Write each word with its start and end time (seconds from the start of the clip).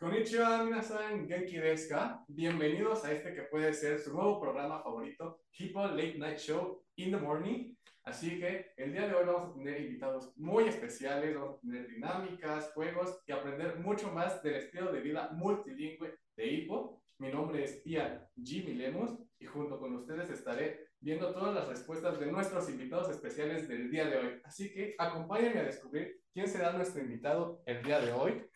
Konnichiwa, 0.00 0.64
minasan, 0.64 1.26
genki 1.28 1.58
desu? 1.60 1.94
Bienvenidos 2.28 3.04
a 3.04 3.12
este 3.12 3.34
que 3.34 3.42
puede 3.42 3.74
ser 3.74 3.98
su 3.98 4.14
nuevo 4.14 4.40
programa 4.40 4.82
favorito, 4.82 5.42
Hippo 5.52 5.86
Late 5.88 6.16
Night 6.16 6.38
Show 6.38 6.82
in 6.96 7.10
the 7.10 7.18
Morning. 7.18 7.74
Así 8.04 8.40
que 8.40 8.72
el 8.78 8.92
día 8.92 9.06
de 9.06 9.14
hoy 9.14 9.26
vamos 9.26 9.50
a 9.50 9.54
tener 9.58 9.78
invitados 9.78 10.32
muy 10.38 10.68
especiales, 10.68 11.34
vamos 11.34 11.58
a 11.58 11.60
tener 11.60 11.86
dinámicas, 11.86 12.72
juegos 12.72 13.20
y 13.26 13.32
aprender 13.32 13.78
mucho 13.80 14.10
más 14.10 14.42
del 14.42 14.54
estilo 14.54 14.90
de 14.90 15.02
vida 15.02 15.32
multilingüe 15.32 16.18
de 16.34 16.46
Hippo. 16.46 17.02
Mi 17.18 17.30
nombre 17.30 17.64
es 17.64 17.84
Ian 17.84 18.26
Jimmy 18.42 18.76
Lemus 18.76 19.10
y 19.38 19.44
junto 19.44 19.78
con 19.78 19.94
ustedes 19.96 20.30
estaré 20.30 20.92
viendo 20.98 21.30
todas 21.34 21.54
las 21.54 21.68
respuestas 21.68 22.18
de 22.18 22.24
nuestros 22.24 22.70
invitados 22.70 23.10
especiales 23.10 23.68
del 23.68 23.90
día 23.90 24.06
de 24.06 24.16
hoy. 24.16 24.40
Así 24.44 24.72
que 24.72 24.94
acompáñenme 24.96 25.60
a 25.60 25.64
descubrir 25.64 26.22
quién 26.32 26.48
será 26.48 26.72
nuestro 26.72 27.02
invitado 27.02 27.62
el 27.66 27.82
día 27.82 28.00
de 28.00 28.14
hoy. 28.14 28.46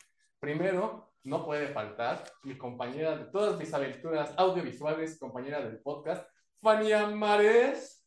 Primero, 0.41 1.04
no 1.25 1.45
puede 1.45 1.69
faltar 1.69 2.23
mi 2.43 2.57
compañera 2.57 3.17
de 3.17 3.25
todas 3.25 3.59
mis 3.59 3.73
aventuras 3.73 4.33
audiovisuales, 4.37 5.19
compañera 5.19 5.61
del 5.61 5.81
podcast, 5.81 6.29
Fania 6.61 7.07
Mares. 7.07 8.05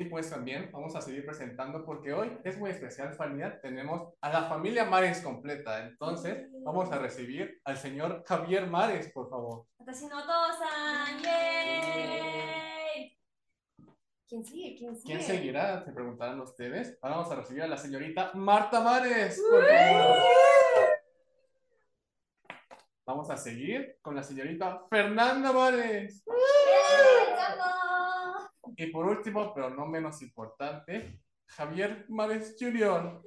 Y 0.00 0.04
pues 0.04 0.30
también 0.30 0.70
vamos 0.72 0.94
a 0.94 1.00
seguir 1.00 1.26
presentando 1.26 1.84
porque 1.84 2.12
hoy 2.12 2.38
es 2.44 2.56
muy 2.56 2.70
especial, 2.70 3.14
Fania. 3.14 3.60
Tenemos 3.60 4.14
a 4.20 4.28
la 4.28 4.44
familia 4.44 4.84
Mares 4.84 5.20
completa. 5.20 5.84
Entonces, 5.84 6.48
vamos 6.62 6.92
a 6.92 6.98
recibir 6.98 7.60
al 7.64 7.76
señor 7.76 8.22
Javier 8.24 8.68
Mares, 8.68 9.10
por 9.12 9.28
favor. 9.28 9.66
¿Quién 14.28 14.44
sigue? 14.44 14.76
¿Quién 14.76 14.94
sigue? 14.94 15.14
¿Quién 15.14 15.22
seguirá? 15.22 15.82
Se 15.82 15.90
preguntarán 15.90 16.38
ustedes. 16.40 16.98
Ahora 17.00 17.16
vamos 17.16 17.32
a 17.32 17.36
recibir 17.36 17.62
a 17.62 17.66
la 17.66 17.78
señorita 17.78 18.32
Marta 18.34 18.82
Mares, 18.82 19.42
por 19.50 19.66
favor. 19.66 20.18
Vamos 23.06 23.30
a 23.30 23.38
seguir 23.38 23.96
con 24.02 24.14
la 24.14 24.22
señorita 24.22 24.84
Fernanda 24.90 25.50
Mares. 25.50 26.22
Y 28.76 28.86
por 28.88 29.06
último, 29.06 29.54
pero 29.54 29.70
no 29.70 29.86
menos 29.86 30.20
importante, 30.20 31.22
Javier 31.46 32.04
Mares 32.10 32.54
Jr. 32.60 33.22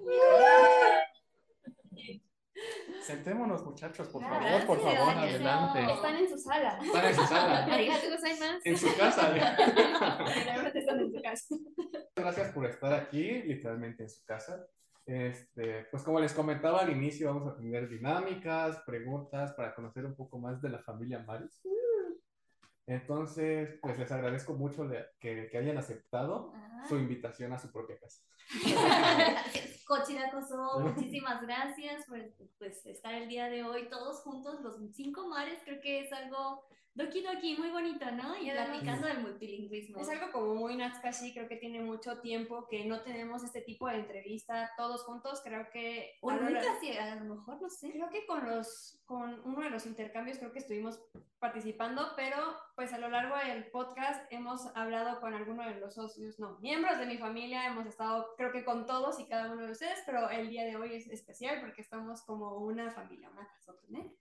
Sentémonos, 3.12 3.64
muchachos, 3.66 4.08
por 4.10 4.22
favor, 4.22 4.66
por 4.66 4.80
favor, 4.82 5.14
adelante. 5.18 5.94
Están 5.94 6.16
en 6.16 6.30
su 6.30 6.38
sala. 6.38 6.80
Están 6.84 7.06
en 7.06 7.16
su 7.16 7.26
sala, 7.26 7.68
en 8.64 8.78
su 8.78 8.98
casa. 8.98 9.36
Están 10.74 11.00
en 11.00 11.12
su 11.14 11.22
casa. 11.22 11.56
Gracias 12.16 12.54
por 12.54 12.66
estar 12.66 12.94
aquí, 12.94 13.42
literalmente 13.44 14.04
en 14.04 14.10
su 14.10 14.24
casa. 14.26 14.66
Este, 15.06 15.86
pues 15.92 16.04
como 16.04 16.20
les 16.20 16.34
comentaba 16.34 16.82
al 16.82 16.92
inicio, 16.92 17.34
vamos 17.34 17.52
a 17.52 17.56
tener 17.58 17.90
dinámicas, 17.90 18.80
preguntas 18.86 19.52
para 19.54 19.74
conocer 19.74 20.06
un 20.06 20.16
poco 20.16 20.38
más 20.40 20.62
de 20.62 20.70
la 20.70 20.80
familia 20.80 21.20
Maris. 21.20 21.62
Entonces, 22.88 23.78
pues 23.82 23.98
les 23.98 24.12
agradezco 24.12 24.54
mucho 24.54 24.88
de- 24.88 25.06
que, 25.20 25.48
que 25.50 25.58
hayan 25.58 25.78
aceptado 25.78 26.54
su 26.88 26.98
invitación 26.98 27.54
a 27.54 27.60
su 27.60 27.72
propia 27.72 27.98
casa. 28.00 28.22
Cochiracoso, 29.92 30.80
muchísimas 30.80 31.42
gracias 31.42 32.06
por 32.06 32.20
pues, 32.60 32.86
estar 32.86 33.14
el 33.14 33.28
día 33.28 33.50
de 33.50 33.66
hoy 33.66 33.90
todos 33.90 34.22
juntos, 34.22 34.62
los 34.62 34.78
cinco 34.94 35.28
mares. 35.28 35.60
Creo 35.66 35.82
que 35.82 36.00
es 36.00 36.14
algo 36.14 36.64
doki 36.94 37.22
doki, 37.22 37.58
muy 37.58 37.70
bonito, 37.70 38.10
¿no? 38.12 38.36
Y 38.38 38.50
platicando 38.52 39.08
del 39.08 39.22
multilingüismo. 39.22 40.00
Es 40.00 40.10
algo 40.10 40.32
como 40.32 40.56
muy 40.56 40.76
Natsukashi, 40.76 41.34
creo 41.34 41.48
que 41.48 41.58
tiene 41.58 41.82
mucho 41.82 42.20
tiempo 42.20 42.68
que 42.68 42.86
no 42.86 43.02
tenemos 43.02 43.44
este 43.44 43.62
tipo 43.62 43.88
de 43.88 43.96
entrevista 43.96 44.72
todos 44.78 45.04
juntos. 45.04 45.42
Creo 45.44 45.70
que. 45.72 46.18
O 46.22 46.32
nunca, 46.32 46.80
sí, 46.80 46.96
a 46.98 47.16
lo 47.16 47.36
mejor, 47.36 47.62
no 47.62 47.70
sé. 47.70 47.92
Creo 47.92 48.10
que 48.10 48.26
con 48.26 48.46
los, 48.48 49.02
con 49.06 49.42
uno 49.46 49.62
de 49.62 49.70
los 49.70 49.86
intercambios 49.86 50.38
creo 50.38 50.52
que 50.52 50.60
estuvimos 50.60 51.02
participando, 51.40 52.12
pero 52.16 52.38
pues 52.76 52.94
a 52.94 53.00
lo 53.00 53.10
largo 53.10 53.36
del 53.36 53.66
podcast 53.72 54.32
hemos 54.32 54.68
hablado 54.76 55.20
con 55.20 55.34
alguno 55.34 55.64
de 55.64 55.80
los 55.80 55.96
socios, 55.96 56.40
no, 56.40 56.60
miembros 56.60 57.00
de 57.00 57.08
mi 57.08 57.18
familia, 57.18 57.66
hemos 57.66 57.88
estado 57.88 58.36
creo 58.38 58.52
que 58.52 58.64
con 58.64 58.86
todos 58.86 59.20
y 59.20 59.26
cada 59.26 59.52
uno 59.52 59.66
de 59.66 59.72
ustedes, 59.72 60.04
pero 60.06 60.30
el 60.30 60.50
día 60.50 60.66
de 60.66 60.76
hoy 60.76 60.94
es 60.94 61.08
especial 61.08 61.60
porque 61.62 61.82
estamos 61.82 62.22
como 62.22 62.58
una 62.58 62.92
familia 62.92 63.32
más 63.32 63.48
nosotros, 63.58 63.92
¿eh? 63.92 64.16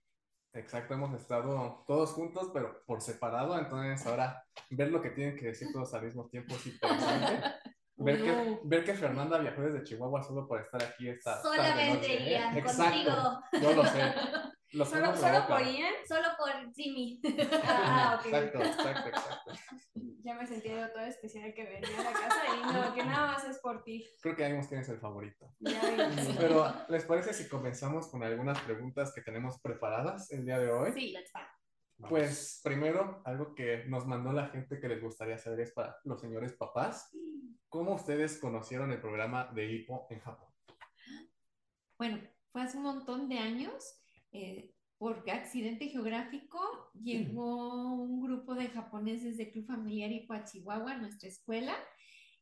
Exacto, 0.53 0.93
hemos 0.93 1.13
estado 1.13 1.83
todos 1.87 2.11
juntos, 2.11 2.49
pero 2.53 2.83
por 2.85 3.01
separado. 3.01 3.57
Entonces, 3.57 4.05
ahora 4.05 4.43
ver 4.69 4.91
lo 4.91 5.01
que 5.01 5.11
tienen 5.11 5.37
que 5.37 5.47
decir 5.47 5.69
todos 5.71 5.93
al 5.93 6.03
mismo 6.03 6.27
tiempo 6.27 6.55
es 6.55 6.67
interesante. 6.67 7.41
Ver 8.03 8.19
que, 8.19 8.59
ver 8.63 8.83
que 8.83 8.95
Fernanda 8.95 9.37
viajó 9.37 9.61
desde 9.61 9.83
Chihuahua 9.83 10.23
solo 10.23 10.47
para 10.47 10.63
estar 10.63 10.81
aquí 10.81 11.07
esta 11.07 11.39
tarde 11.39 11.55
Solamente, 11.57 11.93
noche, 11.93 12.33
¿eh? 12.35 12.57
Exacto, 12.57 13.41
contigo. 13.51 13.61
yo 13.61 13.75
lo 13.75 13.85
sé. 13.85 14.13
Solo, 14.71 14.85
solo 15.17 15.47
por 15.47 15.61
Ian. 15.61 15.93
Solo 16.07 16.27
por 16.37 16.73
Jimmy. 16.73 17.21
Ah, 17.63 18.17
ok. 18.19 18.25
Exacto, 18.27 18.59
exacto, 18.59 19.09
exacto. 19.09 19.51
Ya 20.23 20.35
me 20.35 20.45
sentí 20.45 20.69
de 20.69 20.87
todo 20.87 21.03
especial 21.03 21.53
que 21.53 21.63
venía 21.63 21.99
a 21.99 22.03
la 22.03 22.13
casa 22.13 22.41
y 22.55 22.73
no, 22.73 22.93
que 22.93 23.03
nada 23.03 23.27
más 23.27 23.43
es 23.45 23.57
por 23.59 23.83
ti. 23.83 24.07
Creo 24.21 24.35
que 24.35 24.43
ya 24.43 24.49
vimos 24.49 24.67
quién 24.67 24.81
es 24.81 24.89
el 24.89 24.99
favorito. 24.99 25.53
Ya 25.59 25.81
vi. 25.81 26.35
Pero, 26.37 26.73
¿les 26.89 27.03
parece 27.05 27.33
si 27.33 27.49
comenzamos 27.49 28.07
con 28.07 28.23
algunas 28.23 28.59
preguntas 28.61 29.11
que 29.13 29.21
tenemos 29.21 29.59
preparadas 29.61 30.31
el 30.31 30.45
día 30.45 30.59
de 30.59 30.71
hoy? 30.71 30.93
Sí, 30.93 31.11
let's 31.11 31.31
go. 31.33 31.41
Pues 32.09 32.61
primero, 32.63 33.21
algo 33.25 33.53
que 33.55 33.85
nos 33.85 34.05
mandó 34.05 34.31
la 34.31 34.47
gente 34.47 34.79
que 34.79 34.87
les 34.87 35.01
gustaría 35.01 35.37
saber 35.37 35.61
es 35.61 35.71
para 35.71 35.97
los 36.03 36.19
señores 36.19 36.53
papás. 36.53 37.11
¿Cómo 37.69 37.95
ustedes 37.95 38.39
conocieron 38.39 38.91
el 38.91 38.99
programa 38.99 39.51
de 39.53 39.71
Hippo 39.71 40.07
en 40.09 40.19
Japón? 40.19 40.49
Bueno, 41.97 42.19
fue 42.51 42.63
hace 42.63 42.77
un 42.77 42.83
montón 42.83 43.29
de 43.29 43.37
años. 43.37 44.00
Eh, 44.31 44.71
por 44.97 45.27
accidente 45.31 45.87
geográfico 45.87 46.59
llegó 46.93 47.93
un 47.95 48.21
grupo 48.21 48.53
de 48.53 48.69
japoneses 48.69 49.37
del 49.37 49.51
Club 49.51 49.65
Familiar 49.65 50.11
Ipua 50.11 50.43
Chihuahua 50.43 50.93
a 50.93 50.97
nuestra 50.97 51.27
escuela 51.27 51.75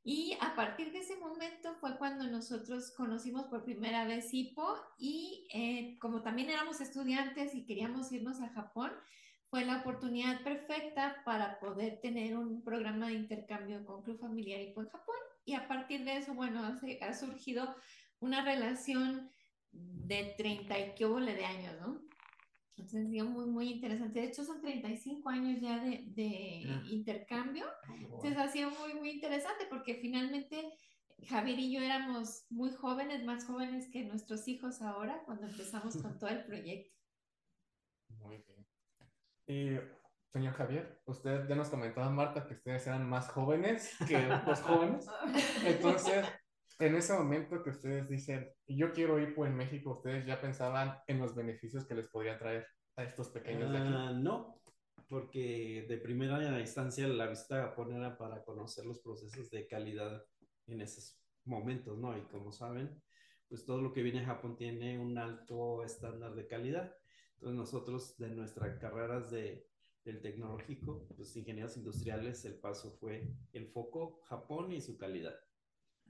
y 0.03 0.37
a 0.41 0.55
partir 0.55 0.91
de 0.91 0.99
ese 0.99 1.17
momento 1.17 1.75
fue 1.79 1.97
cuando 1.97 2.25
nosotros 2.25 2.91
conocimos 2.95 3.45
por 3.45 3.63
primera 3.63 4.05
vez 4.05 4.33
Hippo 4.33 4.75
y 4.97 5.47
eh, 5.53 5.97
como 5.99 6.21
también 6.21 6.49
éramos 6.49 6.81
estudiantes 6.81 7.53
y 7.53 7.65
queríamos 7.65 8.11
irnos 8.11 8.41
a 8.41 8.49
Japón, 8.49 8.91
fue 9.49 9.65
la 9.65 9.77
oportunidad 9.77 10.41
perfecta 10.43 11.21
para 11.25 11.59
poder 11.59 11.99
tener 12.01 12.37
un 12.37 12.63
programa 12.63 13.07
de 13.07 13.13
intercambio 13.13 13.85
con 13.85 14.03
Club 14.03 14.19
Familiar 14.19 14.61
Hippo 14.61 14.81
en 14.81 14.89
Japón. 14.89 15.15
Y 15.45 15.53
a 15.55 15.67
partir 15.67 16.05
de 16.05 16.17
eso, 16.17 16.33
bueno, 16.33 16.61
ha 16.63 17.13
surgido 17.13 17.75
una 18.19 18.43
relación 18.43 19.29
de 19.71 20.33
30 20.37 20.79
y 20.79 20.95
qué 20.95 21.05
hubo 21.05 21.19
de 21.19 21.45
años, 21.45 21.75
¿no? 21.81 22.01
Entonces, 22.75 23.07
ha 23.07 23.09
sido 23.09 23.25
muy, 23.25 23.45
muy 23.45 23.71
interesante. 23.73 24.21
De 24.21 24.27
hecho, 24.27 24.43
son 24.45 24.61
35 24.61 25.29
años 25.29 25.59
ya 25.61 25.83
de, 25.83 26.03
de 26.07 26.63
Ah. 26.67 26.83
intercambio. 26.89 27.65
Entonces, 27.89 28.37
ha 28.37 28.47
sido 28.47 28.69
muy, 28.71 28.93
muy 28.93 29.09
interesante 29.11 29.65
porque 29.69 29.95
finalmente 29.95 30.71
Javier 31.27 31.59
y 31.59 31.73
yo 31.73 31.81
éramos 31.81 32.45
muy 32.49 32.71
jóvenes, 32.71 33.25
más 33.25 33.45
jóvenes 33.45 33.89
que 33.91 34.05
nuestros 34.05 34.47
hijos 34.47 34.81
ahora, 34.81 35.21
cuando 35.25 35.47
empezamos 35.47 35.97
con 35.97 36.17
todo 36.17 36.29
el 36.29 36.45
proyecto. 36.45 36.95
Muy 38.19 38.37
bien. 38.37 38.65
Y, 39.45 39.77
señor 40.31 40.53
Javier, 40.53 41.01
usted 41.05 41.47
ya 41.49 41.55
nos 41.55 41.69
comentaba, 41.69 42.09
Marta, 42.09 42.47
que 42.47 42.53
ustedes 42.53 42.87
eran 42.87 43.07
más 43.09 43.29
jóvenes 43.29 43.97
que 44.07 44.17
los 44.47 44.61
jóvenes. 44.61 45.07
Entonces, 45.65 46.25
en 46.79 46.95
ese 46.95 47.13
momento 47.13 47.61
que 47.61 47.71
ustedes 47.71 48.07
dicen, 48.07 48.49
yo 48.67 48.93
quiero 48.93 49.19
Hippo 49.19 49.45
en 49.45 49.55
México, 49.55 49.91
ustedes 49.91 50.25
ya 50.25 50.39
pensaban 50.39 50.97
en 51.07 51.19
los 51.19 51.35
beneficios 51.35 51.85
que 51.85 51.93
les 51.93 52.07
podría 52.07 52.39
traer 52.39 52.65
a 52.95 53.03
estos 53.03 53.29
pequeños 53.29 53.71
de 53.71 53.77
aquí. 53.77 53.93
Ah, 53.93 54.13
no, 54.13 54.61
porque 55.09 55.85
de 55.89 55.97
primera 55.97 56.59
instancia 56.59 57.07
la 57.07 57.27
visita 57.27 57.59
a 57.59 57.69
Japón 57.69 57.93
era 57.93 58.17
para 58.17 58.43
conocer 58.43 58.85
los 58.85 58.99
procesos 58.99 59.49
de 59.51 59.67
calidad 59.67 60.23
en 60.67 60.79
esos 60.79 61.19
momentos, 61.43 61.97
¿no? 61.97 62.17
Y 62.17 62.21
como 62.27 62.53
saben, 62.53 63.01
pues 63.49 63.65
todo 63.65 63.81
lo 63.81 63.91
que 63.91 64.03
viene 64.03 64.21
a 64.21 64.27
Japón 64.27 64.55
tiene 64.55 64.99
un 64.99 65.17
alto 65.17 65.83
estándar 65.83 66.33
de 66.33 66.47
calidad. 66.47 66.95
Entonces 67.33 67.57
nosotros 67.57 68.17
de 68.17 68.29
nuestras 68.29 68.79
carreras 68.79 69.31
de, 69.31 69.67
del 70.05 70.21
tecnológico, 70.21 71.07
pues 71.15 71.35
ingenieros 71.35 71.75
industriales, 71.75 72.45
el 72.45 72.57
paso 72.59 72.91
fue 72.91 73.27
el 73.51 73.67
foco 73.67 74.21
Japón 74.29 74.71
y 74.71 74.79
su 74.79 74.97
calidad. 74.97 75.35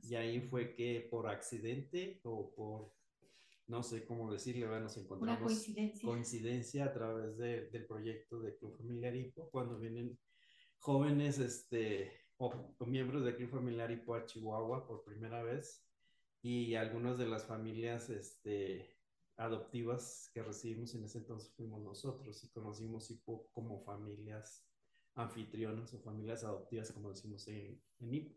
Y 0.04 0.16
ahí 0.16 0.42
fue 0.42 0.74
que 0.75 1.07
por 1.10 1.28
accidente 1.28 2.19
o 2.24 2.54
por, 2.56 2.94
no 3.68 3.84
sé 3.84 4.06
cómo 4.06 4.31
decirle, 4.31 4.66
nos 4.68 4.96
Una 4.98 5.04
encontramos 5.06 5.44
coincidencia. 5.44 6.10
coincidencia 6.10 6.86
a 6.86 6.94
través 6.94 7.38
de- 7.38 7.69
del 7.69 7.86
proyecto 7.86 8.40
de 8.42 8.56
Club 8.57 8.78
Familiar 8.78 9.16
Hipo, 9.16 9.50
cuando 9.51 9.78
vienen 9.78 10.18
jóvenes 10.80 11.40
este, 11.40 12.12
o, 12.38 12.74
o 12.78 12.86
miembros 12.86 13.24
del 13.25 13.36
Club 13.36 13.50
Familiar 13.51 13.92
Hipo 13.92 14.16
a 14.16 14.25
Chihuahua 14.25 14.88
por 14.88 15.04
primera 15.04 15.44
vez 15.44 15.86
y 16.42 16.75
algunas 16.75 17.18
de 17.18 17.28
las 17.28 17.45
familias 17.45 18.10
este, 18.10 18.98
adoptivas 19.36 20.30
que 20.34 20.42
recibimos 20.42 20.95
en 20.95 21.04
ese 21.04 21.18
entonces 21.19 21.52
fuimos 21.56 21.81
nosotros 21.81 22.44
y 22.44 22.50
conocimos 22.50 23.12
Hipo 23.12 23.50
como 23.52 23.84
familias 23.84 24.66
anfitrionas 25.16 25.94
o 25.94 26.00
familias 26.00 26.44
adoptivas, 26.44 26.92
como 26.94 27.10
decimos 27.10 27.48
en, 27.50 27.81
en 28.00 28.13
Hipo. 28.13 28.36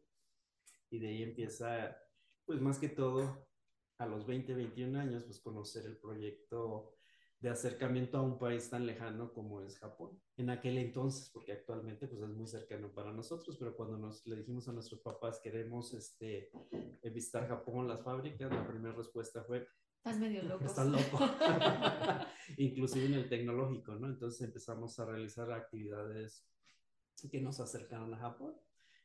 Y 0.92 0.98
de 0.98 1.08
ahí 1.08 1.22
empieza, 1.22 1.96
pues 2.44 2.60
más 2.60 2.78
que 2.78 2.90
todo, 2.90 3.48
a 3.96 4.06
los 4.06 4.26
20, 4.26 4.52
21 4.52 5.00
años, 5.00 5.24
pues 5.24 5.40
conocer 5.40 5.86
el 5.86 5.96
proyecto 5.96 6.92
de 7.40 7.48
acercamiento 7.48 8.18
a 8.18 8.22
un 8.22 8.38
país 8.38 8.68
tan 8.68 8.84
lejano 8.86 9.32
como 9.32 9.62
es 9.62 9.78
Japón. 9.78 10.20
En 10.36 10.50
aquel 10.50 10.76
entonces, 10.76 11.30
porque 11.30 11.52
actualmente 11.52 12.06
pues 12.06 12.20
es 12.20 12.28
muy 12.28 12.46
cercano 12.46 12.92
para 12.92 13.10
nosotros, 13.10 13.56
pero 13.58 13.74
cuando 13.74 13.96
nos 13.96 14.24
le 14.26 14.36
dijimos 14.36 14.68
a 14.68 14.72
nuestros 14.72 15.00
papás 15.00 15.40
queremos 15.42 15.94
este, 15.94 16.50
visitar 17.02 17.48
Japón, 17.48 17.88
las 17.88 18.02
fábricas, 18.02 18.52
la 18.52 18.68
primera 18.68 18.94
respuesta 18.94 19.42
fue, 19.44 19.66
Estás 19.96 20.18
medio 20.18 20.42
loco. 20.42 20.64
Estás 20.64 20.88
loco. 20.88 21.18
Inclusive 22.58 23.06
en 23.06 23.14
el 23.14 23.28
tecnológico, 23.28 23.94
¿no? 23.94 24.08
Entonces 24.08 24.42
empezamos 24.42 24.98
a 24.98 25.06
realizar 25.06 25.50
actividades 25.52 26.44
que 27.30 27.40
nos 27.40 27.60
acercaron 27.60 28.12
a 28.12 28.18
Japón. 28.18 28.54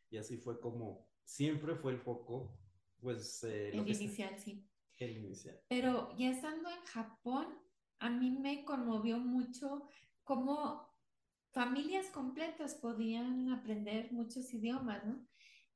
Y 0.10 0.18
así 0.18 0.38
fue 0.38 0.60
como 0.60 1.08
siempre 1.28 1.76
fue 1.76 1.92
el 1.92 2.00
foco, 2.00 2.58
pues... 3.02 3.44
Eh, 3.44 3.70
el 3.74 3.88
inicial, 3.88 4.40
sí. 4.40 4.66
El 4.96 5.18
inicial. 5.18 5.60
Pero 5.68 6.16
ya 6.18 6.32
estando 6.32 6.70
en 6.70 6.82
Japón, 6.86 7.48
a 8.00 8.10
mí 8.10 8.32
me 8.32 8.64
conmovió 8.64 9.20
mucho 9.20 9.88
cómo 10.24 10.88
familias 11.52 12.08
completas 12.08 12.76
podían 12.76 13.50
aprender 13.50 14.12
muchos 14.12 14.54
idiomas, 14.54 15.06
¿no? 15.06 15.28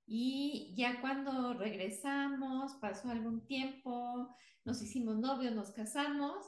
Y 0.07 0.73
ya 0.75 1.01
cuando 1.01 1.53
regresamos, 1.53 2.73
pasó 2.75 3.09
algún 3.09 3.45
tiempo, 3.45 4.35
nos 4.63 4.81
hicimos 4.81 5.19
novios, 5.19 5.53
nos 5.53 5.71
casamos 5.71 6.45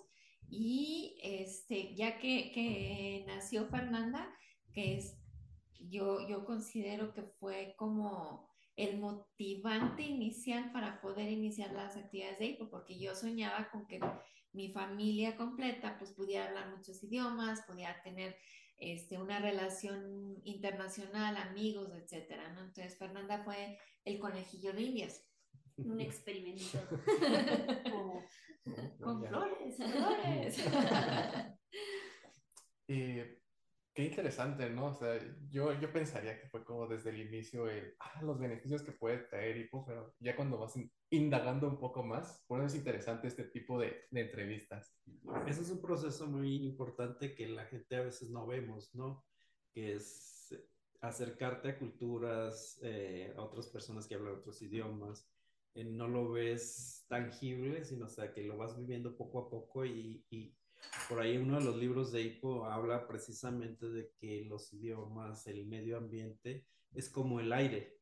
y 0.50 1.19
este, 1.21 1.94
ya 1.95 2.19
que, 2.19 2.51
que 2.51 3.25
nació 3.27 3.67
Fernanda, 3.67 4.33
que 4.73 4.97
es, 4.97 5.17
yo, 5.77 6.27
yo 6.27 6.45
considero 6.45 7.13
que 7.13 7.23
fue 7.23 7.75
como 7.77 8.52
el 8.75 8.99
motivante 8.99 10.01
inicial 10.03 10.71
para 10.71 10.99
poder 11.01 11.29
iniciar 11.29 11.71
las 11.73 11.95
actividades 11.95 12.39
de 12.39 12.45
IPO, 12.45 12.69
porque 12.69 12.97
yo 12.97 13.15
soñaba 13.15 13.69
con 13.69 13.85
que 13.87 13.99
mi 14.51 14.71
familia 14.71 15.35
completa 15.35 15.97
pues 15.97 16.11
pudiera 16.13 16.47
hablar 16.47 16.75
muchos 16.75 17.03
idiomas, 17.03 17.61
pudiera 17.67 18.01
tener 18.03 18.35
este, 18.77 19.17
una 19.17 19.39
relación 19.39 20.41
internacional, 20.43 21.37
amigos, 21.37 21.91
etcétera, 21.95 22.51
¿no? 22.53 22.61
Entonces 22.61 22.97
Fernanda 22.97 23.43
fue 23.43 23.77
el 24.05 24.19
conejillo 24.19 24.73
de 24.73 24.81
indias. 24.81 25.23
Un 25.77 25.99
experimento. 26.01 26.79
con 28.99 29.25
flores, 29.25 29.77
flores. 29.77 30.57
y 32.87 33.42
qué 33.93 34.05
interesante, 34.05 34.69
¿no? 34.69 34.87
O 34.87 34.93
sea, 34.93 35.19
yo, 35.49 35.79
yo 35.79 35.91
pensaría 35.91 36.39
que 36.39 36.47
fue 36.47 36.63
como 36.63 36.87
desde 36.87 37.11
el 37.11 37.21
inicio 37.21 37.69
el, 37.69 37.95
ah, 37.99 38.21
los 38.21 38.39
beneficios 38.39 38.81
que 38.81 38.91
puede 38.91 39.19
traer 39.19 39.57
y 39.57 39.69
pero 39.85 40.15
ya 40.19 40.35
cuando 40.35 40.57
vas 40.57 40.73
indagando 41.09 41.67
un 41.67 41.77
poco 41.77 42.03
más, 42.03 42.43
por 42.47 42.59
eso 42.59 42.67
es 42.67 42.75
interesante 42.75 43.27
este 43.27 43.45
tipo 43.45 43.79
de, 43.79 44.05
de 44.09 44.21
entrevistas. 44.21 44.95
Ese 45.47 45.61
es 45.61 45.69
un 45.69 45.81
proceso 45.81 46.27
muy 46.27 46.65
importante 46.65 47.35
que 47.35 47.47
la 47.47 47.65
gente 47.65 47.95
a 47.95 48.03
veces 48.03 48.29
no 48.29 48.47
vemos, 48.47 48.93
¿no? 48.95 49.23
Que 49.73 49.93
es 49.95 50.33
acercarte 51.01 51.69
a 51.69 51.77
culturas, 51.77 52.79
eh, 52.81 53.33
a 53.35 53.41
otras 53.41 53.67
personas 53.67 54.07
que 54.07 54.15
hablan 54.15 54.35
otros 54.35 54.61
idiomas, 54.61 55.29
eh, 55.75 55.83
no 55.83 56.07
lo 56.07 56.31
ves 56.31 57.05
tangible, 57.09 57.83
sino 57.83 58.05
o 58.05 58.09
sea, 58.09 58.33
que 58.33 58.43
lo 58.43 58.57
vas 58.57 58.77
viviendo 58.77 59.15
poco 59.17 59.39
a 59.39 59.49
poco 59.49 59.85
y, 59.85 60.23
y, 60.29 60.55
por 61.09 61.21
ahí 61.21 61.38
uno 61.38 61.59
de 61.59 61.65
los 61.65 61.75
libros 61.75 62.12
de 62.12 62.21
Hippo 62.21 62.65
habla 62.65 63.07
precisamente 63.07 63.89
de 63.89 64.12
que 64.19 64.45
los 64.45 64.71
idiomas, 64.74 65.47
el 65.47 65.65
medio 65.65 65.97
ambiente, 65.97 66.65
es 66.94 67.09
como 67.09 67.39
el 67.39 67.51
aire. 67.51 68.00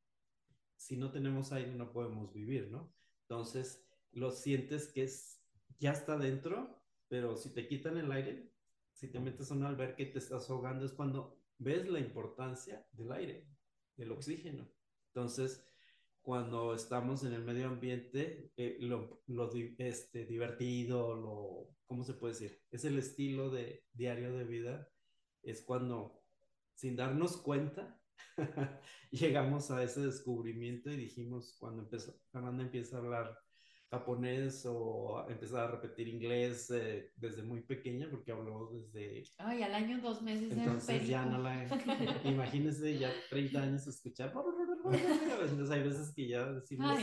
Si 0.76 0.98
no 0.98 1.12
tenemos 1.12 1.52
aire 1.52 1.74
no 1.74 1.92
podemos 1.92 2.34
vivir, 2.34 2.70
¿no? 2.70 2.94
Entonces, 3.24 3.86
lo 4.12 4.32
sientes 4.32 4.88
que 4.88 5.04
es, 5.04 5.42
ya 5.80 5.92
está 5.92 6.18
dentro, 6.18 6.82
pero 7.08 7.38
si 7.38 7.54
te 7.54 7.68
quitan 7.68 7.98
el 7.98 8.12
aire, 8.12 8.52
si 8.94 9.08
te 9.08 9.20
metes 9.20 9.52
a 9.52 9.56
un 9.56 9.64
alberca 9.64 10.04
y 10.04 10.12
te 10.12 10.20
estás 10.20 10.50
ahogando, 10.50 10.86
es 10.86 10.92
cuando 10.92 11.38
ves 11.58 11.88
la 11.90 12.00
importancia 12.00 12.86
del 12.92 13.12
aire, 13.12 13.48
del 13.96 14.12
oxígeno. 14.12 14.70
Entonces, 15.08 15.66
cuando 16.22 16.76
estamos 16.76 17.24
en 17.24 17.34
el 17.34 17.44
medio 17.44 17.68
ambiente, 17.68 18.52
eh, 18.56 18.78
lo, 18.80 19.22
lo 19.28 19.50
este, 19.78 20.26
divertido, 20.26 21.16
lo, 21.16 21.76
¿cómo 21.88 22.04
se 22.04 22.14
puede 22.14 22.34
decir? 22.34 22.62
Es 22.72 22.86
el 22.86 22.98
estilo 22.98 23.50
de 23.50 23.84
diario 23.94 24.34
de 24.34 24.44
vida, 24.44 24.88
es 25.44 25.62
cuando, 25.62 26.22
sin 26.76 26.96
darnos 26.96 27.38
cuenta, 27.38 28.00
llegamos 29.12 29.72
a 29.72 29.84
ese 29.84 30.02
descubrimiento 30.02 30.92
y 30.92 30.98
dijimos, 30.98 31.56
cuando 31.60 31.82
empezó, 31.84 32.16
Fernanda 32.32 32.64
empieza 32.64 32.98
a 32.98 33.00
hablar 33.00 33.38
japonés 33.92 34.66
o 34.66 35.26
empezar 35.28 35.66
a 35.66 35.72
repetir 35.72 36.08
inglés 36.08 36.72
eh, 36.72 37.12
desde 37.18 37.44
muy 37.44 37.62
pequeña 37.62 38.10
porque 38.10 38.32
habló 38.32 38.72
desde... 38.72 39.24
Ay, 39.38 39.64
al 39.64 39.76
año 39.76 40.00
dos 40.00 40.22
meses. 40.22 40.54
Entonces 40.54 41.08
ya 41.08 41.26
no 41.26 41.38
la... 41.40 41.68
Imagínense 42.24 42.98
ya 42.98 43.12
30 43.30 43.62
años 43.62 43.88
escuchar... 43.88 44.34
Entonces 44.34 45.70
hay 45.72 45.84
veces 45.84 46.14
que 46.16 46.30
ya 46.30 46.54
decimos, 46.54 46.98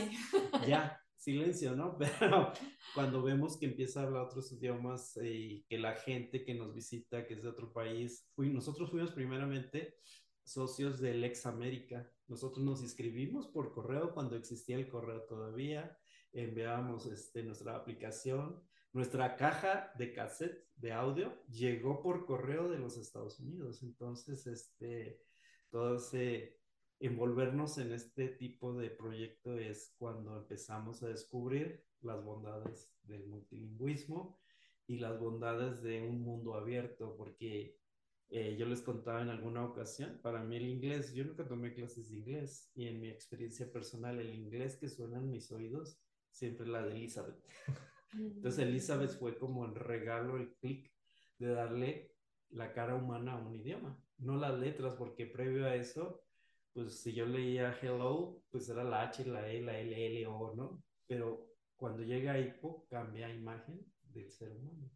ya, 0.67 0.99
silencio, 1.15 1.75
¿no? 1.75 1.95
Pero 1.95 2.51
cuando 2.95 3.21
vemos 3.21 3.59
que 3.59 3.67
empieza 3.67 4.01
a 4.01 4.03
hablar 4.05 4.23
otros 4.23 4.51
idiomas 4.51 5.15
y 5.21 5.63
que 5.69 5.77
la 5.77 5.93
gente 5.95 6.43
que 6.43 6.55
nos 6.55 6.73
visita, 6.73 7.27
que 7.27 7.35
es 7.35 7.43
de 7.43 7.49
otro 7.49 7.71
país, 7.71 8.27
fui, 8.33 8.49
nosotros 8.49 8.89
fuimos 8.89 9.11
primeramente 9.11 9.97
socios 10.43 10.99
del 10.99 11.23
Ex 11.23 11.45
América. 11.45 12.11
Nosotros 12.27 12.65
nos 12.65 12.81
inscribimos 12.81 13.47
por 13.47 13.71
correo 13.71 14.11
cuando 14.11 14.35
existía 14.35 14.77
el 14.77 14.89
correo 14.89 15.21
todavía 15.23 15.95
enviábamos 16.33 17.05
este, 17.07 17.43
nuestra 17.43 17.75
aplicación, 17.75 18.61
nuestra 18.93 19.35
caja 19.35 19.91
de 19.95 20.13
cassette 20.13 20.67
de 20.75 20.93
audio 20.93 21.33
llegó 21.47 22.01
por 22.01 22.25
correo 22.25 22.69
de 22.69 22.79
los 22.79 22.97
Estados 22.97 23.39
Unidos. 23.39 23.83
Entonces, 23.83 24.47
este, 24.47 25.21
todo 25.69 25.97
ese 25.97 26.59
envolvernos 26.99 27.77
en 27.77 27.93
este 27.93 28.27
tipo 28.29 28.73
de 28.73 28.89
proyecto 28.89 29.57
es 29.57 29.93
cuando 29.97 30.37
empezamos 30.37 31.01
a 31.01 31.07
descubrir 31.07 31.85
las 32.01 32.23
bondades 32.23 32.91
del 33.03 33.25
multilingüismo 33.27 34.39
y 34.87 34.97
las 34.97 35.19
bondades 35.19 35.81
de 35.81 36.01
un 36.01 36.21
mundo 36.21 36.55
abierto, 36.55 37.15
porque 37.15 37.77
eh, 38.29 38.55
yo 38.57 38.65
les 38.65 38.81
contaba 38.81 39.21
en 39.21 39.29
alguna 39.29 39.63
ocasión, 39.65 40.19
para 40.21 40.43
mí 40.43 40.57
el 40.57 40.67
inglés, 40.67 41.13
yo 41.13 41.23
nunca 41.23 41.47
tomé 41.47 41.73
clases 41.73 42.09
de 42.09 42.17
inglés 42.17 42.71
y 42.75 42.87
en 42.87 42.99
mi 42.99 43.09
experiencia 43.09 43.71
personal 43.71 44.19
el 44.19 44.33
inglés 44.33 44.77
que 44.77 44.89
suena 44.89 45.19
en 45.19 45.31
mis 45.31 45.51
oídos 45.51 45.97
siempre 46.31 46.67
la 46.67 46.83
de 46.83 46.91
Elizabeth. 46.91 47.43
Entonces 48.13 48.65
Elizabeth 48.65 49.17
fue 49.19 49.37
como 49.37 49.65
el 49.65 49.75
regalo, 49.75 50.37
el 50.37 50.53
clic 50.55 50.91
de 51.37 51.49
darle 51.49 52.15
la 52.49 52.73
cara 52.73 52.95
humana 52.95 53.33
a 53.33 53.39
un 53.39 53.55
idioma, 53.55 54.01
no 54.17 54.35
las 54.37 54.57
letras, 54.59 54.95
porque 54.95 55.25
previo 55.25 55.65
a 55.65 55.75
eso, 55.75 56.23
pues 56.73 57.01
si 57.01 57.13
yo 57.13 57.25
leía 57.25 57.77
hello, 57.81 58.41
pues 58.49 58.67
era 58.69 58.83
la 58.83 59.03
H, 59.03 59.25
la 59.25 59.47
E, 59.47 59.61
la 59.61 59.77
L, 59.77 60.05
L, 60.07 60.27
O, 60.27 60.55
¿no? 60.55 60.83
Pero 61.07 61.49
cuando 61.75 62.03
llega 62.03 62.33
a 62.33 62.59
cambia 62.89 63.29
imagen 63.29 63.79
del 64.01 64.29
ser 64.31 64.51
humano. 64.51 64.89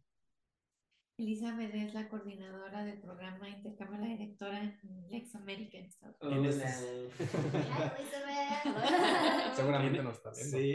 Elizabeth 1.16 1.72
es 1.72 1.94
la 1.94 2.08
coordinadora 2.08 2.84
del 2.84 3.00
programa 3.00 3.48
Intercambio, 3.48 4.00
la 4.00 4.08
directora 4.08 4.64
en 4.64 5.06
Lex 5.10 5.36
America 5.36 5.78
en 5.78 5.84
Estados 5.84 6.16
Unidos. 6.20 6.56
Seguramente 9.54 10.02
no 10.02 10.10
está 10.10 10.32
viendo. 10.32 10.58
Sí, 10.58 10.74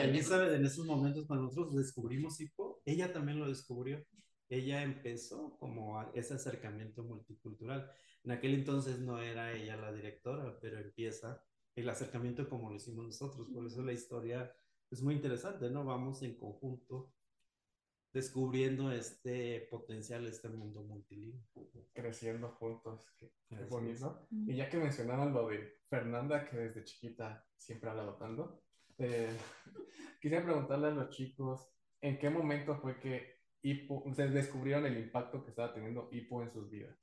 Elizabeth 0.00 0.54
en 0.54 0.64
esos 0.64 0.84
momentos 0.84 1.24
cuando 1.26 1.44
nosotros 1.44 1.76
descubrimos 1.76 2.40
HIPO, 2.40 2.82
ella 2.84 3.12
también 3.12 3.38
lo 3.38 3.48
descubrió. 3.48 4.04
Ella 4.48 4.82
empezó 4.82 5.56
como 5.58 6.02
ese 6.14 6.34
acercamiento 6.34 7.04
multicultural. 7.04 7.88
En 8.24 8.32
aquel 8.32 8.54
entonces 8.54 8.98
no 8.98 9.20
era 9.20 9.52
ella 9.52 9.76
la 9.76 9.92
directora, 9.92 10.58
pero 10.60 10.80
empieza 10.80 11.40
el 11.76 11.88
acercamiento 11.88 12.48
como 12.48 12.70
lo 12.70 12.76
hicimos 12.76 13.04
nosotros. 13.04 13.46
Por 13.54 13.64
eso 13.64 13.84
la 13.84 13.92
historia 13.92 14.52
es 14.90 15.00
muy 15.00 15.14
interesante, 15.14 15.70
¿no? 15.70 15.84
Vamos 15.84 16.22
en 16.22 16.36
conjunto 16.36 17.12
descubriendo 18.18 18.90
este 18.90 19.68
potencial, 19.70 20.26
este 20.26 20.48
mundo 20.48 20.82
multilingüe. 20.82 21.40
Creciendo 21.94 22.48
juntos, 22.58 23.06
qué, 23.16 23.30
bonito. 23.70 24.26
Y 24.30 24.56
ya 24.56 24.68
que 24.68 24.76
mencionaban 24.76 25.32
lo 25.32 25.48
de 25.48 25.78
Fernanda, 25.88 26.44
que 26.44 26.56
desde 26.56 26.82
chiquita 26.82 27.46
siempre 27.56 27.88
ha 27.88 27.92
hablado 27.92 28.16
tanto, 28.16 28.60
eh, 28.98 29.36
quisiera 30.20 30.44
preguntarle 30.44 30.88
a 30.88 30.90
los 30.90 31.10
chicos, 31.10 31.70
¿en 32.00 32.18
qué 32.18 32.28
momento 32.28 32.76
fue 32.80 32.98
que 32.98 33.38
Hipo, 33.62 34.04
se 34.14 34.28
descubrieron 34.28 34.86
el 34.86 34.98
impacto 34.98 35.44
que 35.44 35.50
estaba 35.50 35.72
teniendo 35.72 36.08
Hipo 36.10 36.42
en 36.42 36.50
sus 36.50 36.68
vidas? 36.68 36.96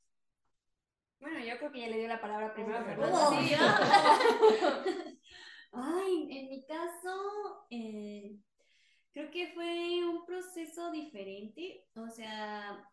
Bueno, 1.22 1.40
yo 1.40 1.58
creo 1.58 1.72
que 1.72 1.80
ya 1.80 1.88
le 1.88 1.98
dio 1.98 2.08
la 2.10 2.20
palabra 2.20 2.54
primero 2.54 2.78
a 2.78 2.84
Fernanda. 2.84 3.20
Ay, 5.72 6.28
en 6.30 6.50
mi 6.50 6.66
caso, 6.66 7.66
eh, 7.70 8.38
creo 9.16 9.32
que 9.32 9.48
fue 9.54 10.04
un 10.06 10.26
proceso 10.26 10.92
diferente, 10.92 11.88
o 11.96 12.10
sea, 12.10 12.86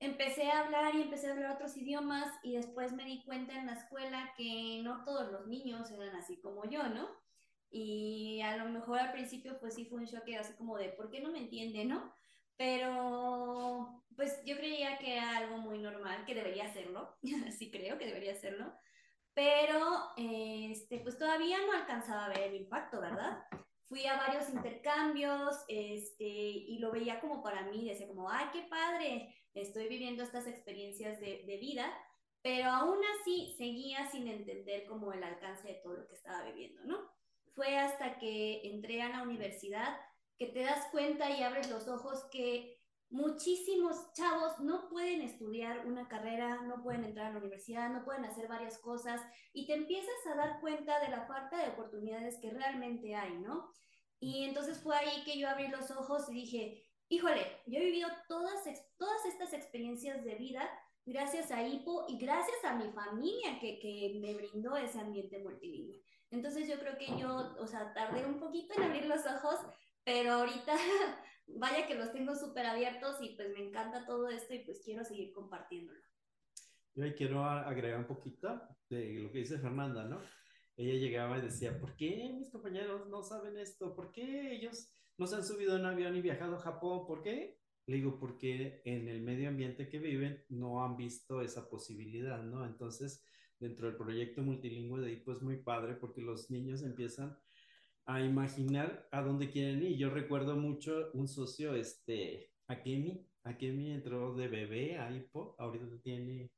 empecé 0.00 0.50
a 0.50 0.64
hablar 0.64 0.96
y 0.96 1.02
empecé 1.02 1.28
a 1.28 1.32
hablar 1.32 1.52
otros 1.52 1.76
idiomas 1.76 2.28
y 2.42 2.56
después 2.56 2.92
me 2.92 3.04
di 3.04 3.22
cuenta 3.22 3.56
en 3.56 3.66
la 3.66 3.74
escuela 3.74 4.34
que 4.36 4.80
no 4.82 5.04
todos 5.04 5.30
los 5.30 5.46
niños 5.46 5.92
eran 5.92 6.16
así 6.16 6.40
como 6.40 6.68
yo, 6.68 6.82
¿no? 6.88 7.08
Y 7.70 8.40
a 8.40 8.56
lo 8.56 8.68
mejor 8.68 8.98
al 8.98 9.12
principio 9.12 9.60
pues 9.60 9.74
sí 9.74 9.84
fue 9.84 10.00
un 10.00 10.06
shock 10.06 10.28
así 10.40 10.54
como 10.54 10.76
de, 10.76 10.88
¿por 10.88 11.08
qué 11.08 11.20
no 11.20 11.30
me 11.30 11.38
entiende, 11.38 11.84
no? 11.84 12.12
Pero 12.56 14.04
pues 14.16 14.42
yo 14.44 14.56
creía 14.56 14.98
que 14.98 15.18
era 15.18 15.36
algo 15.36 15.58
muy 15.58 15.78
normal, 15.78 16.24
que 16.26 16.34
debería 16.34 16.64
hacerlo, 16.64 17.16
sí 17.56 17.70
creo 17.70 17.96
que 17.96 18.06
debería 18.06 18.32
hacerlo, 18.32 18.74
pero 19.34 20.08
este, 20.16 20.98
pues 20.98 21.16
todavía 21.16 21.58
no 21.64 21.74
alcanzaba 21.74 22.24
a 22.24 22.28
ver 22.30 22.40
el 22.40 22.56
impacto, 22.56 23.00
¿verdad? 23.00 23.44
Fui 23.92 24.06
a 24.06 24.16
varios 24.16 24.48
intercambios 24.48 25.54
este, 25.68 26.24
y 26.24 26.78
lo 26.78 26.90
veía 26.90 27.20
como 27.20 27.42
para 27.42 27.60
mí, 27.64 27.90
decía 27.90 28.08
como, 28.08 28.30
ay, 28.30 28.46
qué 28.50 28.62
padre, 28.62 29.36
estoy 29.52 29.86
viviendo 29.86 30.22
estas 30.22 30.46
experiencias 30.46 31.20
de, 31.20 31.44
de 31.46 31.58
vida, 31.58 31.92
pero 32.40 32.70
aún 32.70 32.96
así 33.20 33.54
seguía 33.58 34.10
sin 34.10 34.28
entender 34.28 34.86
como 34.86 35.12
el 35.12 35.22
alcance 35.22 35.68
de 35.68 35.74
todo 35.74 35.92
lo 35.92 36.08
que 36.08 36.14
estaba 36.14 36.42
viviendo, 36.44 36.82
¿no? 36.84 37.06
Fue 37.54 37.76
hasta 37.76 38.18
que 38.18 38.62
entré 38.64 39.02
a 39.02 39.10
la 39.10 39.24
universidad 39.24 40.00
que 40.38 40.46
te 40.46 40.60
das 40.60 40.88
cuenta 40.90 41.28
y 41.28 41.42
abres 41.42 41.68
los 41.68 41.86
ojos 41.86 42.24
que 42.32 42.81
muchísimos 43.12 44.12
chavos 44.14 44.58
no 44.60 44.88
pueden 44.88 45.20
estudiar 45.20 45.86
una 45.86 46.08
carrera, 46.08 46.62
no 46.62 46.82
pueden 46.82 47.04
entrar 47.04 47.26
a 47.26 47.32
la 47.32 47.38
universidad, 47.38 47.90
no 47.90 48.04
pueden 48.04 48.24
hacer 48.24 48.48
varias 48.48 48.78
cosas 48.78 49.20
y 49.52 49.66
te 49.66 49.74
empiezas 49.74 50.26
a 50.30 50.34
dar 50.34 50.60
cuenta 50.60 50.98
de 51.00 51.10
la 51.10 51.26
falta 51.26 51.62
de 51.62 51.70
oportunidades 51.70 52.38
que 52.40 52.50
realmente 52.50 53.14
hay, 53.14 53.38
¿no? 53.38 53.70
Y 54.18 54.44
entonces 54.44 54.78
fue 54.82 54.96
ahí 54.96 55.22
que 55.24 55.38
yo 55.38 55.48
abrí 55.48 55.68
los 55.68 55.90
ojos 55.90 56.28
y 56.30 56.34
dije, 56.34 56.82
híjole, 57.08 57.46
yo 57.66 57.78
he 57.78 57.84
vivido 57.84 58.08
todas, 58.28 58.64
todas 58.96 59.26
estas 59.26 59.52
experiencias 59.52 60.24
de 60.24 60.34
vida 60.36 60.68
gracias 61.04 61.50
a 61.50 61.62
HIPO 61.62 62.06
y 62.08 62.16
gracias 62.16 62.64
a 62.64 62.76
mi 62.76 62.90
familia 62.92 63.58
que, 63.60 63.78
que 63.78 64.18
me 64.20 64.34
brindó 64.34 64.76
ese 64.76 65.00
ambiente 65.00 65.38
multilingüe. 65.40 66.02
Entonces 66.30 66.66
yo 66.66 66.78
creo 66.78 66.96
que 66.96 67.08
yo, 67.18 67.54
o 67.58 67.66
sea, 67.66 67.92
tardé 67.92 68.24
un 68.24 68.40
poquito 68.40 68.72
en 68.74 68.84
abrir 68.84 69.04
los 69.04 69.26
ojos, 69.26 69.58
pero 70.02 70.32
ahorita 70.32 70.74
vaya 71.46 71.86
que 71.86 71.94
los 71.94 72.12
tengo 72.12 72.34
súper 72.34 72.66
abiertos 72.66 73.16
y 73.20 73.30
pues 73.36 73.50
me 73.50 73.66
encanta 73.66 74.06
todo 74.06 74.28
esto 74.28 74.54
y 74.54 74.60
pues 74.60 74.82
quiero 74.84 75.04
seguir 75.04 75.32
compartiéndolo. 75.32 76.00
Yo 76.94 77.04
ahí 77.04 77.14
quiero 77.14 77.44
agregar 77.44 77.98
un 77.98 78.06
poquito 78.06 78.60
de 78.88 79.14
lo 79.14 79.32
que 79.32 79.38
dice 79.38 79.58
Fernanda, 79.58 80.04
¿no? 80.04 80.20
Ella 80.76 80.94
llegaba 80.94 81.38
y 81.38 81.42
decía, 81.42 81.78
¿por 81.78 81.96
qué 81.96 82.32
mis 82.34 82.50
compañeros 82.50 83.08
no 83.08 83.22
saben 83.22 83.56
esto? 83.58 83.94
¿Por 83.94 84.12
qué 84.12 84.52
ellos 84.52 84.90
no 85.16 85.26
se 85.26 85.36
han 85.36 85.44
subido 85.44 85.76
en 85.76 85.86
avión 85.86 86.16
y 86.16 86.22
viajado 86.22 86.56
a 86.56 86.60
Japón? 86.60 87.06
¿Por 87.06 87.22
qué? 87.22 87.58
Le 87.86 87.96
digo, 87.96 88.18
porque 88.18 88.82
en 88.84 89.08
el 89.08 89.22
medio 89.22 89.48
ambiente 89.48 89.88
que 89.88 89.98
viven 89.98 90.44
no 90.48 90.84
han 90.84 90.96
visto 90.96 91.42
esa 91.42 91.68
posibilidad, 91.68 92.42
¿no? 92.42 92.64
Entonces, 92.64 93.24
dentro 93.58 93.86
del 93.86 93.96
proyecto 93.96 94.42
multilingüe 94.42 95.00
de 95.00 95.08
ahí, 95.08 95.16
pues 95.16 95.42
muy 95.42 95.58
padre, 95.58 95.94
porque 95.94 96.20
los 96.20 96.50
niños 96.50 96.82
empiezan 96.82 97.36
a 98.06 98.20
imaginar 98.20 99.08
a 99.12 99.22
dónde 99.22 99.50
quieren 99.50 99.82
ir. 99.82 99.96
Yo 99.96 100.10
recuerdo 100.10 100.56
mucho 100.56 101.10
un 101.14 101.28
socio, 101.28 101.74
este, 101.74 102.52
Akemi, 102.66 103.26
Akemi 103.44 103.92
entró 103.92 104.34
de 104.34 104.48
bebé 104.48 104.98
a 104.98 105.10
Hipo, 105.10 105.56
ahorita 105.58 105.86
tiene 106.02 106.50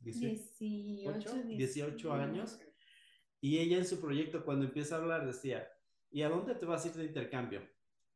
18, 0.00 1.42
18, 1.44 2.12
años, 2.12 2.58
y 3.40 3.58
ella 3.58 3.78
en 3.78 3.86
su 3.86 4.00
proyecto 4.00 4.44
cuando 4.44 4.66
empieza 4.66 4.96
a 4.96 4.98
hablar 4.98 5.26
decía, 5.26 5.68
¿y 6.10 6.22
a 6.22 6.28
dónde 6.28 6.54
te 6.54 6.66
vas 6.66 6.84
a 6.84 6.88
ir 6.88 6.94
de 6.94 7.04
intercambio? 7.04 7.62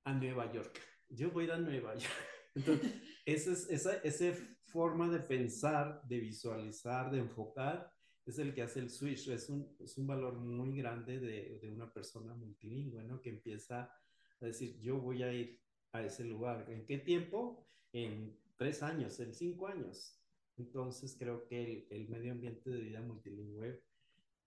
A 0.04 0.12
Nueva 0.12 0.50
York. 0.52 0.78
Yo 1.08 1.30
voy 1.30 1.44
a 1.44 1.46
ir 1.46 1.52
a 1.52 1.58
Nueva 1.58 1.94
York. 1.94 2.12
Entonces, 2.54 2.92
esa, 3.24 3.52
es, 3.52 3.70
esa, 3.70 3.96
esa 3.98 4.38
forma 4.64 5.08
de 5.08 5.20
pensar, 5.20 6.02
de 6.04 6.20
visualizar, 6.20 7.10
de 7.10 7.18
enfocar, 7.18 7.93
es 8.26 8.38
el 8.38 8.54
que 8.54 8.62
hace 8.62 8.80
el 8.80 8.90
switch. 8.90 9.28
Es 9.28 9.48
un, 9.48 9.76
es 9.78 9.98
un 9.98 10.06
valor 10.06 10.34
muy 10.34 10.76
grande 10.76 11.18
de, 11.18 11.58
de, 11.60 11.70
una 11.70 11.92
persona 11.92 12.34
multilingüe, 12.34 13.04
¿no? 13.04 13.20
Que 13.20 13.30
empieza 13.30 13.92
a 14.40 14.46
decir, 14.46 14.78
yo 14.80 14.98
voy 14.98 15.22
a 15.22 15.32
ir 15.32 15.60
a 15.92 16.02
ese 16.02 16.24
lugar. 16.24 16.70
¿En 16.70 16.86
qué 16.86 16.98
tiempo? 16.98 17.66
En 17.92 18.38
tres 18.56 18.82
años, 18.82 19.18
en 19.20 19.34
cinco 19.34 19.68
años. 19.68 20.20
Entonces 20.56 21.16
creo 21.18 21.46
que 21.46 21.62
el, 21.62 21.86
el 21.90 22.08
medio 22.08 22.32
ambiente 22.32 22.70
de 22.70 22.80
vida 22.80 23.00
multilingüe 23.00 23.82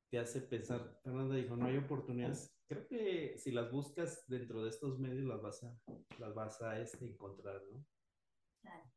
te 0.10 0.20
hace 0.20 0.42
pensar, 0.42 1.00
Fernanda 1.04 1.36
dijo, 1.36 1.56
no 1.58 1.66
hay 1.66 1.78
oportunidades. 1.78 2.56
Creo 2.68 2.88
que 2.88 3.38
si 3.38 3.52
las 3.52 3.72
buscas 3.72 4.26
dentro 4.28 4.64
de 4.64 4.70
estos 4.70 5.00
medios 5.00 5.26
las 5.26 5.42
vas 5.42 5.64
a, 5.64 5.78
las 6.18 6.34
vas 6.34 6.62
a 6.62 6.80
este, 6.80 7.06
encontrar, 7.06 7.62
¿no? 7.72 7.86
Claro. 8.62 8.92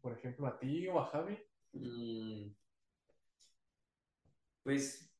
Por 0.00 0.12
ejemplo, 0.12 0.46
a 0.46 0.58
ti 0.58 0.86
o 0.88 1.00
a 1.00 1.06
Javi. 1.06 1.38
Mm, 1.72 2.50
pues, 4.64 5.14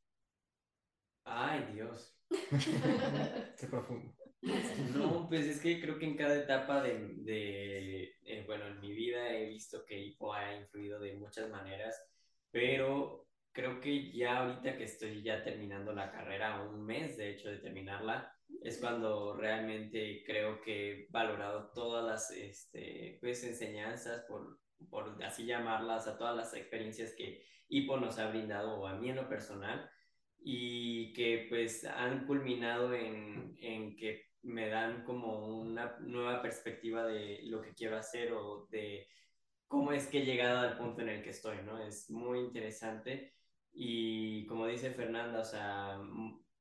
ay 1.24 1.72
Dios. 1.72 2.18
Qué 3.60 3.66
profundo. 3.68 4.12
No, 4.94 5.26
pues 5.28 5.46
es 5.46 5.60
que 5.60 5.80
creo 5.80 5.98
que 5.98 6.06
en 6.06 6.16
cada 6.16 6.36
etapa 6.36 6.82
de, 6.82 7.14
de 7.18 8.14
eh, 8.24 8.44
bueno, 8.46 8.66
en 8.66 8.80
mi 8.80 8.92
vida 8.92 9.30
he 9.30 9.46
visto 9.46 9.84
que 9.86 9.98
Hipo 9.98 10.34
ha 10.34 10.54
influido 10.56 10.98
de 10.98 11.14
muchas 11.14 11.48
maneras, 11.50 11.98
pero 12.50 13.26
creo 13.52 13.80
que 13.80 14.12
ya 14.12 14.38
ahorita 14.38 14.76
que 14.76 14.84
estoy 14.84 15.22
ya 15.22 15.42
terminando 15.42 15.92
la 15.92 16.10
carrera, 16.10 16.60
un 16.62 16.84
mes 16.84 17.16
de 17.16 17.30
hecho 17.30 17.48
de 17.48 17.58
terminarla, 17.58 18.34
es 18.62 18.78
cuando 18.78 19.34
realmente 19.36 20.22
creo 20.26 20.60
que 20.60 20.90
he 20.90 21.06
valorado 21.10 21.70
todas 21.72 22.04
las 22.04 22.30
este, 22.30 23.18
pues, 23.20 23.44
enseñanzas, 23.44 24.24
por, 24.28 24.58
por 24.90 25.22
así 25.24 25.46
llamarlas, 25.46 26.06
a 26.06 26.18
todas 26.18 26.36
las 26.36 26.52
experiencias 26.54 27.14
que 27.14 27.46
Hipo 27.68 27.96
nos 27.96 28.18
ha 28.18 28.28
brindado 28.28 28.86
a 28.86 28.94
mí 28.96 29.10
en 29.10 29.16
lo 29.16 29.28
personal 29.28 29.90
y 30.38 31.12
que 31.12 31.46
pues 31.48 31.84
han 31.84 32.26
culminado 32.26 32.94
en, 32.94 33.56
en 33.60 33.96
que 33.96 34.26
me 34.42 34.68
dan 34.68 35.04
como 35.04 35.60
una 35.60 35.96
nueva 36.00 36.42
perspectiva 36.42 37.06
de 37.06 37.40
lo 37.44 37.62
que 37.62 37.74
quiero 37.74 37.96
hacer 37.96 38.32
o 38.32 38.66
de 38.70 39.08
cómo 39.66 39.92
es 39.92 40.06
que 40.06 40.18
he 40.18 40.24
llegado 40.24 40.60
al 40.60 40.76
punto 40.76 41.00
en 41.02 41.08
el 41.08 41.22
que 41.22 41.30
estoy, 41.30 41.58
¿no? 41.64 41.82
Es 41.82 42.10
muy 42.10 42.40
interesante 42.40 43.34
y 43.72 44.46
como 44.46 44.66
dice 44.66 44.90
Fernanda, 44.92 45.40
o 45.40 45.44
sea, 45.44 45.98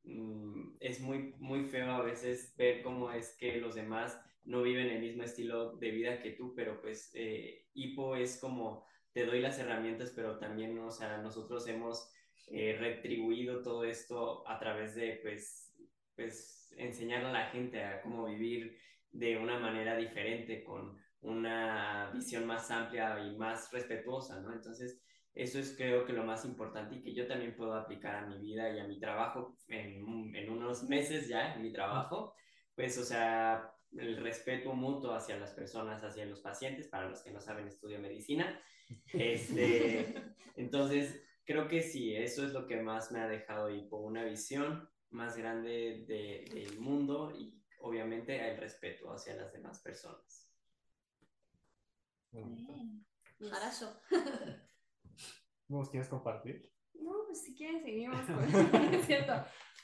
mm, 0.04 0.78
es 0.80 1.00
muy, 1.02 1.36
muy 1.40 1.66
feo 1.66 1.92
a 1.92 2.02
veces 2.02 2.56
ver 2.58 2.82
cómo 2.82 3.12
es 3.12 3.36
que 3.38 3.58
los 3.58 3.76
demás 3.76 4.20
no 4.46 4.62
viven 4.62 4.88
el 4.88 5.02
mismo 5.02 5.24
estilo 5.24 5.78
de 5.78 5.92
vida 5.92 6.22
que 6.22 6.32
tú, 6.32 6.54
pero 6.56 6.82
pues 6.82 7.12
eh, 7.14 7.68
Hipo 7.74 8.16
es 8.16 8.40
como 8.40 8.86
te 9.14 9.26
doy 9.26 9.40
las 9.40 9.60
herramientas, 9.60 10.12
pero 10.16 10.38
también, 10.40 10.78
o 10.80 10.92
sea, 10.92 11.18
nosotros 11.18 11.68
hemos 11.68 12.12
eh, 12.48 12.76
retribuido 12.80 13.62
todo 13.62 13.84
esto 13.84 14.48
a 14.48 14.60
través 14.60 14.96
de, 14.96 15.20
pues, 15.22 15.74
pues, 16.16 16.74
enseñar 16.78 17.24
a 17.26 17.32
la 17.32 17.46
gente 17.48 17.84
a 17.84 18.02
cómo 18.02 18.26
vivir 18.26 18.78
de 19.12 19.38
una 19.38 19.60
manera 19.60 19.96
diferente, 19.96 20.64
con 20.64 20.98
una 21.22 22.12
visión 22.14 22.46
más 22.46 22.70
amplia 22.72 23.20
y 23.20 23.38
más 23.38 23.72
respetuosa, 23.72 24.42
¿no? 24.42 24.52
Entonces, 24.52 25.00
eso 25.34 25.60
es 25.60 25.76
creo 25.78 26.06
que 26.06 26.14
lo 26.14 26.24
más 26.24 26.46
importante 26.46 26.96
y 26.96 27.02
que 27.02 27.14
yo 27.14 27.28
también 27.28 27.56
puedo 27.56 27.74
aplicar 27.76 28.16
a 28.16 28.28
mi 28.28 28.40
vida 28.40 28.70
y 28.72 28.80
a 28.80 28.88
mi 28.88 29.00
trabajo 29.00 29.58
en, 29.68 30.36
en 30.36 30.50
unos 30.50 30.84
meses 30.84 31.28
ya, 31.28 31.54
en 31.54 31.62
mi 31.62 31.72
trabajo, 31.72 32.34
pues, 32.76 32.98
o 32.98 33.04
sea, 33.04 33.72
el 33.98 34.18
respeto 34.18 34.74
mutuo 34.74 35.14
hacia 35.14 35.38
las 35.38 35.52
personas, 35.52 36.04
hacia 36.04 36.26
los 36.26 36.42
pacientes, 36.42 36.88
para 36.88 37.08
los 37.08 37.22
que 37.22 37.32
no 37.32 37.40
saben, 37.40 37.68
estudio 37.68 38.00
medicina. 38.00 38.60
Este, 39.14 40.16
entonces, 40.56 41.24
creo 41.46 41.68
que 41.68 41.82
sí, 41.82 42.16
eso 42.16 42.46
es 42.46 42.54
lo 42.54 42.68
que 42.68 42.82
más 42.82 43.12
me 43.12 43.20
ha 43.20 43.28
dejado 43.28 43.70
y 43.70 43.82
por 43.88 44.02
una 44.02 44.24
visión 44.24 44.90
más 45.10 45.38
grande 45.38 46.06
de, 46.08 46.46
del 46.54 46.80
mundo 46.80 47.32
y 47.36 47.62
obviamente 47.80 48.50
el 48.50 48.58
respeto 48.58 49.12
hacia 49.12 49.36
las 49.36 49.54
demás 49.54 49.80
personas. 49.82 50.50
Marazo. 53.40 54.02
¿Vos 55.68 55.90
quieres 55.90 56.10
compartir? 56.10 56.72
No, 56.94 57.12
pues 57.26 57.44
si 57.44 57.56
quieren 57.56 57.84
seguimos 57.84 58.20
es 58.94 59.06
cierto. 59.06 59.34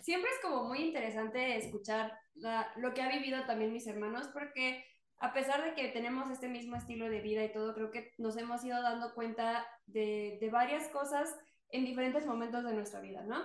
Siempre 0.01 0.29
es 0.31 0.41
como 0.41 0.63
muy 0.63 0.79
interesante 0.79 1.57
escuchar 1.57 2.17
la, 2.35 2.71
lo 2.77 2.93
que 2.93 3.01
ha 3.01 3.11
vivido 3.11 3.45
también 3.45 3.73
mis 3.73 3.87
hermanos 3.87 4.29
porque 4.33 4.83
a 5.19 5.33
pesar 5.33 5.63
de 5.63 5.73
que 5.73 5.89
tenemos 5.89 6.29
este 6.31 6.47
mismo 6.47 6.75
estilo 6.75 7.09
de 7.09 7.21
vida 7.21 7.43
y 7.43 7.51
todo, 7.51 7.73
creo 7.73 7.91
que 7.91 8.13
nos 8.17 8.37
hemos 8.37 8.63
ido 8.63 8.81
dando 8.81 9.13
cuenta 9.13 9.67
de, 9.85 10.37
de 10.39 10.49
varias 10.49 10.87
cosas 10.89 11.35
en 11.71 11.85
diferentes 11.85 12.25
momentos 12.25 12.63
de 12.63 12.73
nuestra 12.73 13.01
vida, 13.01 13.23
¿no? 13.23 13.43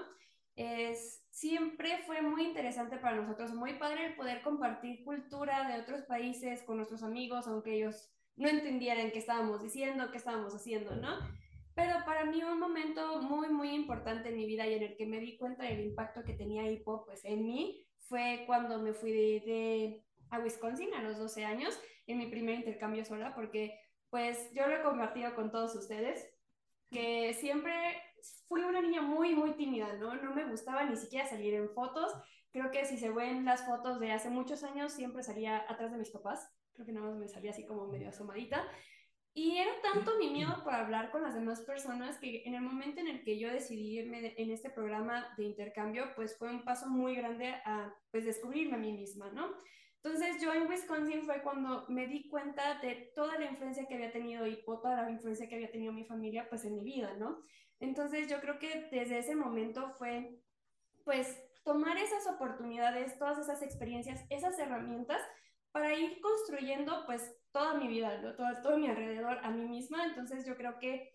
Es, 0.56 1.24
siempre 1.30 1.98
fue 2.06 2.22
muy 2.22 2.44
interesante 2.44 2.96
para 2.96 3.16
nosotros, 3.16 3.52
muy 3.54 3.74
padre 3.74 4.06
el 4.06 4.14
poder 4.14 4.40
compartir 4.42 5.02
cultura 5.04 5.68
de 5.68 5.82
otros 5.82 6.02
países 6.02 6.62
con 6.62 6.76
nuestros 6.76 7.02
amigos, 7.02 7.48
aunque 7.48 7.74
ellos 7.74 8.08
no 8.36 8.48
entendieran 8.48 9.10
qué 9.10 9.18
estábamos 9.18 9.62
diciendo, 9.62 10.10
qué 10.12 10.18
estábamos 10.18 10.54
haciendo, 10.54 10.94
¿no? 10.94 11.18
Pero 11.74 12.04
para 12.04 12.24
mí 12.24 12.40
un 12.44 12.60
momento 12.60 13.20
muy, 13.20 13.48
muy 13.48 13.70
importante 13.70 14.28
en 14.28 14.36
mi 14.36 14.46
vida 14.46 14.64
y 14.66 14.74
en 14.74 14.84
el 14.84 14.96
que 14.96 15.06
me 15.06 15.18
di 15.18 15.36
cuenta 15.36 15.64
del 15.64 15.80
impacto 15.80 16.22
que 16.22 16.34
tenía 16.34 16.70
hipo 16.70 17.04
pues, 17.04 17.24
en 17.24 17.44
mí 17.44 17.84
fue 17.98 18.44
cuando 18.46 18.78
me 18.78 18.92
fui 18.92 19.10
de 19.10 20.04
a 20.30 20.38
Wisconsin 20.38 20.94
a 20.94 21.02
los 21.02 21.18
12 21.18 21.44
años 21.44 21.78
en 22.06 22.18
mi 22.18 22.26
primer 22.26 22.56
intercambio 22.56 23.04
sola, 23.04 23.34
porque 23.34 23.78
pues 24.10 24.52
yo 24.52 24.66
lo 24.66 24.76
he 24.76 24.82
compartido 24.82 25.34
con 25.34 25.50
todos 25.50 25.74
ustedes, 25.74 26.28
que 26.90 27.34
siempre 27.34 27.72
fui 28.46 28.62
una 28.62 28.80
niña 28.80 29.02
muy, 29.02 29.34
muy 29.34 29.52
tímida, 29.54 29.94
¿no? 29.94 30.14
No 30.14 30.34
me 30.34 30.44
gustaba 30.44 30.84
ni 30.84 30.96
siquiera 30.96 31.26
salir 31.26 31.54
en 31.54 31.70
fotos. 31.70 32.12
Creo 32.52 32.70
que 32.70 32.84
si 32.84 32.96
se 32.96 33.10
ven 33.10 33.44
las 33.44 33.66
fotos 33.66 33.98
de 33.98 34.12
hace 34.12 34.30
muchos 34.30 34.62
años, 34.62 34.92
siempre 34.92 35.22
salía 35.22 35.64
atrás 35.68 35.90
de 35.90 35.98
mis 35.98 36.10
papás. 36.10 36.48
Creo 36.72 36.86
que 36.86 36.92
nada 36.92 37.08
más 37.08 37.16
me 37.16 37.28
salía 37.28 37.50
así 37.50 37.66
como 37.66 37.88
medio 37.88 38.08
asomadita. 38.08 38.64
Y 39.36 39.56
era 39.56 39.72
tanto 39.82 40.16
mi 40.20 40.30
miedo 40.30 40.62
por 40.62 40.72
hablar 40.72 41.10
con 41.10 41.22
las 41.22 41.34
demás 41.34 41.60
personas 41.62 42.18
que 42.18 42.44
en 42.44 42.54
el 42.54 42.62
momento 42.62 43.00
en 43.00 43.08
el 43.08 43.24
que 43.24 43.36
yo 43.36 43.50
decidí 43.50 43.98
irme 43.98 44.32
en 44.36 44.52
este 44.52 44.70
programa 44.70 45.34
de 45.36 45.42
intercambio, 45.42 46.14
pues 46.14 46.38
fue 46.38 46.50
un 46.50 46.64
paso 46.64 46.88
muy 46.88 47.16
grande 47.16 47.48
a 47.64 47.92
pues 48.12 48.24
descubrirme 48.24 48.76
a 48.76 48.78
mí 48.78 48.92
misma, 48.92 49.30
¿no? 49.30 49.52
Entonces 50.04 50.40
yo 50.42 50.52
en 50.52 50.68
Wisconsin 50.68 51.24
fue 51.24 51.40
cuando 51.40 51.86
me 51.88 52.06
di 52.06 52.28
cuenta 52.28 52.78
de 52.80 53.10
toda 53.14 53.38
la 53.38 53.46
influencia 53.46 53.86
que 53.86 53.94
había 53.94 54.12
tenido 54.12 54.46
y 54.46 54.62
toda 54.62 55.02
la 55.02 55.10
influencia 55.10 55.48
que 55.48 55.54
había 55.54 55.70
tenido 55.70 55.94
mi 55.94 56.04
familia 56.04 56.46
pues 56.50 56.66
en 56.66 56.74
mi 56.74 56.84
vida, 56.84 57.14
¿no? 57.14 57.40
Entonces 57.80 58.28
yo 58.28 58.38
creo 58.40 58.58
que 58.58 58.88
desde 58.92 59.18
ese 59.18 59.34
momento 59.34 59.94
fue 59.98 60.42
pues 61.04 61.42
tomar 61.64 61.96
esas 61.96 62.26
oportunidades, 62.26 63.18
todas 63.18 63.38
esas 63.38 63.62
experiencias, 63.62 64.20
esas 64.28 64.58
herramientas 64.58 65.22
para 65.72 65.94
ir 65.94 66.20
construyendo 66.20 67.06
pues 67.06 67.34
toda 67.50 67.74
mi 67.74 67.88
vida, 67.88 68.36
todo, 68.36 68.46
todo 68.62 68.78
mi 68.78 68.88
alrededor 68.88 69.38
a 69.42 69.50
mí 69.50 69.66
misma. 69.66 70.04
Entonces 70.04 70.44
yo 70.44 70.54
creo 70.54 70.78
que 70.78 71.14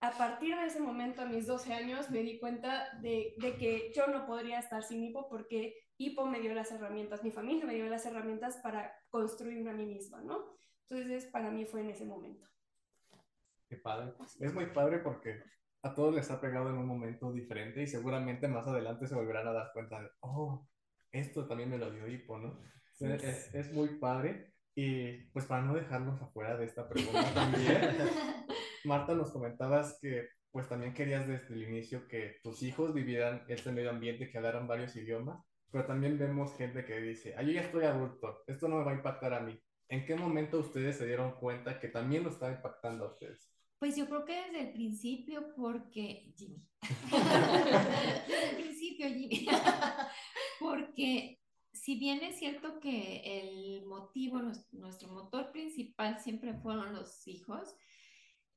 a 0.00 0.12
partir 0.12 0.56
de 0.56 0.66
ese 0.66 0.80
momento, 0.80 1.22
a 1.22 1.26
mis 1.26 1.46
12 1.46 1.74
años, 1.74 2.10
me 2.10 2.22
di 2.22 2.38
cuenta 2.38 2.96
de, 3.00 3.34
de, 3.38 3.56
que 3.56 3.92
yo 3.94 4.06
no 4.06 4.24
podría 4.24 4.60
estar 4.60 4.82
sin 4.82 5.04
Hipo 5.04 5.28
porque 5.28 5.89
Hipo 6.00 6.24
me 6.24 6.40
dio 6.40 6.54
las 6.54 6.72
herramientas, 6.72 7.22
mi 7.22 7.30
familia 7.30 7.66
me 7.66 7.74
dio 7.74 7.86
las 7.86 8.06
herramientas 8.06 8.56
para 8.62 8.90
construirme 9.10 9.68
a 9.68 9.74
mí 9.74 9.84
misma, 9.84 10.22
¿no? 10.22 10.56
Entonces, 10.88 11.26
para 11.26 11.50
mí 11.50 11.66
fue 11.66 11.82
en 11.82 11.90
ese 11.90 12.06
momento. 12.06 12.48
Qué 13.68 13.76
padre. 13.76 14.14
Es 14.40 14.54
muy 14.54 14.64
padre 14.68 15.00
porque 15.00 15.42
a 15.82 15.94
todos 15.94 16.14
les 16.14 16.30
ha 16.30 16.40
pegado 16.40 16.70
en 16.70 16.78
un 16.78 16.86
momento 16.86 17.30
diferente 17.30 17.82
y 17.82 17.86
seguramente 17.86 18.48
más 18.48 18.66
adelante 18.66 19.06
se 19.06 19.14
volverán 19.14 19.46
a 19.48 19.52
dar 19.52 19.72
cuenta 19.74 20.00
de, 20.00 20.08
oh, 20.20 20.66
esto 21.12 21.46
también 21.46 21.68
me 21.68 21.76
lo 21.76 21.90
dio 21.90 22.08
Hipo, 22.08 22.38
¿no? 22.38 22.58
Es, 22.98 23.54
es, 23.54 23.70
muy 23.74 23.98
padre. 23.98 24.54
Y 24.74 25.24
pues 25.32 25.44
para 25.44 25.60
no 25.60 25.74
dejarnos 25.74 26.22
afuera 26.22 26.56
de 26.56 26.64
esta 26.64 26.88
pregunta 26.88 27.34
también, 27.34 27.78
Marta, 28.86 29.14
nos 29.14 29.32
comentabas 29.32 29.98
que 30.00 30.30
pues 30.50 30.66
también 30.66 30.94
querías 30.94 31.28
desde 31.28 31.52
el 31.52 31.62
inicio 31.62 32.08
que 32.08 32.38
tus 32.42 32.62
hijos 32.62 32.94
vivieran 32.94 33.44
este 33.48 33.70
medio 33.70 33.90
ambiente, 33.90 34.30
que 34.30 34.38
hablaran 34.38 34.66
varios 34.66 34.96
idiomas, 34.96 35.49
pero 35.70 35.86
también 35.86 36.18
vemos 36.18 36.54
gente 36.56 36.84
que 36.84 37.00
dice, 37.00 37.34
ah, 37.36 37.42
yo 37.42 37.52
ya 37.52 37.62
estoy 37.62 37.84
adulto, 37.84 38.42
esto 38.46 38.68
no 38.68 38.78
me 38.78 38.84
va 38.84 38.92
a 38.92 38.96
impactar 38.96 39.34
a 39.34 39.40
mí. 39.40 39.58
¿En 39.88 40.04
qué 40.04 40.14
momento 40.14 40.58
ustedes 40.58 40.96
se 40.96 41.06
dieron 41.06 41.32
cuenta 41.32 41.80
que 41.80 41.88
también 41.88 42.22
lo 42.22 42.30
estaba 42.30 42.52
impactando 42.52 43.04
a 43.04 43.08
ustedes? 43.08 43.52
Pues 43.78 43.96
yo 43.96 44.06
creo 44.06 44.24
que 44.24 44.34
desde 44.34 44.60
el 44.60 44.72
principio, 44.72 45.54
porque 45.56 46.32
Jimmy. 46.36 46.62
desde 48.28 48.50
el 48.50 48.56
principio, 48.56 49.08
Jimmy. 49.08 49.46
porque 50.60 51.40
si 51.72 51.98
bien 51.98 52.22
es 52.22 52.38
cierto 52.38 52.78
que 52.78 53.22
el 53.24 53.86
motivo, 53.86 54.40
nuestro 54.72 55.08
motor 55.08 55.50
principal 55.50 56.20
siempre 56.20 56.54
fueron 56.54 56.94
los 56.94 57.26
hijos, 57.26 57.74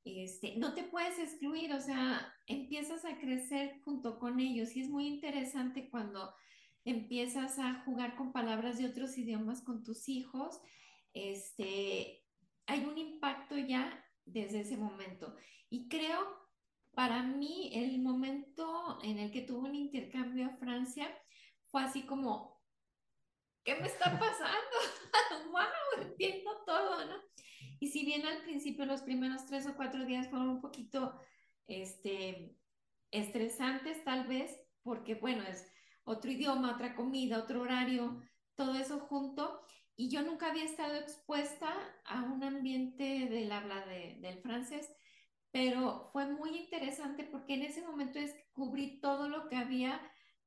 este, 0.04 0.56
no 0.58 0.74
te 0.74 0.84
puedes 0.84 1.18
excluir, 1.18 1.72
o 1.72 1.80
sea, 1.80 2.32
empiezas 2.46 3.04
a 3.06 3.18
crecer 3.18 3.80
junto 3.82 4.18
con 4.18 4.38
ellos 4.38 4.76
y 4.76 4.82
es 4.82 4.90
muy 4.90 5.06
interesante 5.06 5.88
cuando 5.88 6.34
empiezas 6.84 7.58
a 7.58 7.82
jugar 7.84 8.16
con 8.16 8.32
palabras 8.32 8.78
de 8.78 8.86
otros 8.86 9.16
idiomas 9.16 9.62
con 9.62 9.82
tus 9.82 10.08
hijos, 10.08 10.60
este, 11.14 12.24
hay 12.66 12.84
un 12.84 12.98
impacto 12.98 13.56
ya 13.56 14.04
desde 14.24 14.60
ese 14.60 14.76
momento. 14.76 15.34
Y 15.70 15.88
creo, 15.88 16.20
para 16.94 17.22
mí, 17.22 17.70
el 17.74 18.00
momento 18.00 18.98
en 19.02 19.18
el 19.18 19.30
que 19.30 19.42
tuve 19.42 19.68
un 19.68 19.74
intercambio 19.74 20.46
a 20.46 20.56
Francia 20.56 21.08
fue 21.70 21.82
así 21.82 22.02
como, 22.02 22.62
¿qué 23.64 23.76
me 23.76 23.86
está 23.86 24.04
pasando? 24.18 24.76
¡Wow! 25.52 26.02
Entiendo 26.02 26.50
todo, 26.66 27.04
¿no? 27.06 27.16
Y 27.80 27.88
si 27.88 28.04
bien 28.04 28.24
al 28.26 28.42
principio 28.42 28.86
los 28.86 29.02
primeros 29.02 29.46
tres 29.46 29.66
o 29.66 29.74
cuatro 29.74 30.04
días 30.04 30.28
fueron 30.28 30.48
un 30.48 30.60
poquito 30.60 31.18
este, 31.66 32.56
estresantes 33.10 34.04
tal 34.04 34.26
vez, 34.26 34.58
porque 34.82 35.14
bueno, 35.14 35.42
es 35.44 35.70
otro 36.04 36.30
idioma, 36.30 36.74
otra 36.74 36.94
comida, 36.94 37.38
otro 37.38 37.62
horario, 37.62 38.22
todo 38.54 38.74
eso 38.74 39.00
junto. 39.00 39.60
Y 39.96 40.08
yo 40.08 40.22
nunca 40.22 40.50
había 40.50 40.64
estado 40.64 40.96
expuesta 40.96 41.72
a 42.04 42.22
un 42.22 42.42
ambiente 42.42 43.28
del 43.28 43.50
habla 43.52 43.86
de, 43.86 44.18
del 44.20 44.38
francés, 44.38 44.88
pero 45.50 46.10
fue 46.12 46.26
muy 46.26 46.56
interesante 46.56 47.24
porque 47.24 47.54
en 47.54 47.62
ese 47.62 47.82
momento 47.82 48.18
descubrí 48.18 49.00
todo 49.00 49.28
lo 49.28 49.48
que 49.48 49.56
había 49.56 50.00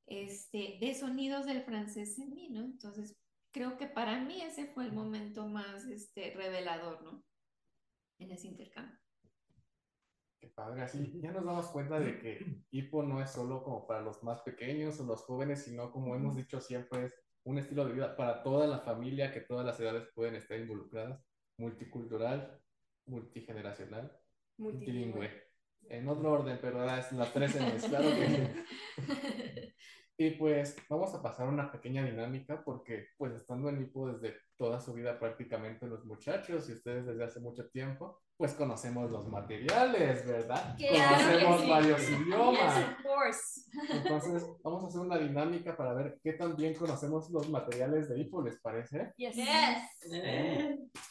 este, 0.06 0.78
de 0.82 0.94
sonidos 0.94 1.46
del 1.46 1.64
francés 1.64 2.20
en 2.20 2.34
mí, 2.34 2.50
¿no? 2.50 2.62
Entonces, 2.62 3.18
creo 3.52 3.78
que 3.78 3.88
para 3.88 4.20
mí 4.20 4.42
ese 4.42 4.66
fue 4.68 4.86
el 4.86 4.92
momento 4.92 5.48
más 5.48 5.86
este, 5.86 6.34
revelador, 6.36 7.04
¿no? 7.04 7.24
En 8.20 8.32
ese 8.32 8.48
intercambio. 8.48 9.07
Qué 10.40 10.48
padre, 10.50 10.84
así 10.84 11.20
ya 11.20 11.32
nos 11.32 11.46
damos 11.46 11.68
cuenta 11.68 12.00
de 12.00 12.20
que 12.20 12.62
hipo 12.70 13.02
no 13.02 13.22
es 13.22 13.32
solo 13.32 13.64
como 13.64 13.88
para 13.88 14.02
los 14.02 14.24
más 14.24 14.42
pequeños 14.42 15.00
o 15.00 15.06
los 15.06 15.24
jóvenes, 15.24 15.64
sino 15.64 15.92
como 15.92 16.16
hemos 16.16 16.36
dicho 16.36 16.62
siempre 16.62 17.06
es 17.06 17.16
un 17.44 17.58
estilo 17.58 17.86
de 17.86 17.94
vida 17.94 18.16
para 18.16 18.44
toda 18.44 18.68
la 18.68 18.80
familia, 18.80 19.32
que 19.32 19.42
todas 19.42 19.66
las 19.66 19.80
edades 19.80 20.08
pueden 20.14 20.36
estar 20.36 20.60
involucradas, 20.60 21.20
multicultural, 21.58 22.62
multigeneracional, 23.06 24.16
multilingüe. 24.58 25.32
En 25.90 26.08
otro 26.10 26.34
orden, 26.34 26.60
pero 26.62 26.84
es 26.84 27.12
las 27.14 27.34
tres 27.34 27.56
en 27.56 27.80
claro 27.90 28.10
que 28.10 28.54
Y 30.20 30.32
pues 30.32 30.76
vamos 30.90 31.14
a 31.14 31.22
pasar 31.22 31.48
una 31.48 31.72
pequeña 31.72 32.04
dinámica 32.04 32.64
porque 32.64 33.10
pues 33.18 33.34
estando 33.34 33.70
en 33.70 33.82
Hipo 33.82 34.12
desde 34.12 34.36
toda 34.58 34.82
su 34.82 34.94
vida 34.94 35.20
prácticamente 35.20 35.86
los 35.86 36.06
muchachos 36.06 36.68
y 36.68 36.74
ustedes 36.74 37.06
desde 37.06 37.24
hace 37.24 37.40
mucho 37.40 37.70
tiempo, 37.70 38.20
pues 38.36 38.56
conocemos 38.56 39.12
los 39.12 39.28
materiales, 39.28 40.26
¿verdad? 40.26 40.76
conocemos 40.76 41.70
varios 41.70 42.10
idiomas. 42.10 42.96
Entonces 43.92 44.44
vamos 44.64 44.84
a 44.84 44.88
hacer 44.88 45.02
una 45.02 45.20
dinámica 45.20 45.78
para 45.78 45.94
ver 45.94 46.20
qué 46.24 46.34
tan 46.34 46.56
bien 46.56 46.74
conocemos 46.74 47.30
los 47.30 47.48
materiales 47.50 48.10
de 48.10 48.20
Hipo, 48.20 48.42
¿les 48.42 48.60
parece? 48.60 49.14
Yes. 49.18 49.38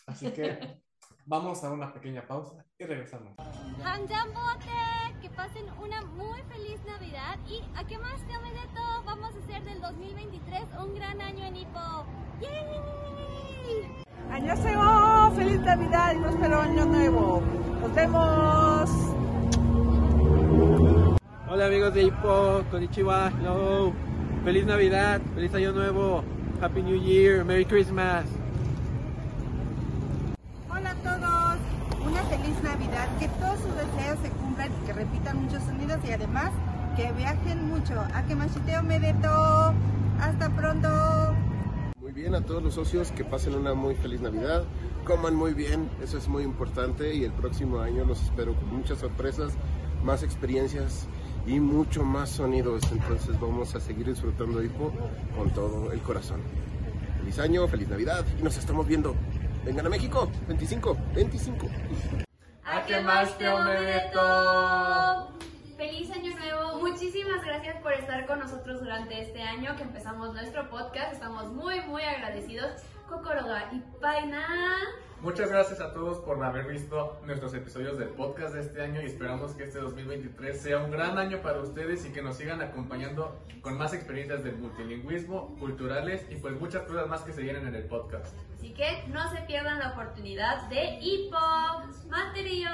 Así 0.07 0.33
que 0.33 0.81
vamos 1.27 1.63
a 1.65 1.73
una 1.73 1.93
pequeña 1.93 2.23
pausa 2.27 2.65
y 2.79 2.85
regresamos 2.85 3.35
que 5.21 5.31
pasen 5.31 5.65
una 5.83 6.03
muy 6.03 6.41
feliz 6.49 6.81
Navidad 6.87 7.39
y 7.49 7.61
a 7.77 7.85
qué 7.85 7.99
más 7.99 8.21
que 8.23 8.33
de 8.33 8.67
todo 8.75 9.03
vamos 9.05 9.35
a 9.35 9.39
hacer 9.39 9.65
del 9.65 9.81
2023 9.81 10.63
un 10.79 10.95
gran 10.95 11.21
año 11.21 11.45
en 11.45 11.57
Hipo. 11.57 12.07
¡Yay! 12.41 14.05
Año 14.31 14.57
feliz 15.35 15.61
Navidad 15.61 16.15
y 16.15 16.19
próspero 16.21 16.61
año 16.61 16.87
nuevo. 16.87 17.43
Nos 17.81 17.95
vemos. 17.95 18.91
Hola 21.49 21.67
amigos 21.67 21.95
de 21.95 22.03
Hipo, 22.05 22.63
Konnichiwa, 22.71 23.33
hello. 23.41 23.93
Feliz 24.45 24.65
Navidad, 24.67 25.21
feliz 25.35 25.55
año 25.55 25.73
nuevo, 25.73 26.23
Happy 26.61 26.83
New 26.83 27.01
Year, 27.03 27.45
Merry 27.45 27.65
Christmas. 27.65 28.27
Feliz 32.47 32.63
Navidad, 32.63 33.09
que 33.19 33.29
todos 33.29 33.59
sus 33.59 33.75
deseos 33.75 34.19
se 34.23 34.31
cumplan 34.31 34.71
que 34.87 34.93
repitan 34.93 35.43
muchos 35.43 35.63
sonidos 35.65 35.99
y 36.07 36.13
además 36.13 36.51
que 36.97 37.11
viajen 37.13 37.69
mucho. 37.69 38.01
A 38.15 38.23
que 38.23 38.35
machiteo 38.37 38.83
medeto. 38.83 39.75
Hasta 40.21 40.49
pronto. 40.55 40.89
Muy 42.01 42.13
bien 42.13 42.35
a 42.35 42.41
todos 42.43 42.63
los 42.63 42.75
socios 42.75 43.11
que 43.11 43.25
pasen 43.25 43.55
una 43.55 43.75
muy 43.75 43.97
feliz 43.97 44.21
Navidad, 44.21 44.65
coman 45.05 45.35
muy 45.35 45.55
bien, 45.55 45.91
eso 46.03 46.17
es 46.17 46.29
muy 46.29 46.45
importante 46.45 47.15
y 47.15 47.25
el 47.25 47.33
próximo 47.33 47.81
año 47.81 48.05
los 48.05 48.23
espero 48.23 48.55
con 48.55 48.77
muchas 48.77 48.99
sorpresas, 48.99 49.53
más 50.05 50.23
experiencias 50.23 51.09
y 51.47 51.59
mucho 51.59 52.05
más 52.05 52.31
sonidos. 52.31 52.83
Entonces 52.93 53.39
vamos 53.41 53.75
a 53.75 53.81
seguir 53.81 54.07
disfrutando 54.07 54.63
Hipo 54.63 54.93
con 55.37 55.51
todo 55.51 55.91
el 55.93 56.01
corazón. 56.01 56.41
Feliz 57.19 57.39
año, 57.41 57.67
feliz 57.67 57.89
Navidad 57.89 58.25
y 58.39 58.43
nos 58.43 58.57
estamos 58.57 58.87
viendo. 58.87 59.15
Vengan 59.65 59.87
a 59.87 59.89
México, 59.89 60.31
25, 60.47 60.97
25. 61.15 61.67
¿A 62.69 62.85
qué 62.85 63.01
más 63.01 63.39
te 63.39 63.45
todo! 64.13 65.29
Feliz 65.77 66.11
año 66.11 66.37
nuevo. 66.37 66.81
Muchísimas 66.81 67.45
gracias 67.45 67.81
por 67.81 67.93
estar 67.93 68.27
con 68.27 68.41
nosotros 68.41 68.81
durante 68.81 69.21
este 69.23 69.41
año 69.41 69.77
que 69.77 69.85
empezamos 69.85 70.35
nuestro 70.35 70.69
podcast. 70.69 71.13
Estamos 71.13 71.53
muy, 71.53 71.81
muy 71.83 72.03
agradecidos. 72.03 72.83
Kokoroga 73.09 73.71
y 73.73 73.79
Paina. 74.01 74.45
Muchas 75.21 75.49
gracias 75.49 75.81
a 75.81 75.93
todos 75.93 76.19
por 76.19 76.43
haber 76.43 76.67
visto 76.67 77.21
nuestros 77.25 77.55
episodios 77.55 77.99
del 77.99 78.09
podcast 78.09 78.55
de 78.55 78.63
este 78.63 78.83
año 78.83 79.01
y 79.01 79.07
esperamos 79.07 79.53
que 79.53 79.63
este 79.63 79.79
2023 79.79 80.61
sea 80.61 80.79
un 80.79 80.91
gran 80.91 81.19
año 81.19 81.41
para 81.43 81.61
ustedes 81.61 82.05
y 82.05 82.13
que 82.13 82.21
nos 82.21 82.37
sigan 82.37 82.61
acompañando 82.63 83.41
con 83.63 83.79
más 83.79 83.95
experiencias 83.95 84.43
del 84.43 84.57
multilingüismo, 84.57 85.57
culturales 85.61 86.27
y 86.31 86.37
pues 86.37 86.61
muchas 86.61 86.83
cosas 86.83 87.07
más 87.07 87.23
que 87.23 87.33
se 87.33 87.43
vienen 87.43 87.69
en 87.69 87.77
el 87.77 87.85
podcast. 87.85 88.35
Así 88.57 88.73
que 88.73 89.05
no 89.09 89.31
se 89.31 89.43
pierdan 89.43 89.79
la 89.79 89.93
oportunidad 89.93 90.71
de 90.71 90.99
Hipo 91.03 91.37
Materio. 92.09 92.71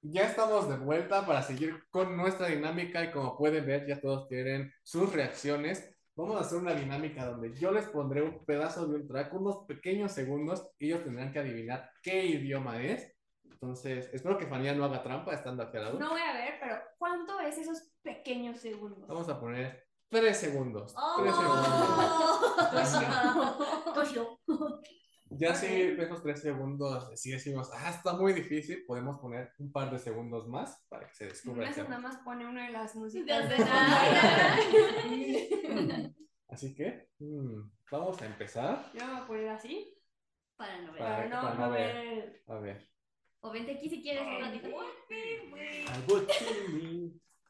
ya 0.00 0.22
estamos 0.22 0.68
de 0.68 0.76
vuelta 0.76 1.24
para 1.24 1.40
seguir 1.40 1.84
con 1.88 2.16
nuestra 2.16 2.48
dinámica 2.48 3.04
y 3.04 3.12
como 3.12 3.38
pueden 3.38 3.64
ver 3.64 3.86
ya 3.86 4.00
todos 4.00 4.26
tienen 4.26 4.72
sus 4.82 5.12
reacciones. 5.12 5.88
Vamos 6.16 6.36
a 6.36 6.40
hacer 6.40 6.58
una 6.58 6.74
dinámica 6.74 7.26
donde 7.26 7.54
yo 7.54 7.70
les 7.70 7.84
pondré 7.86 8.22
un 8.22 8.44
pedazo 8.44 8.88
de 8.88 8.96
un 8.96 9.06
track, 9.06 9.32
unos 9.34 9.58
pequeños 9.68 10.10
segundos, 10.10 10.68
y 10.80 10.88
ellos 10.88 11.04
tendrán 11.04 11.32
que 11.32 11.38
adivinar 11.38 11.88
qué 12.02 12.26
idioma 12.26 12.82
es. 12.82 13.14
Entonces, 13.44 14.10
espero 14.12 14.36
que 14.36 14.48
Fanía 14.48 14.74
no 14.74 14.84
haga 14.84 15.04
trampa 15.04 15.32
estando 15.32 15.62
aquí 15.62 15.76
al 15.76 15.84
lado. 15.84 16.00
No 16.00 16.10
voy 16.10 16.22
a 16.22 16.32
ver, 16.32 16.54
pero 16.60 16.76
¿cuánto 16.98 17.38
es 17.38 17.56
esos 17.56 17.92
pequeños 18.02 18.58
segundos? 18.58 19.06
Vamos 19.06 19.28
a 19.28 19.38
poner 19.38 19.86
tres 20.12 20.36
segundos. 20.36 20.94
Oh. 20.96 21.16
Tres 22.70 22.88
segundos. 22.88 24.80
Ya 25.30 25.54
si 25.54 25.66
esos 25.66 26.22
tres 26.22 26.42
segundos, 26.42 27.18
si 27.18 27.30
decimos, 27.30 27.70
ah, 27.72 27.88
está 27.90 28.12
muy 28.12 28.34
difícil, 28.34 28.84
podemos 28.86 29.18
poner 29.18 29.50
un 29.58 29.72
par 29.72 29.90
de 29.90 29.98
segundos 29.98 30.46
más 30.46 30.84
para 30.90 31.08
que 31.08 31.14
se 31.14 31.24
descubra. 31.26 31.70
Eso 31.70 31.84
nada 31.84 32.00
más 32.00 32.18
pone 32.18 32.46
una 32.46 32.66
de 32.66 32.72
las 32.72 32.94
músicas 32.94 33.48
de 33.48 33.58
nada. 33.58 34.56
Así 36.48 36.74
que, 36.74 37.08
mm, 37.18 37.62
vamos 37.90 38.20
a 38.20 38.26
empezar. 38.26 38.90
Yo 38.92 39.06
me 39.06 39.12
voy 39.12 39.20
a 39.22 39.26
poner 39.26 39.48
así 39.48 39.96
Para 40.54 40.82
no 40.82 40.92
ver. 40.92 41.00
Para- 41.00 41.16
para 41.16 41.28
no, 41.28 41.40
para 41.40 41.54
no 41.54 41.66
no 41.66 41.70
ver. 41.72 41.94
ver. 41.94 42.42
A 42.46 42.58
ver, 42.58 42.88
O 43.40 43.50
vente 43.50 43.72
aquí 43.72 43.88
si 43.88 44.02
quieres 44.02 44.22
un 44.22 44.38
ratito. 44.38 44.68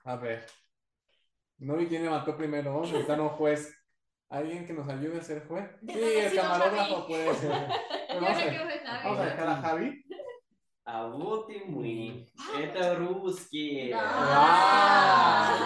a 0.05 0.17
ver. 0.17 0.47
No 1.60 1.76
vi 1.76 1.88
quién 1.88 2.04
levantó 2.04 2.38
primero, 2.38 2.72
vamos 2.74 2.90
a 2.90 2.94
necesitar 2.94 3.20
un 3.22 3.30
juez. 3.30 3.74
¿Alguien 4.30 4.66
que 4.66 4.74
nos 4.74 4.88
ayude 4.90 5.20
a 5.20 5.24
ser 5.24 5.48
juez? 5.48 5.70
Sí, 5.88 5.94
el 6.00 6.30
sido 6.32 6.44
camarógrafo 6.44 6.96
Javi. 6.96 7.08
puede 7.08 7.34
ser. 7.36 7.52
Pero 8.08 8.20
Yo 8.20 8.22
Vamos 8.22 8.38
sé 8.38 8.44
a, 8.44 8.52
que 8.52 8.58
fue 8.60 8.82
vamos 9.04 9.20
a 9.20 9.26
dejar 9.26 9.48
a 9.48 9.56
Javi. 9.56 10.04
Abutimui. 10.86 12.26
Это 12.60 12.96
русский. 12.96 13.92
Ah. 13.94 15.66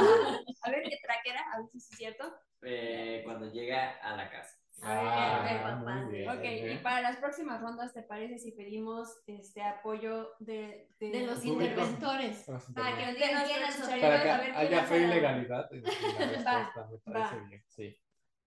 A 0.63 0.69
ver 0.69 0.83
qué 0.83 0.97
traquera, 1.03 1.41
a 1.53 1.57
ver 1.59 1.69
si 1.71 1.77
es 1.77 1.87
cierto. 1.89 2.33
Eh, 2.63 3.21
cuando 3.23 3.51
llega 3.51 3.97
a 4.01 4.15
la 4.15 4.29
casa. 4.29 4.57
A 4.82 4.94
ver, 4.94 5.02
Ah, 5.08 5.78
papá. 5.78 5.94
muy 5.96 6.12
bien, 6.12 6.28
Ok, 6.28 6.44
y 6.44 6.82
para 6.82 7.00
las 7.00 7.16
próximas 7.16 7.60
rondas, 7.62 7.94
¿te 7.94 8.02
parece 8.02 8.38
si 8.38 8.52
pedimos 8.52 9.08
este 9.26 9.62
apoyo 9.62 10.32
de, 10.38 10.90
De 11.00 11.26
los 11.26 11.38
Público. 11.38 11.62
interventores. 11.80 12.44
Para 12.74 12.96
que 12.96 13.06
nos 13.06 13.14
digan 13.14 13.42
de 13.42 13.46
quién 13.48 14.00
Para 14.00 14.22
que 14.22 14.40
quién 14.42 14.56
haya 14.56 14.84
fe 14.84 14.98
y 14.98 15.06
legalidad 15.06 15.72
en 15.72 15.78
en 15.78 15.82
la 15.84 15.90
respuesta, 16.28 16.88
me 16.90 16.98
parece 17.12 17.36
va. 17.36 17.44
bien. 17.48 17.64
Sí. 17.68 17.96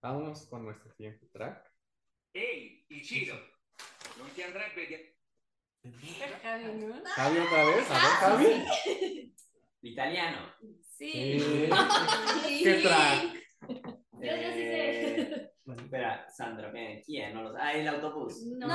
Vamos 0.01 0.47
con 0.47 0.63
nuestro 0.65 0.91
siguiente 0.93 1.25
track. 1.33 1.71
Ehi, 2.33 2.85
Ichiro, 2.89 3.35
andrebbe 4.45 5.13
di... 5.83 6.15
Javi, 6.43 6.65
¿no? 6.85 7.03
Javi 7.05 7.37
otra 7.39 7.65
vez, 7.65 7.89
a 7.89 7.93
ver, 7.93 8.45
Javi. 8.45 9.35
Italiano. 9.81 10.53
Sí. 10.97 11.39
Sí. 11.39 11.69
¿Qué 12.63 12.81
track? 12.83 13.33
Yo, 14.21 14.35
yo 14.35 14.51
sí 14.53 14.63
Eh, 15.69 15.75
Espera, 15.83 16.27
Sandra, 16.29 16.69
ven, 16.71 17.01
¿quién? 17.05 17.33
No 17.33 17.43
lo. 17.43 17.57
Ah, 17.57 17.73
el 17.73 17.87
autobús. 17.87 18.41
No. 18.43 18.67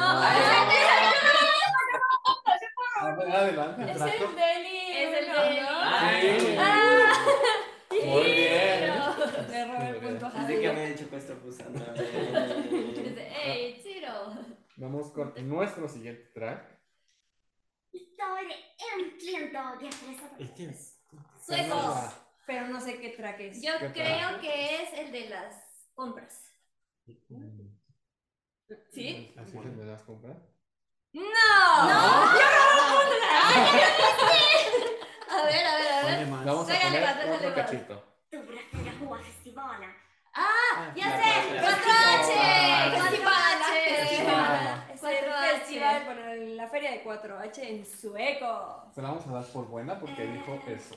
Ver, 3.17 3.31
adelante, 3.31 3.83
el 3.83 3.89
Es 3.91 3.97
el 4.01 4.37
Deli. 4.37 4.79
Es 4.93 5.11
Deli. 5.13 5.61
¿no? 5.61 5.69
Ah. 5.71 6.13
Muy 7.91 8.23
bien. 8.33 8.93
Que 10.61 10.73
me 10.73 10.85
he 10.85 10.89
pues. 11.41 11.59
Vamos 14.77 15.13
con 15.13 15.33
nuestro 15.49 15.89
siguiente 15.89 16.31
track. 16.35 16.75
Dessa 19.91 20.31
Este 20.39 20.65
es- 20.65 21.01
Suecos. 21.47 21.97
Pero 22.47 22.69
no 22.69 22.81
sé 22.81 22.99
qué 23.01 23.11
track 23.11 23.41
es. 23.41 23.63
Yo 23.63 23.73
¿Qué 23.79 23.93
creo 23.93 24.41
que 24.41 24.83
es 24.83 24.93
el 24.99 25.13
de 25.13 25.29
las 25.29 25.55
compras. 25.95 26.54
¿Sí? 28.91 29.35
¿Así 29.37 29.53
que 29.59 29.69
me 29.69 29.85
das 29.85 30.03
comprar? 30.05 30.37
¡No! 31.13 31.23
A 35.31 35.45
ver, 35.47 35.67
a 35.67 35.77
ver, 35.77 35.93
a 35.93 36.03
ver. 36.03 36.03
Ponle 36.03 36.27
más. 36.27 36.45
Vamos 36.45 36.71
a 36.71 36.81
poner 36.81 37.35
otro 37.35 37.55
cachito. 37.55 38.05
H-festivalen. 38.33 39.91
¡Ah! 40.35 40.93
¡Ya 40.97 41.05
sé! 41.05 41.55
la- 41.55 41.61
¡Cuatro 41.63 41.87
la- 41.87 42.15
H! 42.15 42.29
la- 42.91 42.99
¡Cuatro 42.99 43.29
H! 43.29 43.97
Festival. 43.97 44.91
Es 44.93 45.01
Cuatro 45.01 45.27
el 45.27 45.33
H. 45.33 45.59
festival, 45.59 46.05
bueno, 46.07 46.35
la 46.57 46.69
feria 46.69 46.91
de 46.93 47.05
4H 47.05 47.59
en 47.63 47.87
sueco. 47.87 48.91
Se 48.95 49.03
la 49.03 49.09
vamos 49.11 49.27
a 49.27 49.33
dar 49.33 49.45
por 49.53 49.69
buena 49.69 50.01
porque 50.01 50.27
dijo 50.27 50.61
eso. 50.67 50.97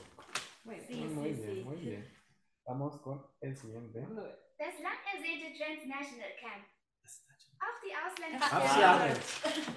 Muy 0.64 0.80
bien, 0.80 1.64
muy 1.64 1.76
bien. 1.76 2.14
Vamos 2.66 2.96
con 3.00 3.24
el 3.40 3.56
siguiente. 3.56 4.06
Das 4.58 4.74
lang 4.82 4.98
ersehnte 5.14 5.56
Transnational 5.56 6.34
Camp. 6.40 6.66
Auch 7.60 7.78
die 7.82 7.94
Ausländer. 7.94 8.42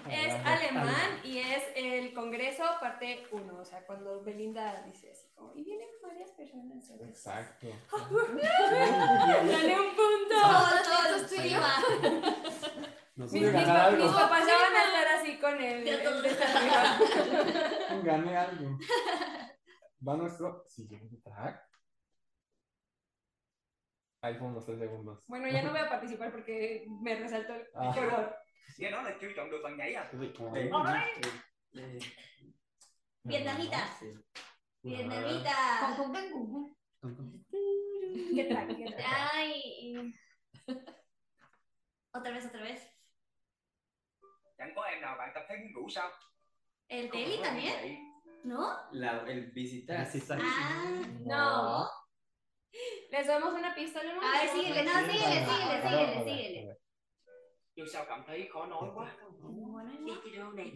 Es 0.10 0.34
alemán 0.44 1.20
y 1.24 1.38
es 1.38 1.64
el 1.76 2.14
Congreso 2.14 2.64
parte 2.80 3.28
1, 3.32 3.54
o 3.54 3.64
sea, 3.64 3.86
cuando 3.86 4.24
Belinda 4.24 4.82
dice 4.84 5.12
así 5.12 5.30
como, 5.36 5.54
y 5.56 5.64
vienen 5.64 5.88
varias 6.02 6.32
personas. 6.32 6.90
Exacto. 7.00 7.68
Dale 7.92 9.80
un 9.80 9.96
punto. 9.96 10.36
Todo, 10.42 10.84
todo 10.84 11.16
es 11.16 11.28
tu 11.28 11.36
idioma. 11.36 11.84
Nos 13.16 13.32
Mis, 13.32 13.52
papás 13.52 14.48
ya 14.48 14.58
van 14.58 14.76
a 14.76 14.84
estar 14.86 15.08
así 15.20 15.38
con 15.40 15.62
el, 15.62 16.04
todos. 16.04 16.26
Gané 18.04 18.38
algo. 18.38 18.80
Va 20.08 20.18
nuestro 20.18 20.66
siguiente 20.68 21.18
track. 21.24 21.71
Ahí 24.22 24.36
fueron 24.36 24.54
los 24.56 24.66
tres 24.66 24.80
segundos. 24.80 25.24
Bueno, 25.28 25.48
ya 25.50 25.62
no 25.64 25.72
voy 25.72 25.80
a 25.80 25.90
participar 25.90 26.32
porque 26.32 26.86
me 27.02 27.16
resaltó 27.16 27.54
el 27.56 27.68
Ah. 27.74 27.92
color. 27.96 28.36
Nghe 28.78 28.92
nói 28.92 29.04
là 29.04 29.18
chưa 29.22 29.32
chọn 29.36 29.50
được 29.52 29.60
phần 29.64 29.78
nhảy 29.78 29.94
à? 29.94 30.12
Eh, 30.12 30.70
Vietnamita. 34.84 35.82
Con- 35.82 35.96
con- 35.98 36.14
con- 36.14 36.52
con- 37.02 37.44
¿Qué 38.36 38.44
track? 38.50 38.70
Ay. 39.34 39.94
Otra 42.14 42.32
vez, 42.34 42.46
otra 42.46 42.62
vez. 42.62 42.80
Chẳng 44.58 44.74
có 44.76 44.82
em 44.84 45.02
nào 45.02 45.16
bạn 45.18 45.32
tập 45.36 45.44
thấy 45.48 45.58
muốn 45.58 45.72
ngủ 45.74 45.90
sao? 45.90 46.10
¿El 46.88 47.10
Deli 47.14 47.38
también? 47.44 47.74
¿No? 48.44 48.78
La, 48.92 49.24
el 49.28 49.52
visitar. 49.56 50.06
Visita. 50.14 50.36
Ah, 50.40 51.04
No. 51.26 51.88
¿Les 53.12 53.28
damos 53.28 53.54
una 53.54 53.76
pista, 53.76 54.04
Lemon? 54.04 54.24
A 54.24 54.32
ver, 54.32 54.50
síguele, 54.50 54.84
no, 54.84 54.92
síguele, 54.92 55.46
síguele, 55.46 55.82
síguele, 55.82 56.24
síguele. 56.26 56.76
Nhưng 57.76 57.88
sao 57.94 58.06
cảm 58.10 58.24
thấy 58.28 58.50
khó 58.54 58.66
nói 58.66 58.90
quá? 58.96 59.16
Ichiro 60.06 60.52
này, 60.52 60.72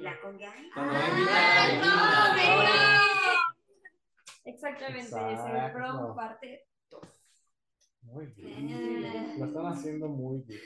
là 0.00 0.16
con 0.22 0.36
gái. 0.38 0.62
Cuando 0.74 0.92
va 0.92 1.00
a 1.00 1.06
Ah, 1.06 1.08
invitar 1.08 1.58
a 1.58 1.80
no. 1.80 3.44
Exactamente, 4.44 5.16
es 5.32 5.40
el 5.46 5.72
prom 5.72 6.16
parte. 6.16 6.66
Muy 8.02 8.24
Eh. 8.24 8.32
bien. 8.36 9.38
Lo 9.38 9.46
están 9.46 9.66
haciendo 9.66 10.08
muy 10.08 10.40
bien. 10.46 10.60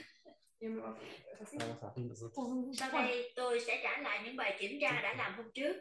Yo 0.61 0.71
me 0.71 0.81
voy 0.81 0.91
a 0.91 0.95
poner 0.95 1.43
así. 1.43 1.57
Vamos 1.59 1.83
a 1.83 1.93
Y 1.97 2.03
nosotros. 2.05 2.77
Sau 2.79 2.91
đây 2.93 3.33
tôi 3.37 3.61
sẽ 3.61 3.81
trả 3.83 3.99
lại 4.03 4.21
những 4.25 4.37
bài 4.37 4.57
kiểm 4.61 4.79
tra 4.81 4.91
đã 5.03 5.15
làm 5.15 5.35
hôm 5.37 5.47
trước. 5.55 5.77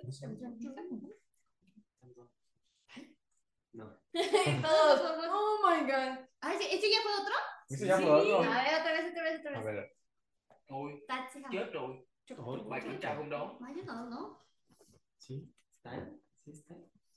No. 3.74 3.86
Todos. 4.62 5.02
Oh 5.30 5.70
my 5.70 5.86
god. 5.86 6.20
Ay, 6.42 6.56
¿ese 6.58 6.76
ese 6.76 6.90
ya 6.92 7.02
fue 7.02 7.12
otro? 7.22 7.36
Ese 7.70 7.88
ya 7.88 7.98
fue 7.98 8.10
otro. 8.10 8.38
A 8.44 8.64
ver, 8.64 8.80
otra 8.80 8.92
vez, 8.94 9.12
otra 9.12 9.24
vez, 9.24 9.40
otra 9.40 9.52
A 9.52 9.64
vez. 9.64 9.66
ver. 9.66 9.98
Thôi, 10.68 11.04
chết 11.52 11.72
rồi. 11.74 12.08
Tra 12.28 13.16
hôm 13.16 13.30
đó. 13.30 13.58
Vaya, 13.60 13.84
no, 13.86 14.10
no. 14.10 14.38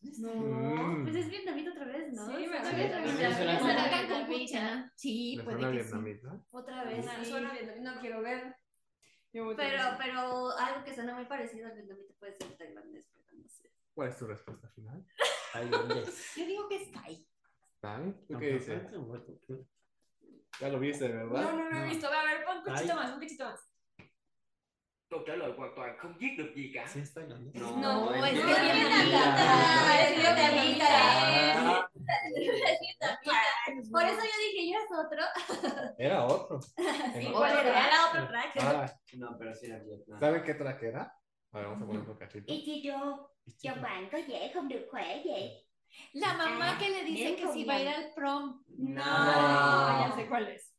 Mm. 0.03 1.03
Pues 1.05 1.17
es 1.17 1.31
vietnamita 1.31 1.71
otra 1.73 1.85
vez, 1.85 2.13
¿no? 2.13 2.27
Sí, 2.27 2.47
me 2.47 2.59
vez, 2.61 2.77
vietnamita. 2.77 3.29
otra 3.29 3.45
vez, 3.45 3.59
Suena 3.61 3.89
vietnamita. 3.89 4.93
Sí, 4.97 5.37
¿Le 5.37 5.43
puede 5.45 5.59
suena 5.59 5.71
sí. 5.71 5.77
vietnamita? 5.77 6.45
Otra 6.51 6.85
vez, 6.85 7.05
Suena, 7.05 7.25
sí. 7.25 7.31
suena 7.31 7.53
bien, 7.53 7.83
no 7.83 8.01
quiero 8.01 8.23
ver. 8.23 8.45
A 8.47 8.55
Pero, 9.57 9.83
pero 9.99 10.51
algo 10.59 10.85
que 10.85 10.95
suena 10.95 11.15
muy 11.15 11.27
parecido 11.27 11.69
al 11.69 11.75
vietnamita 11.75 12.15
puede 12.19 12.37
ser 12.37 12.57
tailandés, 12.57 13.11
pero 13.13 13.39
no 13.39 13.49
sé. 13.49 13.71
¿Cuál 13.95 14.09
es 14.09 14.19
tu 14.19 14.27
respuesta 14.27 14.69
final? 14.69 15.05
Tailandés. 15.53 16.33
Yo 16.37 16.47
digo 16.47 16.69
que 16.69 16.83
está 16.83 17.01
ahí. 17.05 17.27
¿Dani? 17.83 18.13
¿Tú 18.29 18.39
qué 18.39 18.47
dices? 18.55 18.83
Ya 20.61 20.69
lo 20.69 20.79
viste, 20.79 21.09
No, 21.09 21.31
¿verdad? 21.31 21.53
no, 21.53 21.71
no 21.71 21.85
he 21.85 21.89
visto. 21.89 22.07
A 22.09 22.25
ver, 22.25 22.45
pon 22.45 22.59
un 22.59 22.65
cachito 22.65 22.95
más, 22.95 23.13
un 23.15 23.21
cachito 23.21 23.45
más. 23.45 23.61
Câu 25.11 25.25
trả 25.27 25.35
lời 25.35 25.53
hoàn 25.57 25.73
toàn 25.77 25.97
không 25.99 26.13
viết 26.19 26.37
được 26.39 26.53
gì 26.55 26.73
cả. 26.75 26.87
Sí, 26.87 27.01
es 27.01 27.15
tailandés. 27.15 27.55
No, 27.55 27.77
No, 27.77 28.15
es 28.15 28.33
es 28.33 28.47
vietnamita. 28.47 28.75
vietnamita. 28.75 29.23
Es 30.03 30.17
vietnamita. 30.17 30.89
Es 32.27 32.39
vietnamita. 32.81 33.91
Por 33.93 34.03
eso 34.05 34.21
yo 34.23 34.37
dije, 34.45 34.71
¿yo 34.71 34.79
es 34.79 34.91
otro? 35.05 35.23
era 35.99 36.25
otro. 36.25 36.61
Sí, 37.15 37.27
Era 37.27 37.33
¿cuál 37.33 37.57
otro. 37.59 37.69
era? 37.71 38.07
Otro 38.09 38.29
track. 38.29 38.51
Ah, 38.61 38.93
No, 39.15 39.37
pero 39.39 39.55
sí 39.55 39.67
era 39.67 39.79
Vietnam. 39.79 40.21
¿Saben 40.21 40.43
qué 40.45 40.55
track 40.55 40.83
era? 40.83 41.13
A 41.53 41.59
ver, 41.59 41.67
vamos 41.69 41.83
a 41.83 41.87
poner 41.87 42.09
un 42.09 42.17
cachito. 42.19 42.53
Ichigo, 42.53 43.31
cho 43.63 43.75
bạn 43.83 44.09
có 44.13 44.19
vẻ 44.29 44.51
không 44.55 44.69
được 44.69 44.87
khỏe 44.91 45.23
vậy? 45.25 45.67
La 46.13 46.37
mamá 46.37 46.67
Ah, 46.67 46.79
que 46.81 46.89
le 46.89 47.05
dice 47.05 47.37
que 47.37 47.53
si 47.53 47.65
va 47.65 47.75
a 47.75 47.81
ir 47.81 47.89
al 47.89 48.13
prom. 48.15 48.63
No, 48.79 49.05
No. 49.05 50.01
ya 50.01 50.13
sé 50.17 50.27
cuál 50.29 50.49
es. 50.49 50.73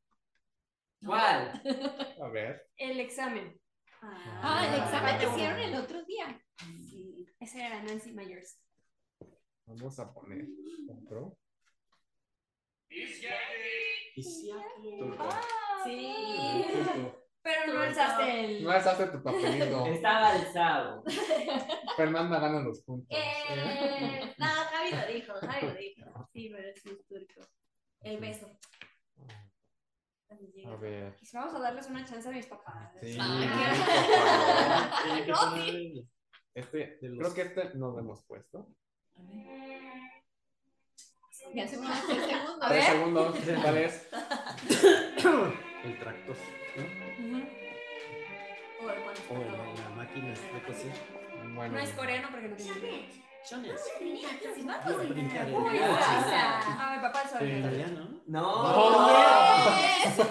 ¿Cuál? 1.06 1.52
A 2.22 2.28
ver. 2.34 2.62
El 2.78 3.00
examen. 3.00 3.60
Ah, 4.02 4.66
el 4.68 4.74
examen 4.82 5.20
que 5.20 5.28
hicieron 5.28 5.60
el 5.60 5.76
otro 5.76 6.04
día. 6.06 6.42
Ese 7.40 7.60
era 7.66 7.84
Nancy 7.84 8.14
Myers. 8.14 8.58
Vamos 9.66 10.00
a 10.00 10.14
poner 10.14 10.46
otro. 10.90 11.38
Turco. 15.00 15.30
Sí. 15.84 16.12
Pero 17.44 17.74
no 17.74 17.82
alzaste 17.82 18.46
el. 18.46 18.64
No 18.64 18.72
alzaste 18.72 19.08
tu 19.08 19.24
papelito. 19.24 19.86
Estaba 19.88 20.30
alzado. 20.34 21.04
Fernanda 21.98 22.40
gana 22.40 22.60
los 22.62 22.82
puntos. 22.84 23.08
Eh, 23.10 24.34
no, 24.38 24.46
Javi 24.46 24.92
lo 24.92 25.08
dijo, 25.14 25.34
Javi 25.34 25.68
lo 25.68 25.74
dijo. 25.76 26.30
Sí, 26.34 26.50
pero 26.54 26.70
sí 26.76 26.90
es 26.90 27.08
turco. 27.08 27.42
El 28.02 28.18
beso. 28.20 28.48
A 30.68 30.76
ver. 30.78 31.16
Vamos 31.34 31.54
a 31.56 31.60
darles 31.60 31.88
una 31.88 32.06
chance 32.06 32.30
a 32.30 32.32
mis 32.32 32.46
papás. 32.48 32.92
Sí, 33.02 33.18
Ay, 33.20 33.50
No, 35.28 35.56
Este, 36.54 36.98
De 37.02 37.10
los- 37.10 37.34
creo 37.34 37.34
que 37.34 37.42
este 37.62 37.78
no 37.78 37.92
lo 37.92 38.00
hemos 38.00 38.24
puesto. 38.26 38.68
Ya 41.54 41.68
se 41.68 41.78
fue 41.78 41.88
el 41.88 41.94
segundo. 42.30 42.68
Tres 42.68 42.86
segundos. 42.86 43.36
¿Cuál 43.62 43.78
es? 43.78 44.08
el 45.84 46.00
tractor. 46.00 46.36
¿No? 49.34 49.40
O 49.40 49.76
la 49.76 49.90
máquina 49.96 50.28
de 50.30 50.62
coser. 50.66 50.92
Bueno. 51.56 51.74
No 51.74 51.80
es 51.80 51.90
coreano 51.92 52.28
porque 52.32 52.48
no 52.50 52.56
tiene. 52.56 53.10
Chones. 53.44 53.82
No, 54.64 54.74
a 54.74 54.78
brincar 55.08 55.48
el 55.48 55.54
mi 55.54 57.00
papá 57.02 57.28
sabe. 57.28 57.58
Italiano. 57.60 58.08
No. 58.28 58.68
¿Qué? 59.78 60.22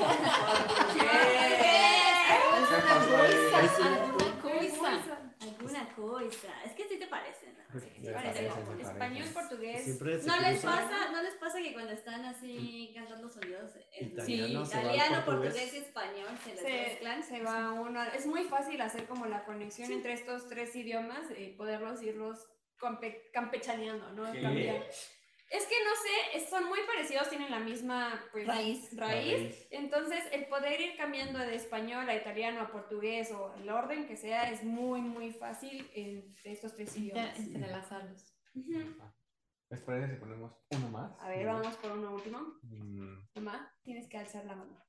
Alguna 2.91 5.30
Alguna 5.75 5.95
cosa. 5.95 6.63
Es 6.65 6.73
que 6.73 6.89
sí 6.89 6.99
te 6.99 7.07
parecen. 7.07 7.55
¿no? 7.57 7.81
Sí, 7.81 7.87
Sí, 8.01 8.09
parecen. 8.13 8.51
sí, 8.77 8.83
Español, 8.83 9.29
portugués. 9.33 9.85
Siempre 9.85 10.19
¿No 10.25 10.37
les 10.41 10.63
pasa, 10.65 11.11
no 11.13 11.23
les 11.23 11.35
pasa 11.35 11.59
que 11.63 11.73
cuando 11.73 11.93
están 11.93 12.25
así 12.25 12.93
cantando 12.95 13.29
sonidos 13.31 13.71
en 13.93 14.09
Italiano 14.09 14.61
al 14.61 14.67
italiano, 14.67 15.25
portugués. 15.25 15.53
portugués 15.55 15.75
y 15.75 15.77
español 15.79 16.29
se 16.45 16.51
les 16.51 16.61
Se, 16.61 16.73
mezclan? 16.73 17.23
se 17.23 17.43
va 17.43 17.73
uno. 17.73 18.03
Es 18.05 18.27
muy 18.27 18.45
fácil 18.45 18.81
hacer 18.81 19.07
como 19.07 19.27
la 19.27 19.45
conexión 19.45 19.91
entre 19.93 20.15
estos 20.15 20.49
tres 20.49 20.75
idiomas 20.75 21.21
y 21.37 21.49
poderlos 21.53 22.03
irlos 22.03 22.47
campe- 22.79 23.31
campechaneando, 23.33 24.11
¿no? 24.13 24.27
Sí. 25.51 25.57
Es 25.57 25.67
que 25.67 25.75
no 25.85 25.91
sé, 26.41 26.47
son 26.49 26.69
muy 26.69 26.79
parecidos, 26.87 27.29
tienen 27.29 27.51
la 27.51 27.59
misma 27.59 28.25
pues, 28.31 28.47
Raíz. 28.47 28.97
raíz. 28.97 29.67
Entonces, 29.71 30.21
el 30.33 30.47
poder 30.47 30.81
ir 30.81 30.97
cambiando 30.97 31.39
de 31.41 31.57
español 31.57 32.09
a 32.09 32.15
italiano 32.15 32.61
a 32.61 32.71
portugués 32.71 33.33
o 33.33 33.53
el 33.55 33.69
orden 33.69 34.07
que 34.07 34.17
sea 34.17 34.51
es 34.51 34.63
muy, 34.63 35.01
muy 35.01 35.33
fácil 35.33 35.91
entre 35.95 36.53
estos 36.53 36.75
tres 36.77 36.97
idiomas. 36.97 37.37
Ya, 37.37 37.43
entrelazarlos. 37.43 38.33
Ujú. 38.55 38.97
¿Les 39.71 39.81
parece 39.83 40.15
si 40.15 40.21
ponemos 40.21 40.53
uno 40.71 40.89
más? 40.89 41.21
A 41.21 41.29
ver, 41.29 41.47
vamos 41.47 41.77
por 41.77 41.93
uno 41.93 42.13
último. 42.15 42.59
Mm, 42.63 43.19
Mamá, 43.37 43.75
tienes 43.83 44.09
que 44.09 44.19
alzar 44.19 44.45
la 44.45 44.57
mano. 44.57 44.85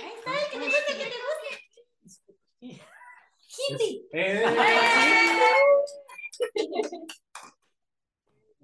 Ahí 0.00 0.12
está, 0.16 0.32
el 0.32 0.50
que 0.50 0.58
te 0.58 0.64
gusta, 0.64 0.92
el 0.92 0.98
que 0.98 1.04
te 1.04 1.18
gusta. 2.06 2.32
Hindi. 3.68 4.08
¡Eh! 4.12 4.44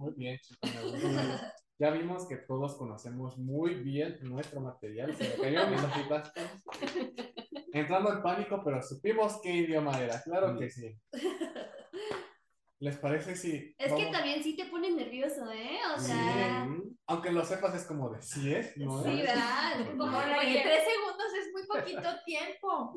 Muy 0.04 0.12
bien, 0.16 0.38
chicos. 0.38 0.70
Ya 1.76 1.90
vimos 1.90 2.28
que 2.28 2.36
todos 2.36 2.76
conocemos 2.76 3.36
muy 3.36 3.74
bien 3.74 4.16
nuestro 4.22 4.60
material. 4.60 5.12
Se 5.16 5.28
me 5.28 5.34
cayeron 5.34 5.72
mis 5.72 5.82
hojitas. 5.82 6.32
Entrando 7.72 8.12
en 8.12 8.22
pánico, 8.22 8.62
pero 8.64 8.80
supimos 8.80 9.40
qué 9.42 9.52
idioma 9.52 10.00
era. 10.00 10.22
Claro 10.22 10.56
que 10.56 10.70
sí. 10.70 10.96
¿Les 12.84 12.96
parece 12.98 13.34
si.? 13.34 13.74
Es 13.78 13.86
que 13.86 14.04
vamos- 14.04 14.10
también 14.12 14.42
sí 14.42 14.54
te 14.56 14.66
pones 14.66 14.94
nervioso, 14.94 15.50
¿eh? 15.50 15.78
O 15.96 15.98
Sí, 15.98 16.08
sea, 16.08 16.68
Aunque 17.06 17.32
lo 17.32 17.42
sepas, 17.42 17.74
es 17.74 17.84
como 17.86 18.10
de 18.10 18.20
sí 18.20 18.52
es, 18.54 18.76
¿no? 18.76 19.02
sí, 19.02 19.22
¿verdad? 19.22 19.96
Como 19.96 20.18
Oye, 20.18 20.52
que- 20.52 20.62
tres 20.62 20.82
segundos 20.84 21.26
es 21.40 21.52
muy 21.52 21.66
poquito 21.66 22.08
tiempo. 22.26 22.94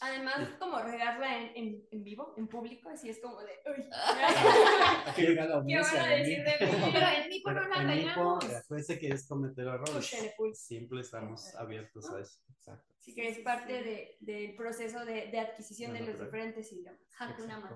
Además, 0.00 0.50
como 0.60 0.78
regarla 0.78 1.36
en, 1.36 1.50
en, 1.56 1.82
en 1.90 2.04
vivo, 2.04 2.34
en 2.36 2.46
público, 2.46 2.90
así 2.90 3.08
es 3.10 3.20
como 3.20 3.40
de. 3.40 3.52
Uy, 3.76 3.88
¿Qué 5.16 5.40
audiencia 5.40 6.00
van 6.00 6.08
a 6.08 6.14
de 6.14 6.18
decir 6.18 6.44
de 6.44 6.66
mí? 6.66 6.90
Pero 6.92 7.06
en 7.08 7.28
Nipo 7.28 7.50
no 7.50 7.60
Pero 7.60 7.68
la 7.84 7.96
eh, 7.96 8.56
acuérdense 8.56 8.98
que 9.00 9.08
es 9.08 9.26
cometer 9.26 9.66
errores. 9.66 10.14
Siempre 10.54 11.00
estamos 11.00 11.52
abiertos 11.56 12.08
a 12.08 12.20
eso. 12.20 12.38
Exacto. 12.56 12.88
Así 13.00 13.14
que 13.16 13.28
es 13.28 13.38
parte 13.40 13.82
de, 13.82 14.16
del 14.20 14.54
proceso 14.54 15.04
de, 15.04 15.26
de 15.26 15.40
adquisición 15.40 15.92
de 15.92 15.98
Bueno, 15.98 16.12
los 16.12 16.16
pero- 16.20 16.30
diferentes 16.30 16.72
idiomas. 16.72 17.00
Hakuna 17.18 17.54
Exacto. 17.56 17.74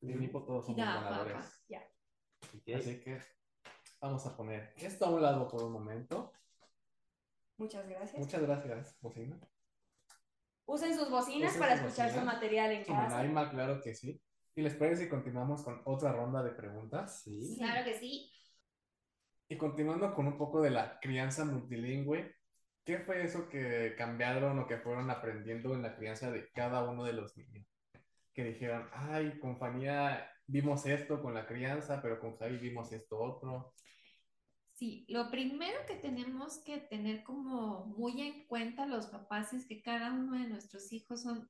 Nipo 0.00 0.44
todos 0.44 0.66
somos 0.66 0.78
Ya, 0.78 0.94
ganadores. 0.94 1.64
Ya. 1.68 1.82
Así 2.76 3.00
que 3.00 3.20
vamos 4.00 4.26
a 4.26 4.36
poner 4.36 4.72
esto 4.76 5.06
a 5.06 5.10
un 5.10 5.22
lado 5.22 5.48
por 5.48 5.62
un 5.62 5.72
momento. 5.72 6.32
Muchas 7.56 7.88
gracias. 7.88 8.18
Muchas 8.18 8.42
gracias, 8.42 8.98
Bocina. 9.00 9.40
Usen 10.66 10.96
sus 10.96 11.10
bocinas 11.10 11.50
Usen 11.50 11.60
para 11.60 11.76
sus 11.76 11.86
escuchar 11.86 12.12
su 12.12 12.20
material 12.20 12.72
en 12.72 12.84
casa. 12.84 13.16
Naima, 13.16 13.50
claro 13.50 13.80
que 13.80 13.94
sí. 13.94 14.20
¿Y 14.54 14.62
les 14.62 14.74
parece 14.74 15.04
si 15.04 15.08
continuamos 15.08 15.62
con 15.62 15.80
otra 15.84 16.12
ronda 16.12 16.42
de 16.42 16.50
preguntas? 16.50 17.22
Sí. 17.22 17.56
Claro 17.58 17.84
que 17.84 17.98
sí. 17.98 18.32
Y 19.48 19.56
continuando 19.56 20.12
con 20.14 20.26
un 20.26 20.36
poco 20.36 20.60
de 20.60 20.70
la 20.70 20.98
crianza 20.98 21.44
multilingüe, 21.44 22.34
¿qué 22.84 22.98
fue 22.98 23.22
eso 23.22 23.48
que 23.48 23.94
cambiaron 23.96 24.58
o 24.58 24.66
que 24.66 24.78
fueron 24.78 25.10
aprendiendo 25.10 25.74
en 25.74 25.82
la 25.82 25.94
crianza 25.94 26.30
de 26.30 26.50
cada 26.52 26.82
uno 26.88 27.04
de 27.04 27.12
los 27.12 27.36
niños? 27.36 27.75
Que 28.36 28.44
dijeron, 28.44 28.88
ay, 28.92 29.38
con 29.40 29.58
Fanía 29.58 30.30
vimos 30.46 30.84
esto 30.86 31.22
con 31.22 31.34
la 31.34 31.46
crianza, 31.46 32.00
pero 32.02 32.20
con 32.20 32.36
Javi 32.36 32.58
vimos 32.58 32.92
esto 32.92 33.18
otro. 33.18 33.74
Sí, 34.74 35.06
lo 35.08 35.30
primero 35.30 35.78
que 35.86 35.94
tenemos 35.94 36.62
que 36.62 36.76
tener 36.76 37.24
como 37.24 37.86
muy 37.86 38.20
en 38.20 38.46
cuenta 38.46 38.84
los 38.84 39.06
papás 39.06 39.54
es 39.54 39.66
que 39.66 39.80
cada 39.80 40.12
uno 40.12 40.38
de 40.38 40.48
nuestros 40.48 40.92
hijos 40.92 41.22
son 41.22 41.48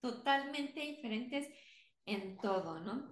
totalmente 0.00 0.80
diferentes 0.80 1.48
en 2.06 2.36
todo, 2.38 2.78
¿no? 2.78 3.10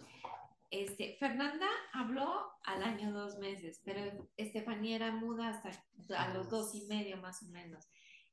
Este, 0.71 1.17
Fernanda 1.19 1.67
habló 1.93 2.53
al 2.63 2.83
año 2.85 3.13
dos 3.13 3.39
meses, 3.39 3.81
pero 3.85 4.29
Estefanía 4.37 4.97
era 4.97 5.13
muda 5.13 5.49
hasta 5.49 5.73
a 6.17 6.35
los 6.35 6.51
dos 6.51 6.75
y 6.75 6.87
medio 6.87 7.17
más 7.17 7.43
o 7.43 7.47
menos. 7.47 7.89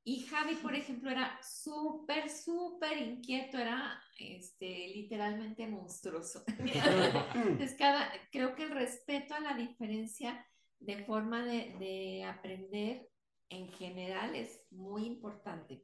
Y 0.08 0.22
Javi, 0.28 0.56
por 0.58 0.76
ejemplo, 0.76 1.10
era 1.10 1.40
súper, 1.42 2.30
súper 2.30 2.96
inquieto, 3.00 3.58
era 3.58 4.00
este, 4.20 4.90
literalmente 4.90 5.68
monstruoso. 5.68 6.44
Entonces, 7.34 7.76
cada, 7.76 8.12
creo 8.32 8.54
que 8.56 8.64
el 8.64 8.70
respeto 8.70 9.34
a 9.34 9.40
la 9.40 9.56
diferencia 9.56 10.46
de 10.80 11.04
forma 11.06 11.44
de, 11.44 11.76
de 11.80 12.24
aprender 12.24 13.10
en 13.50 13.68
general 13.70 14.36
es 14.36 14.64
muy 14.70 15.06
importante. 15.08 15.84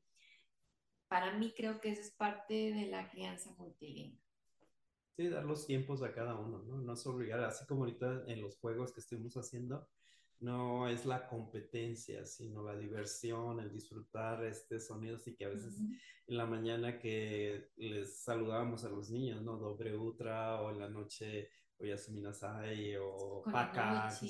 Para 1.08 1.36
mí 1.36 1.52
creo 1.58 1.82
que 1.82 1.90
eso 1.90 2.02
es 2.02 2.12
parte 2.12 2.54
de 2.54 2.86
la 2.86 3.10
crianza 3.10 3.52
multilingüe. 3.58 4.22
Sí, 5.18 5.30
dar 5.30 5.46
los 5.46 5.66
tiempos 5.66 6.04
a 6.04 6.14
cada 6.14 6.36
uno, 6.36 6.60
¿no? 6.60 6.78
No 6.78 6.94
es 6.94 7.06
obligar, 7.08 7.44
así 7.44 7.66
como 7.66 7.86
ahorita 7.86 8.24
en 8.28 8.40
los 8.42 8.60
juegos 8.60 8.94
que 8.94 9.00
estuvimos 9.00 9.36
haciendo, 9.36 9.90
no 10.42 10.88
es 10.88 11.06
la 11.06 11.28
competencia, 11.28 12.26
sino 12.26 12.64
la 12.64 12.76
diversión, 12.76 13.60
el 13.60 13.72
disfrutar 13.72 14.44
este 14.46 14.80
sonidos 14.80 15.28
y 15.28 15.36
que 15.36 15.46
a 15.46 15.50
veces 15.50 15.78
en 16.28 16.38
la 16.38 16.46
mañana 16.46 17.00
que 17.00 17.70
les 17.78 18.18
saludábamos 18.24 18.84
a 18.84 18.90
los 18.90 19.10
niños, 19.12 19.42
¿no? 19.42 19.58
Dobre 19.58 19.96
Utra 19.96 20.62
o 20.62 20.72
en 20.72 20.80
la 20.80 20.90
noche 20.90 21.50
Oyasuminasai 21.78 22.96
o 22.98 23.44
Paka, 23.52 24.10
que 24.20 24.26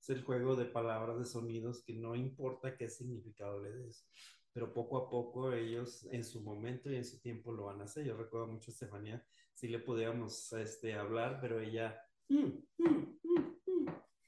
es 0.00 0.10
el 0.10 0.22
juego 0.22 0.56
de 0.56 0.66
palabras, 0.66 1.18
de 1.18 1.24
sonidos 1.24 1.82
que 1.84 1.94
no 1.94 2.14
importa 2.14 2.76
qué 2.76 2.88
significado 2.88 3.60
le 3.62 3.72
des. 3.72 4.06
Pero 4.52 4.72
poco 4.72 4.98
a 4.98 5.10
poco 5.10 5.52
ellos 5.52 6.06
en 6.12 6.22
su 6.24 6.40
momento 6.40 6.90
y 6.90 6.96
en 6.96 7.04
su 7.04 7.18
tiempo 7.20 7.52
lo 7.52 7.64
van 7.64 7.80
a 7.80 7.84
hacer. 7.84 8.04
Yo 8.04 8.16
recuerdo 8.16 8.46
mucho 8.46 8.70
a 8.70 8.74
Estefanía, 8.74 9.24
sí 9.54 9.68
le 9.68 9.80
podíamos 9.80 10.52
este, 10.52 10.94
hablar, 10.94 11.38
pero 11.40 11.58
ella... 11.60 12.00
"Mm, 12.28 12.44
mm, 12.78 12.84
mm, 12.84 13.18
mm". 13.22 13.53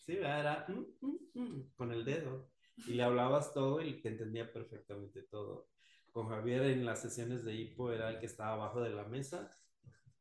Sí, 0.06 0.16
era 0.18 0.64
"Mm, 0.68 0.84
mm, 1.06 1.18
mm", 1.34 1.70
con 1.74 1.92
el 1.92 2.04
dedo. 2.04 2.48
Y 2.86 2.94
le 2.94 3.02
hablabas 3.02 3.52
todo 3.52 3.82
y 3.82 4.00
te 4.00 4.08
entendía 4.08 4.52
perfectamente 4.52 5.22
todo. 5.22 5.68
Con 6.12 6.28
Javier 6.28 6.62
en 6.62 6.84
las 6.86 7.02
sesiones 7.02 7.44
de 7.44 7.54
hipo 7.54 7.92
era 7.92 8.10
el 8.10 8.20
que 8.20 8.26
estaba 8.26 8.52
abajo 8.54 8.80
de 8.80 8.90
la 8.90 9.04
mesa, 9.04 9.50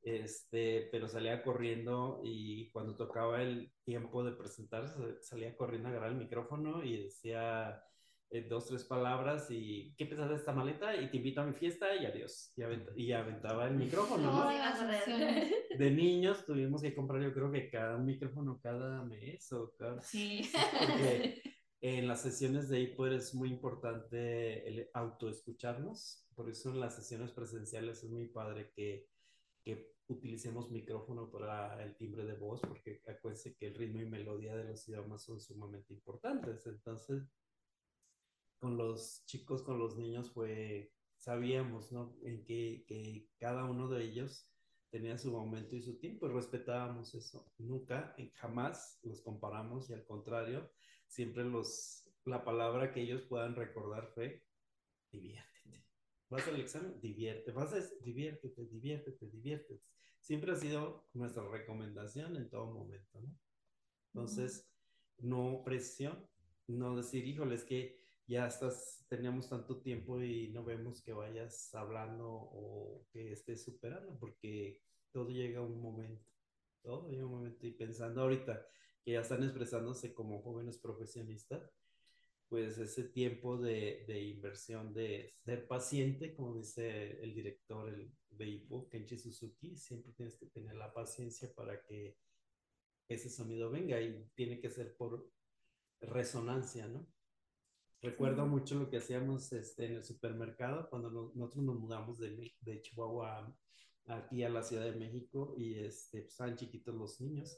este, 0.03 0.89
pero 0.91 1.07
salía 1.07 1.43
corriendo 1.43 2.21
y 2.23 2.71
cuando 2.71 2.95
tocaba 2.95 3.41
el 3.41 3.73
tiempo 3.83 4.23
de 4.23 4.33
presentarse, 4.33 5.21
salía 5.21 5.55
corriendo 5.57 5.89
a 5.89 5.91
agarrar 5.91 6.11
el 6.11 6.17
micrófono 6.17 6.83
y 6.83 7.03
decía, 7.03 7.83
eh, 8.35 8.47
dos, 8.49 8.67
tres 8.67 8.83
palabras 8.83 9.49
y 9.49 9.93
¿qué 9.97 10.05
piensas 10.05 10.29
de 10.29 10.35
esta 10.35 10.51
maleta? 10.53 10.95
Y 10.95 11.09
te 11.09 11.17
invito 11.17 11.41
a 11.41 11.45
mi 11.45 11.53
fiesta 11.53 11.95
y 11.95 12.05
adiós. 12.05 12.51
Y, 12.55 12.61
avent- 12.61 12.91
y 12.95 13.11
aventaba 13.11 13.67
el 13.67 13.75
micrófono, 13.75 14.23
¿no? 14.23 14.47
Opciones. 14.47 15.51
De 15.77 15.91
niños 15.91 16.45
tuvimos 16.45 16.81
que 16.81 16.93
comprar 16.93 17.21
yo 17.21 17.33
creo 17.33 17.51
que 17.51 17.69
cada 17.69 17.95
un 17.95 18.05
micrófono 18.05 18.59
cada 18.61 19.03
mes 19.03 19.51
o 19.53 19.73
cada... 19.77 20.01
Sí. 20.01 20.49
Porque 20.79 21.41
en 21.81 22.07
las 22.07 22.21
sesiones 22.21 22.67
de 22.69 22.79
IPO 22.81 23.07
es 23.07 23.33
muy 23.35 23.49
importante 23.49 24.67
el 24.67 24.89
autoescucharnos, 24.93 26.27
por 26.35 26.49
eso 26.49 26.71
en 26.71 26.79
las 26.79 26.95
sesiones 26.95 27.31
presenciales 27.31 28.03
es 28.03 28.09
muy 28.09 28.27
padre 28.27 28.71
que, 28.75 29.07
que 29.63 29.93
utilicemos 30.07 30.71
micrófono 30.71 31.29
para 31.31 31.81
el 31.83 31.95
timbre 31.95 32.25
de 32.25 32.35
voz, 32.35 32.61
porque 32.61 33.01
acuérdense 33.07 33.55
que 33.55 33.67
el 33.67 33.75
ritmo 33.75 34.01
y 34.01 34.05
melodía 34.05 34.55
de 34.55 34.65
los 34.65 34.87
idiomas 34.87 35.23
son 35.23 35.39
sumamente 35.39 35.93
importantes. 35.93 36.65
Entonces, 36.67 37.23
con 38.65 38.77
los 38.77 39.23
chicos, 39.27 39.61
con 39.61 39.77
los 39.77 39.95
niños, 39.95 40.31
fue, 40.31 40.91
sabíamos, 41.19 41.91
¿no? 41.91 42.17
En 42.23 42.43
que, 42.43 42.83
que 42.87 43.29
cada 43.37 43.65
uno 43.65 43.87
de 43.87 44.03
ellos 44.03 44.49
tenía 44.89 45.19
su 45.19 45.31
momento 45.31 45.75
y 45.75 45.83
su 45.83 45.99
tiempo 45.99 46.25
y 46.25 46.31
respetábamos 46.31 47.13
eso. 47.13 47.47
Nunca, 47.59 48.15
eh, 48.17 48.31
jamás 48.33 48.97
los 49.03 49.21
comparamos 49.21 49.87
y 49.91 49.93
al 49.93 50.03
contrario, 50.03 50.71
siempre 51.05 51.43
los, 51.43 52.09
la 52.25 52.43
palabra 52.43 52.91
que 52.91 53.01
ellos 53.01 53.21
puedan 53.21 53.55
recordar 53.55 54.07
fue 54.15 54.43
diviértete. 55.11 55.85
Vas 56.31 56.47
al 56.47 56.59
examen, 56.59 56.99
divierte, 56.99 57.51
vas 57.51 57.71
a 57.71 57.79
diviértete, 58.03 58.65
diviértete, 58.65 59.27
diviértete. 59.27 59.83
Siempre 60.19 60.53
ha 60.53 60.55
sido 60.55 61.07
nuestra 61.13 61.47
recomendación 61.47 62.35
en 62.35 62.49
todo 62.49 62.73
momento, 62.73 63.21
¿no? 63.21 63.37
Entonces, 64.07 64.67
no 65.19 65.61
presión, 65.63 66.27
no 66.65 66.95
decir, 66.95 67.27
híjole, 67.27 67.53
es 67.53 67.63
que 67.63 68.04
ya 68.27 68.47
estás, 68.47 69.05
teníamos 69.07 69.49
tanto 69.49 69.81
tiempo 69.81 70.21
y 70.21 70.49
no 70.49 70.63
vemos 70.63 71.01
que 71.03 71.13
vayas 71.13 71.73
hablando 71.75 72.27
o 72.29 73.05
que 73.11 73.31
estés 73.31 73.63
superando, 73.63 74.17
porque 74.19 74.81
todo 75.11 75.29
llega 75.29 75.59
a 75.59 75.63
un 75.63 75.81
momento, 75.81 76.25
todo 76.81 77.09
llega 77.09 77.23
a 77.23 77.27
un 77.27 77.33
momento 77.33 77.67
y 77.67 77.71
pensando 77.71 78.21
ahorita 78.21 78.65
que 79.03 79.11
ya 79.13 79.21
están 79.21 79.43
expresándose 79.43 80.13
como 80.13 80.41
jóvenes 80.41 80.79
profesionistas, 80.79 81.71
pues 82.49 82.77
ese 82.77 83.05
tiempo 83.05 83.57
de, 83.57 84.05
de 84.07 84.21
inversión, 84.21 84.93
de 84.93 85.33
ser 85.43 85.67
paciente, 85.67 86.33
como 86.33 86.55
dice 86.55 87.19
el 87.21 87.33
director 87.33 87.89
el, 87.89 88.11
de 88.29 88.47
IPO, 88.47 88.89
Suzuki, 89.17 89.77
siempre 89.77 90.13
tienes 90.13 90.35
que 90.35 90.47
tener 90.47 90.75
la 90.75 90.93
paciencia 90.93 91.51
para 91.53 91.81
que 91.83 92.17
ese 93.07 93.29
sonido 93.29 93.69
venga 93.69 94.01
y 94.01 94.27
tiene 94.35 94.59
que 94.59 94.69
ser 94.69 94.95
por 94.97 95.29
resonancia, 96.01 96.87
¿no? 96.87 97.07
Recuerdo 98.05 98.45
mucho 98.45 98.75
lo 98.75 98.89
que 98.89 98.97
hacíamos 98.97 99.51
este, 99.53 99.85
en 99.87 99.93
el 99.95 100.03
supermercado 100.03 100.87
cuando 100.89 101.09
no- 101.09 101.31
nosotros 101.33 101.65
nos 101.65 101.79
mudamos 101.79 102.19
de, 102.19 102.81
Chihuahua 102.81 103.39
a- 104.07 104.15
aquí 104.17 104.43
a 104.43 104.49
la 104.49 104.61
Ciudad 104.61 104.83
de 104.85 104.95
México 104.95 105.55
y 105.57 105.79
este, 105.79 106.21
pues, 106.21 106.31
estaban 106.33 106.55
chiquitos 106.55 106.93
los 106.93 107.19
niños. 107.19 107.57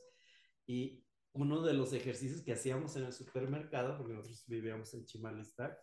Y 0.66 1.04
uno 1.34 1.62
de 1.62 1.74
los 1.74 1.92
ejercicios 1.92 2.42
que 2.42 2.54
hacíamos 2.54 2.96
en 2.96 3.04
el 3.04 3.14
supermercado, 3.14 3.98
porque 3.98 4.14
nosotros 4.14 4.46
vivíamos 4.48 4.94
en 4.94 5.06
Chimalistac, 5.06 5.78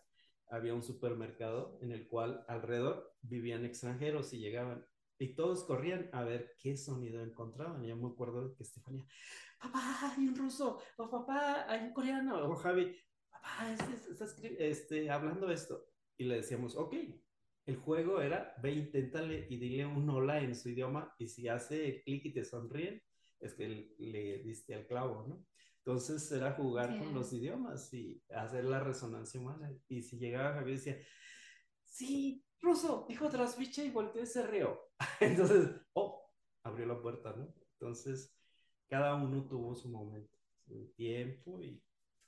había 0.49 0.73
un 0.73 0.83
supermercado 0.83 1.77
en 1.81 1.91
el 1.91 2.07
cual 2.07 2.43
alrededor 2.47 3.13
vivían 3.21 3.65
extranjeros 3.65 4.33
y 4.33 4.39
llegaban 4.39 4.85
y 5.17 5.33
todos 5.33 5.63
corrían 5.63 6.09
a 6.11 6.23
ver 6.23 6.55
qué 6.59 6.75
sonido 6.75 7.23
encontraban. 7.23 7.83
Yo 7.85 7.95
me 7.95 8.09
acuerdo 8.09 8.53
que 8.55 8.63
Estefanía, 8.63 9.05
papá, 9.59 10.13
hay 10.17 10.27
un 10.27 10.35
ruso, 10.35 10.79
o 10.97 11.09
papá, 11.09 11.65
hay 11.71 11.85
un 11.87 11.93
coreano, 11.93 12.49
o 12.49 12.55
Javi, 12.55 12.95
papá, 13.45 13.71
este, 13.71 14.11
está 14.11 14.25
este, 14.59 15.09
hablando 15.09 15.51
esto. 15.51 15.85
Y 16.17 16.25
le 16.25 16.37
decíamos, 16.37 16.75
ok, 16.75 16.93
el 17.65 17.77
juego 17.77 18.21
era, 18.21 18.55
ve, 18.61 18.71
inténtale 18.71 19.47
y 19.49 19.57
dile 19.57 19.85
un 19.85 20.09
hola 20.09 20.39
en 20.39 20.55
su 20.55 20.69
idioma, 20.69 21.13
y 21.17 21.27
si 21.27 21.47
hace 21.47 22.01
clic 22.03 22.25
y 22.25 22.33
te 22.33 22.45
sonríen, 22.45 23.01
es 23.39 23.53
que 23.53 23.93
le 23.97 24.39
diste 24.43 24.75
al 24.75 24.87
clavo, 24.87 25.25
¿no? 25.27 25.45
Entonces 25.79 26.31
era 26.31 26.53
jugar 26.53 26.91
Sí. 26.93 26.99
con 26.99 27.13
los 27.13 27.31
idiomas 27.33 27.93
y 27.93 28.23
hacer 28.29 28.65
la 28.65 28.79
resonancia 28.79 29.39
humana. 29.39 29.71
Y 29.87 30.01
si 30.01 30.17
llegaba 30.17 30.55
Javier 30.55 30.77
decía, 30.77 30.97
sí, 31.83 32.43
ruso, 32.59 33.05
dijo 33.07 33.29
trasficha 33.29 33.83
y 33.83 33.91
volteó 33.91 34.23
y 34.23 34.25
se 34.25 34.47
rió. 34.47 34.79
Entonces, 35.19 35.69
oh, 35.93 36.31
abrió 36.63 36.87
la 36.87 36.99
puerta, 36.99 37.33
¿no? 37.33 37.53
Entonces, 37.73 38.35
cada 38.87 39.15
uno 39.15 39.47
tuvo 39.47 39.75
su 39.75 39.89
momento, 39.89 40.35
su 40.65 40.91
tiempo 40.95 41.61
y 41.61 41.79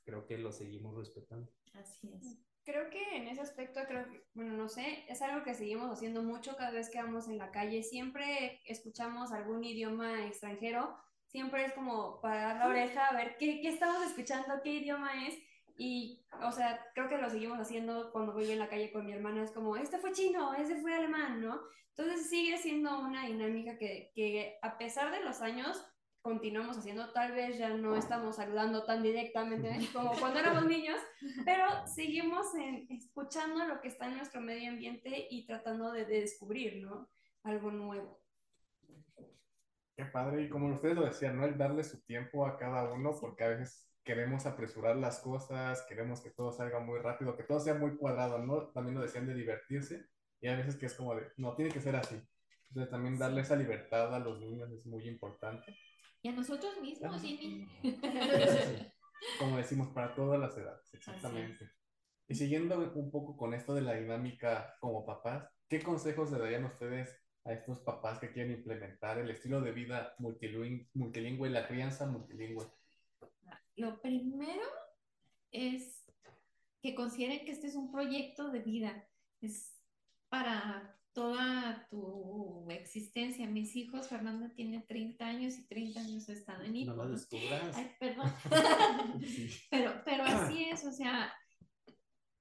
creo 0.07 0.25
que 0.25 0.37
lo 0.37 0.53
seguimos 0.53 0.95
respetando. 0.95 1.51
Así 1.73 2.09
es. 2.13 2.39
Creo 2.63 2.89
que 2.89 3.17
en 3.17 3.27
ese 3.27 3.41
aspecto, 3.41 3.81
creo 3.87 4.09
que, 4.09 4.23
bueno, 4.33 4.53
no 4.53 4.69
sé, 4.69 5.03
es 5.09 5.21
algo 5.21 5.43
que 5.43 5.53
seguimos 5.53 5.91
haciendo 5.91 6.23
mucho 6.23 6.55
cada 6.55 6.71
vez 6.71 6.89
que 6.89 7.01
vamos 7.01 7.27
en 7.27 7.37
la 7.37 7.51
calle. 7.51 7.83
Siempre 7.83 8.61
escuchamos 8.65 9.33
algún 9.33 9.65
idioma 9.65 10.25
extranjero, 10.25 10.97
siempre 11.25 11.65
es 11.65 11.73
como 11.73 12.21
para 12.21 12.41
dar 12.41 12.57
la 12.57 12.67
oreja 12.67 13.07
a 13.07 13.15
ver 13.15 13.35
qué, 13.37 13.59
qué 13.61 13.67
estamos 13.67 14.01
escuchando, 14.05 14.61
qué 14.63 14.75
idioma 14.75 15.27
es. 15.27 15.37
Y, 15.77 16.25
o 16.41 16.51
sea, 16.53 16.79
creo 16.93 17.09
que 17.09 17.17
lo 17.17 17.29
seguimos 17.29 17.59
haciendo 17.59 18.11
cuando 18.13 18.33
voy 18.33 18.49
en 18.49 18.59
la 18.59 18.69
calle 18.69 18.91
con 18.91 19.05
mi 19.05 19.11
hermana, 19.11 19.43
es 19.43 19.51
como, 19.51 19.75
este 19.75 19.97
fue 19.97 20.13
chino, 20.13 20.53
este 20.53 20.77
fue 20.77 20.95
alemán, 20.95 21.41
¿no? 21.41 21.59
Entonces 21.95 22.29
sigue 22.29 22.57
siendo 22.57 22.99
una 22.99 23.27
dinámica 23.27 23.77
que, 23.77 24.11
que 24.15 24.57
a 24.61 24.77
pesar 24.77 25.11
de 25.11 25.23
los 25.23 25.41
años, 25.41 25.85
continuamos 26.27 26.77
haciendo, 26.77 27.09
tal 27.13 27.31
vez 27.31 27.57
ya 27.57 27.69
no 27.69 27.95
estamos 27.95 28.35
saludando 28.35 28.83
tan 28.83 29.01
directamente 29.01 29.79
como 29.93 30.11
cuando 30.19 30.39
éramos 30.39 30.65
niños, 30.67 30.99
pero 31.45 31.65
seguimos 31.87 32.53
en- 32.55 32.85
escuchando 32.89 33.65
lo 33.65 33.79
que 33.79 33.87
está 33.87 34.07
en 34.07 34.17
nuestro 34.17 34.41
medio 34.41 34.69
ambiente 34.69 35.25
y 35.29 35.45
tratando 35.45 35.93
de, 35.93 36.03
de 36.03 36.19
descubrir, 36.19 36.83
¿no? 36.83 37.09
Algo 37.43 37.71
nuevo. 37.71 38.19
Qué 39.95 40.03
padre, 40.03 40.41
y 40.43 40.49
como 40.49 40.67
ustedes 40.73 40.97
lo 40.97 41.05
decían, 41.05 41.37
¿no? 41.37 41.45
El 41.45 41.57
darle 41.57 41.85
su 41.85 42.03
tiempo 42.03 42.45
a 42.45 42.57
cada 42.57 42.91
uno, 42.91 43.15
porque 43.21 43.45
a 43.45 43.47
veces 43.47 43.89
queremos 44.03 44.45
apresurar 44.45 44.97
las 44.97 45.21
cosas, 45.21 45.85
queremos 45.87 46.19
que 46.19 46.31
todo 46.31 46.51
salga 46.51 46.81
muy 46.81 46.99
rápido, 46.99 47.37
que 47.37 47.43
todo 47.43 47.61
sea 47.61 47.75
muy 47.75 47.95
cuadrado, 47.95 48.39
¿no? 48.39 48.67
También 48.73 48.95
lo 48.95 49.01
decían 49.01 49.27
de 49.27 49.33
divertirse, 49.33 50.05
y 50.41 50.49
hay 50.49 50.57
veces 50.57 50.75
que 50.75 50.87
es 50.87 50.93
como 50.93 51.15
de, 51.15 51.31
no, 51.37 51.55
tiene 51.55 51.71
que 51.71 51.79
ser 51.79 51.95
así. 51.95 52.21
Entonces 52.67 52.91
también 52.91 53.17
darle 53.17 53.41
esa 53.41 53.55
libertad 53.55 54.13
a 54.13 54.19
los 54.19 54.41
niños 54.41 54.69
es 54.71 54.85
muy 54.85 55.07
importante. 55.07 55.73
Y 56.21 56.29
a 56.29 56.31
nosotros 56.33 56.81
mismos, 56.81 57.21
Jimmy. 57.21 57.67
Como 59.39 59.57
decimos, 59.57 59.89
para 59.89 60.13
todas 60.13 60.39
las 60.39 60.57
edades, 60.57 60.93
exactamente. 60.93 61.69
Y 62.27 62.35
siguiendo 62.35 62.77
un 62.95 63.09
poco 63.09 63.37
con 63.37 63.53
esto 63.53 63.73
de 63.73 63.81
la 63.81 63.93
dinámica 63.93 64.75
como 64.81 65.05
papás, 65.05 65.49
¿qué 65.69 65.81
consejos 65.81 66.31
le 66.31 66.39
darían 66.39 66.65
ustedes 66.65 67.17
a 67.45 67.53
estos 67.53 67.79
papás 67.79 68.19
que 68.19 68.31
quieren 68.31 68.51
implementar 68.51 69.17
el 69.17 69.29
estilo 69.29 69.61
de 69.61 69.71
vida 69.71 70.13
multilingüe, 70.19 70.89
multilingüe 70.93 71.49
la 71.49 71.67
crianza 71.67 72.05
multilingüe? 72.05 72.67
Lo 73.77 74.01
primero 74.01 74.63
es 75.51 76.05
que 76.81 76.95
consideren 76.95 77.45
que 77.45 77.51
este 77.51 77.67
es 77.67 77.75
un 77.75 77.91
proyecto 77.91 78.51
de 78.51 78.59
vida, 78.59 79.07
es 79.41 79.81
para 80.29 80.96
toda 81.17 81.87
tu 81.89 82.67
existencia. 82.69 83.47
Mis 83.47 83.75
hijos, 83.75 84.07
Fernanda 84.07 84.53
tiene 84.53 84.81
30 84.81 85.25
años 85.25 85.57
y 85.57 85.65
30 85.65 85.99
años 85.99 86.29
estado 86.29 86.61
en 86.61 86.73
No 86.73 86.77
IPO. 86.77 86.95
la 86.95 87.05
¿no? 87.05 87.09
descubras. 87.09 87.75
Ay, 87.75 87.91
perdón. 87.99 88.31
pero, 89.71 89.99
pero 90.05 90.23
así 90.25 90.65
es, 90.65 90.85
o 90.85 90.91
sea, 90.91 91.33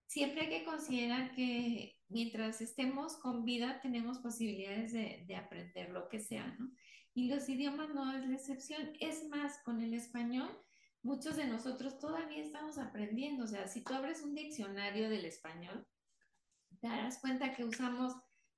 siempre 0.07 0.43
hay 0.43 0.49
que 0.51 0.65
considerar 0.67 1.35
que 1.35 1.97
mientras 2.09 2.61
estemos 2.61 3.17
con 3.17 3.47
vida 3.47 3.81
tenemos 3.81 4.19
posibilidades 4.19 4.93
de, 4.93 5.25
de 5.27 5.37
aprender 5.37 5.89
lo 5.89 6.11
que 6.11 6.21
sea, 6.21 6.47
¿no? 6.59 6.71
Y 7.15 7.31
los 7.31 7.49
idiomas 7.49 7.95
no 7.95 8.15
es 8.15 8.29
la 8.29 8.35
excepción. 8.35 8.93
Es 9.01 9.27
más, 9.31 9.59
con 9.65 9.81
el 9.81 9.95
español, 9.95 10.51
muchos 11.01 11.37
de 11.37 11.47
nosotros 11.47 11.99
todavía 11.99 12.43
estamos 12.43 12.77
aprendiendo. 12.77 13.45
O 13.45 13.47
sea, 13.47 13.69
si 13.69 13.83
tú 13.83 13.95
abres 13.95 14.21
un 14.21 14.35
diccionario 14.35 15.09
del 15.09 15.25
español, 15.25 15.89
te 16.79 16.89
darás 16.89 17.19
cuenta 17.21 17.55
que 17.55 17.65
usamos, 17.65 18.13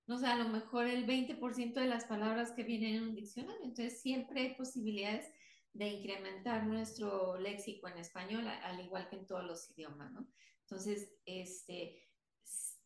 no 0.08 0.18
sé, 0.18 0.26
a 0.26 0.36
lo 0.36 0.48
mejor 0.48 0.86
el 0.86 1.06
20% 1.06 1.74
de 1.74 1.86
las 1.86 2.06
palabras 2.06 2.52
que 2.52 2.64
vienen 2.64 2.94
en 2.94 3.02
un 3.04 3.14
diccionario. 3.14 3.62
Entonces, 3.62 4.00
siempre 4.00 4.40
hay 4.40 4.54
posibilidades 4.54 5.30
de 5.74 5.88
incrementar 5.88 6.66
nuestro 6.66 7.38
léxico 7.38 7.88
en 7.88 7.98
español, 7.98 8.48
al 8.48 8.80
igual 8.80 9.08
que 9.08 9.16
en 9.16 9.26
todos 9.26 9.44
los 9.44 9.70
idiomas, 9.70 10.10
¿no? 10.12 10.26
Entonces, 10.62 11.12
este, 11.26 12.08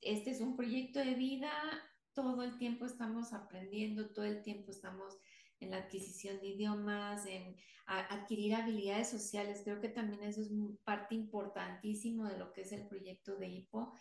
este 0.01 0.31
es 0.31 0.41
un 0.41 0.57
proyecto 0.57 0.99
de 0.99 1.15
vida, 1.15 1.53
todo 2.13 2.43
el 2.43 2.59
tiempo 2.59 2.87
estamos 2.87 3.33
aprendiendo, 3.33 4.11
todo 4.11 4.25
el 4.25 4.43
tiempo 4.43 4.73
estamos 4.73 5.17
en 5.61 5.71
la 5.71 5.79
adquisición 5.79 6.41
de 6.41 6.49
idiomas, 6.49 7.25
en 7.27 7.57
adquirir 7.87 8.55
habilidades 8.55 9.09
sociales. 9.09 9.63
Creo 9.65 9.81
que 9.81 9.89
también 9.89 10.23
eso 10.25 10.41
es 10.41 10.51
parte 10.85 11.15
importantísimo 11.15 12.27
de 12.27 12.37
lo 12.37 12.53
que 12.53 12.63
es 12.63 12.73
el 12.73 12.87
proyecto 12.87 13.37
de 13.37 13.49
IPO. 13.49 13.95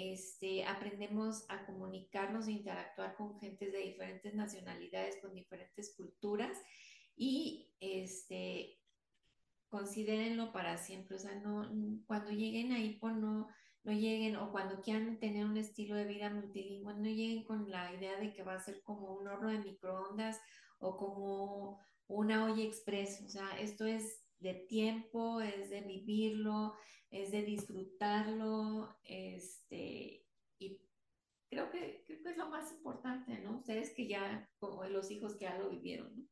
Este, 0.00 0.64
aprendemos 0.64 1.44
a 1.48 1.66
comunicarnos 1.66 2.46
e 2.46 2.52
interactuar 2.52 3.16
con 3.16 3.36
gentes 3.40 3.72
de 3.72 3.80
diferentes 3.80 4.32
nacionalidades, 4.32 5.16
con 5.20 5.34
diferentes 5.34 5.92
culturas 5.96 6.56
y 7.16 7.74
este, 7.80 8.78
considérenlo 9.68 10.52
para 10.52 10.78
siempre. 10.78 11.16
O 11.16 11.18
sea, 11.18 11.34
no, 11.40 11.68
cuando 12.06 12.30
lleguen 12.30 12.70
a 12.70 12.78
IPO 12.78 13.10
no, 13.10 13.48
no 13.82 13.92
lleguen, 13.92 14.36
o 14.36 14.52
cuando 14.52 14.80
quieran 14.82 15.18
tener 15.18 15.44
un 15.44 15.56
estilo 15.56 15.96
de 15.96 16.04
vida 16.04 16.30
multilingüe, 16.30 16.94
no 16.94 17.08
lleguen 17.08 17.42
con 17.42 17.68
la 17.68 17.92
idea 17.92 18.20
de 18.20 18.32
que 18.32 18.44
va 18.44 18.54
a 18.54 18.60
ser 18.60 18.80
como 18.84 19.14
un 19.14 19.26
horno 19.26 19.48
de 19.48 19.58
microondas 19.58 20.40
o 20.78 20.96
como 20.96 21.80
una 22.06 22.44
olla 22.44 22.62
express. 22.62 23.20
O 23.26 23.28
sea, 23.28 23.58
esto 23.58 23.84
es 23.84 24.27
de 24.40 24.54
tiempo, 24.54 25.40
es 25.40 25.70
de 25.70 25.80
vivirlo, 25.82 26.74
es 27.10 27.30
de 27.32 27.42
disfrutarlo, 27.42 28.96
este, 29.04 30.26
y 30.58 30.80
creo 31.50 31.70
que, 31.70 32.04
creo 32.06 32.22
que 32.22 32.30
es 32.30 32.36
lo 32.36 32.48
más 32.48 32.70
importante, 32.72 33.40
¿no? 33.40 33.56
Ustedes 33.58 33.94
que 33.94 34.06
ya, 34.06 34.48
como 34.58 34.84
los 34.84 35.10
hijos 35.10 35.36
que 35.36 35.44
ya 35.46 35.58
lo 35.58 35.70
vivieron, 35.70 36.14
¿no? 36.16 36.28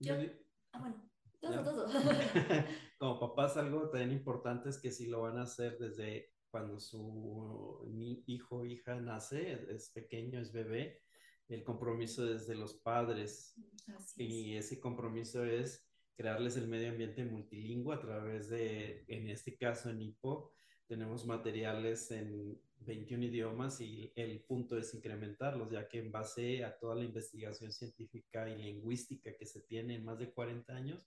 Yo 0.00 0.18
di- 0.18 0.30
Ah, 0.72 0.80
bueno, 0.80 1.08
todo, 1.40 1.62
todo. 1.62 1.86
Como 2.98 3.20
papás, 3.20 3.56
algo 3.56 3.88
también 3.90 4.10
importante 4.12 4.68
es 4.68 4.78
que 4.80 4.90
si 4.90 5.06
lo 5.06 5.22
van 5.22 5.38
a 5.38 5.42
hacer 5.42 5.78
desde 5.78 6.32
cuando 6.50 6.78
su 6.80 7.84
hijo 8.26 8.56
o 8.58 8.64
hija 8.64 8.96
nace, 9.00 9.64
es 9.70 9.90
pequeño, 9.90 10.40
es 10.40 10.52
bebé, 10.52 11.02
el 11.48 11.62
compromiso 11.62 12.28
es 12.32 12.46
de 12.46 12.54
los 12.56 12.74
padres. 12.74 13.54
Así 13.88 14.24
es. 14.24 14.30
Y 14.30 14.56
ese 14.56 14.80
compromiso 14.80 15.44
es 15.44 15.83
crearles 16.16 16.56
el 16.56 16.68
medio 16.68 16.90
ambiente 16.90 17.24
multilingüe 17.24 17.94
a 17.94 18.00
través 18.00 18.48
de, 18.48 19.04
en 19.08 19.28
este 19.28 19.56
caso 19.56 19.90
en 19.90 20.02
IPO, 20.02 20.52
tenemos 20.86 21.26
materiales 21.26 22.10
en 22.10 22.60
21 22.80 23.24
idiomas 23.24 23.80
y 23.80 24.12
el 24.14 24.40
punto 24.40 24.76
es 24.76 24.94
incrementarlos, 24.94 25.70
ya 25.70 25.88
que 25.88 25.98
en 25.98 26.12
base 26.12 26.64
a 26.64 26.76
toda 26.78 26.94
la 26.96 27.04
investigación 27.04 27.72
científica 27.72 28.48
y 28.48 28.62
lingüística 28.62 29.34
que 29.36 29.46
se 29.46 29.60
tiene 29.62 29.96
en 29.96 30.04
más 30.04 30.18
de 30.18 30.30
40 30.30 30.74
años, 30.74 31.06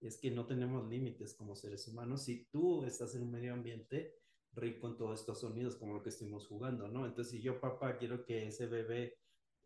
es 0.00 0.16
que 0.18 0.30
no 0.30 0.46
tenemos 0.46 0.88
límites 0.88 1.34
como 1.34 1.56
seres 1.56 1.88
humanos. 1.88 2.24
Si 2.24 2.44
tú 2.52 2.84
estás 2.84 3.14
en 3.16 3.22
un 3.22 3.32
medio 3.32 3.52
ambiente 3.52 4.14
rico 4.52 4.88
en 4.88 4.96
todos 4.96 5.20
estos 5.20 5.40
sonidos, 5.40 5.76
como 5.76 5.94
lo 5.94 6.02
que 6.02 6.10
estuvimos 6.10 6.46
jugando, 6.46 6.88
¿no? 6.88 7.04
Entonces, 7.04 7.32
si 7.32 7.42
yo, 7.42 7.60
papá, 7.60 7.96
quiero 7.98 8.24
que 8.24 8.46
ese 8.46 8.66
bebé 8.66 9.18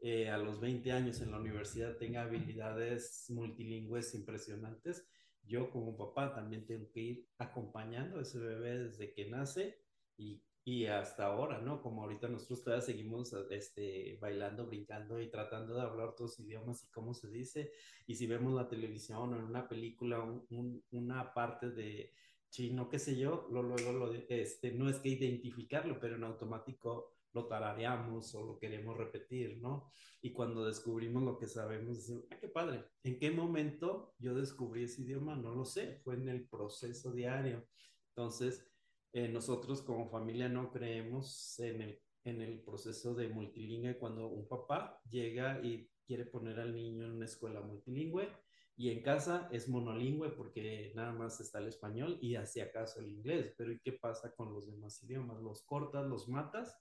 eh, 0.03 0.28
a 0.28 0.36
los 0.36 0.61
20 0.61 0.90
años 0.92 1.20
en 1.20 1.30
la 1.30 1.38
universidad 1.38 1.96
tenga 1.96 2.22
habilidades 2.22 3.26
multilingües 3.28 4.14
impresionantes, 4.14 5.07
yo 5.44 5.70
como 5.70 5.96
papá 5.96 6.34
también 6.34 6.66
tengo 6.66 6.90
que 6.90 7.00
ir 7.00 7.28
acompañando 7.38 8.18
a 8.18 8.22
ese 8.22 8.38
bebé 8.38 8.78
desde 8.78 9.12
que 9.12 9.28
nace 9.28 9.78
y, 10.16 10.42
y 10.64 10.86
hasta 10.86 11.26
ahora, 11.26 11.61
¿no? 11.61 11.82
Como 11.82 12.03
ahorita 12.03 12.28
nosotros 12.28 12.62
todavía 12.62 12.84
seguimos 12.84 13.32
este, 13.50 14.18
bailando, 14.20 14.66
brincando 14.66 15.20
y 15.20 15.30
tratando 15.30 15.74
de 15.74 15.82
hablar 15.82 16.14
los 16.18 16.38
idiomas 16.40 16.84
y 16.84 16.90
cómo 16.90 17.14
se 17.14 17.28
dice. 17.28 17.72
Y 18.07 18.14
si 18.14 18.26
vemos 18.26 18.55
la 18.55 18.68
televisión 18.68 19.32
o 19.32 19.36
en 19.36 19.44
una 19.44 19.68
película 19.68 20.20
un, 20.20 20.46
un, 20.50 20.84
una 20.92 21.32
parte 21.34 21.70
de 21.70 22.12
chino, 22.50 22.88
qué 22.88 22.98
sé 22.98 23.16
yo, 23.16 23.48
lo, 23.50 23.62
luego 23.62 23.92
lo, 23.92 24.12
este, 24.12 24.72
no 24.72 24.88
es 24.88 24.98
que 24.98 25.09
identificarlo, 25.09 25.98
pero 25.98 26.16
en 26.16 26.24
automático 26.24 27.12
lo 27.33 27.47
tarareamos 27.47 28.35
o 28.35 28.45
lo 28.45 28.59
queremos 28.59 28.97
repetir, 28.97 29.59
¿no? 29.61 29.91
Y 30.20 30.33
cuando 30.33 30.64
descubrimos 30.64 31.22
lo 31.22 31.39
que 31.39 31.47
sabemos, 31.47 31.99
decimos, 31.99 32.24
¡ay, 32.30 32.39
qué 32.41 32.49
padre! 32.49 32.85
¿En 33.03 33.18
qué 33.18 33.30
momento 33.30 34.14
yo 34.18 34.35
descubrí 34.35 34.85
ese 34.85 35.03
idioma? 35.03 35.35
No 35.35 35.55
lo 35.55 35.64
sé, 35.64 36.01
fue 36.05 36.14
en 36.14 36.28
el 36.28 36.47
proceso 36.49 37.12
diario. 37.12 37.66
Entonces, 38.09 38.68
eh, 39.12 39.28
nosotros 39.28 39.83
como 39.83 40.09
familia 40.09 40.49
no 40.49 40.70
creemos 40.70 41.59
en 41.61 41.83
el, 41.83 42.01
en 42.24 42.41
el 42.41 42.61
proceso 42.61 43.14
de 43.14 43.28
multilingüe 43.28 43.99
cuando 43.99 44.28
un 44.28 44.47
papá 44.47 45.01
llega 45.09 45.61
y 45.62 45.91
quiere 46.07 46.26
poner 46.26 46.61
al 46.61 46.74
niño 46.74 47.05
en 47.05 47.12
una 47.12 47.24
escuela 47.24 47.61
multilingüe 47.61 48.28
y 48.76 48.91
en 48.91 49.03
casa 49.03 49.49
es 49.53 49.68
monolingüe 49.68 50.30
porque 50.30 50.93
nada 50.95 51.12
más 51.12 51.41
está 51.41 51.59
el 51.59 51.68
español 51.68 52.18
y 52.20 52.37
hace 52.37 52.62
acaso 52.62 53.01
el 53.01 53.09
inglés. 53.09 53.55
Pero 53.57 53.72
¿y 53.72 53.80
qué 53.80 53.93
pasa 53.93 54.35
con 54.35 54.53
los 54.53 54.66
demás 54.66 55.03
idiomas? 55.03 55.41
Los 55.43 55.62
cortas, 55.62 56.07
los 56.07 56.28
matas 56.28 56.78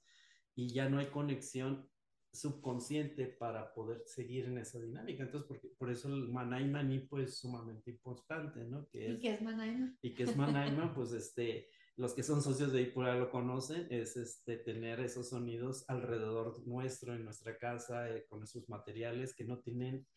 y 0.56 0.74
ya 0.74 0.90
no 0.90 1.00
hay 1.00 1.08
conexión 1.08 1.90
subconsciente 2.34 3.28
para 3.28 3.74
poder 3.74 4.04
seguir 4.06 4.46
en 4.46 4.58
esa 4.58 4.80
dinámica. 4.80 5.24
Entonces, 5.24 5.48
porque, 5.48 5.68
por 5.78 5.90
eso 5.90 6.08
el 6.08 6.30
Manay 6.30 6.70
Manipo 6.70 7.20
es 7.20 7.38
sumamente 7.38 7.92
importante, 7.92 8.64
¿no? 8.64 8.88
Que 8.88 9.10
¿Y 9.10 9.12
es, 9.12 9.20
qué 9.20 9.34
es 9.34 9.42
Manaima? 9.42 9.98
y 10.02 10.14
que 10.14 10.24
es 10.24 10.36
Manaima, 10.36 10.94
pues 10.94 11.12
este, 11.12 11.68
los 11.98 12.14
que 12.14 12.24
son 12.24 12.42
socios 12.42 12.72
de 12.72 12.84
Ipura 12.84 13.16
lo 13.16 13.30
conocen, 13.30 13.88
es 13.90 14.16
este, 14.16 14.58
tener 14.58 15.02
esos 15.02 15.30
sonidos 15.30 15.84
alrededor 15.90 16.66
nuestro, 16.66 17.14
en 17.14 17.26
nuestra 17.26 17.58
casa, 17.58 18.10
eh, 18.10 18.26
con 18.30 18.44
esos 18.44 18.70
materiales 18.70 19.36
que 19.36 19.44
no 19.44 19.60
tienen 19.60 20.08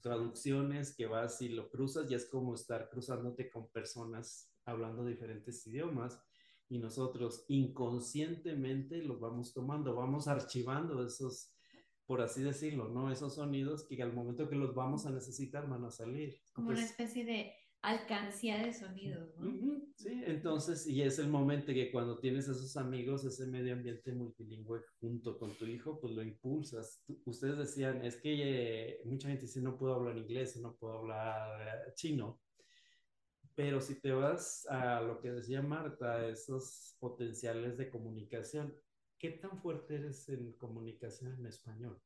traducciones, 0.00 0.94
que 0.96 1.06
vas 1.06 1.40
y 1.42 1.50
lo 1.50 1.70
cruzas 1.70 2.10
y 2.10 2.14
es 2.14 2.26
como 2.26 2.54
estar 2.54 2.88
cruzándote 2.88 3.50
con 3.50 3.70
personas 3.70 4.50
hablando 4.64 5.04
diferentes 5.04 5.66
idiomas 5.66 6.20
y 6.70 6.78
nosotros 6.78 7.44
inconscientemente 7.48 9.02
los 9.02 9.20
vamos 9.20 9.52
tomando, 9.52 9.94
vamos 9.94 10.28
archivando 10.28 11.04
esos, 11.04 11.52
por 12.06 12.22
así 12.22 12.42
decirlo, 12.42 12.88
¿no? 12.88 13.10
Esos 13.10 13.34
sonidos 13.34 13.86
que 13.88 14.02
al 14.02 14.12
momento 14.14 14.48
que 14.48 14.56
los 14.56 14.74
vamos 14.74 15.04
a 15.04 15.10
necesitar 15.10 15.68
van 15.68 15.84
a 15.84 15.90
salir. 15.90 16.40
Como 16.52 16.68
una 16.68 16.78
Entonces, 16.78 16.90
especie 16.92 17.24
de 17.24 17.52
alcancía 17.82 18.58
de 18.58 18.72
sonidos, 18.72 19.36
¿no? 19.36 19.80
Sí, 19.96 20.08
entonces, 20.26 20.86
y 20.86 21.02
es 21.02 21.18
el 21.18 21.28
momento 21.28 21.72
que 21.74 21.90
cuando 21.92 22.18
tienes 22.20 22.48
esos 22.48 22.74
amigos, 22.76 23.24
ese 23.24 23.46
medio 23.46 23.74
ambiente 23.74 24.12
multilingüe 24.12 24.80
junto 24.98 25.38
con 25.38 25.50
tu 25.56 25.66
hijo, 25.66 26.00
pues 26.00 26.14
lo 26.14 26.22
impulsas. 26.22 27.02
Tú- 27.06 27.20
ustedes 27.26 27.58
decían, 27.58 28.02
es 28.04 28.16
que 28.16 28.92
eh, 28.92 29.00
mucha 29.04 29.28
gente 29.28 29.42
dice, 29.42 29.60
no 29.60 29.76
puedo 29.76 29.94
hablar 29.94 30.16
inglés, 30.16 30.56
no 30.56 30.74
puedo 30.76 30.98
hablar 31.00 31.60
eh, 31.88 31.92
chino, 31.94 32.40
pero 33.60 33.82
si 33.82 34.00
te 34.00 34.10
vas 34.12 34.66
a 34.70 35.02
lo 35.02 35.20
que 35.20 35.32
decía 35.32 35.60
Marta, 35.60 36.26
esos 36.26 36.96
potenciales 36.98 37.76
de 37.76 37.90
comunicación, 37.90 38.74
¿qué 39.18 39.32
tan 39.32 39.60
fuerte 39.60 39.96
eres 39.96 40.26
en 40.30 40.54
comunicación 40.54 41.34
en 41.38 41.44
español? 41.44 42.00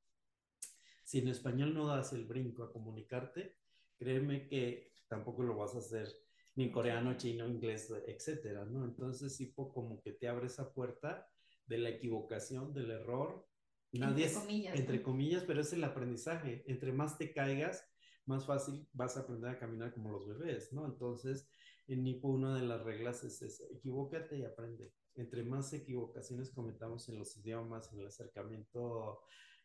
Si 1.04 1.20
en 1.20 1.28
español 1.28 1.72
no 1.72 1.86
das 1.86 2.12
el 2.12 2.24
brinco 2.24 2.64
a 2.64 2.72
comunicarte, 2.72 3.56
créeme 3.96 4.48
que 4.48 4.90
tampoco 5.06 5.44
lo 5.44 5.56
vas 5.56 5.76
a 5.76 5.78
hacer 5.78 6.08
ni 6.56 6.64
en 6.64 6.72
coreano, 6.72 7.16
chino, 7.16 7.46
inglés, 7.46 7.88
etcétera, 8.04 8.64
¿no? 8.64 8.84
Entonces, 8.84 9.36
tipo, 9.36 9.72
como 9.72 10.02
que 10.02 10.10
te 10.10 10.26
abre 10.26 10.46
esa 10.46 10.74
puerta 10.74 11.28
de 11.66 11.78
la 11.78 11.90
equivocación, 11.90 12.74
del 12.74 12.90
error. 12.90 13.46
Nadie 13.92 14.24
Entre 14.24 14.24
es- 14.24 14.32
comillas, 14.38 14.74
entre 14.80 14.96
¿no? 14.98 15.02
comillas, 15.04 15.44
pero 15.44 15.60
es 15.60 15.72
el 15.72 15.84
aprendizaje. 15.84 16.64
Entre 16.66 16.92
más 16.92 17.16
te 17.16 17.32
caigas, 17.32 17.88
más 18.26 18.46
fácil 18.46 18.88
vas 18.92 19.16
a 19.16 19.20
aprender 19.20 19.50
a 19.50 19.58
caminar 19.58 19.92
como 19.92 20.10
los 20.10 20.26
bebés, 20.26 20.72
¿no? 20.72 20.86
Entonces, 20.86 21.48
en 21.86 22.02
Nipo 22.02 22.28
una 22.28 22.56
de 22.56 22.66
las 22.66 22.82
reglas 22.82 23.22
es 23.24 23.42
esa, 23.42 23.64
equivócate 23.70 24.38
y 24.38 24.44
aprende. 24.44 24.92
Entre 25.16 25.44
más 25.44 25.72
equivocaciones 25.72 26.50
cometamos 26.50 27.08
en 27.08 27.18
los 27.18 27.36
idiomas, 27.36 27.92
en 27.92 28.00
el 28.00 28.06
acercamiento 28.06 29.20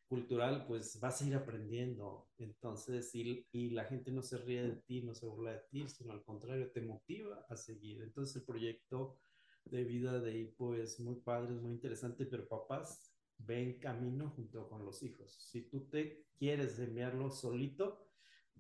cultural, 0.08 0.66
pues 0.68 1.00
vas 1.00 1.22
a 1.22 1.28
ir 1.28 1.36
aprendiendo. 1.36 2.28
Entonces, 2.38 3.14
y, 3.16 3.48
y 3.52 3.70
la 3.70 3.86
gente 3.86 4.12
no 4.12 4.22
se 4.22 4.38
ríe 4.38 4.64
de 4.64 4.76
ti, 4.82 5.02
no 5.02 5.14
se 5.14 5.28
burla 5.28 5.54
de 5.54 5.62
ti, 5.70 5.88
sino 5.88 6.14
al 6.14 6.24
contrario, 6.24 6.72
te 6.72 6.82
motiva 6.82 7.46
a 7.50 7.56
seguir. 7.56 8.02
Entonces, 8.02 8.36
el 8.38 8.44
proyecto 8.44 9.20
de 9.66 9.84
vida 9.84 10.20
de 10.20 10.38
Hipo 10.38 10.74
es 10.76 11.00
muy 11.00 11.16
padre, 11.16 11.54
es 11.54 11.62
muy 11.62 11.74
interesante, 11.74 12.26
pero 12.26 12.48
papás 12.48 13.14
ven 13.38 13.80
camino 13.80 14.32
junto 14.36 14.68
con 14.68 14.84
los 14.86 15.02
hijos. 15.04 15.34
Si 15.34 15.62
tú 15.70 15.88
te 15.90 16.26
quieres 16.38 16.78
enviarlo 16.80 17.30
solito, 17.30 18.09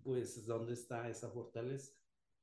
pues 0.03 0.45
¿dónde 0.45 0.73
está 0.73 1.09
esa 1.09 1.29
fortaleza? 1.29 1.93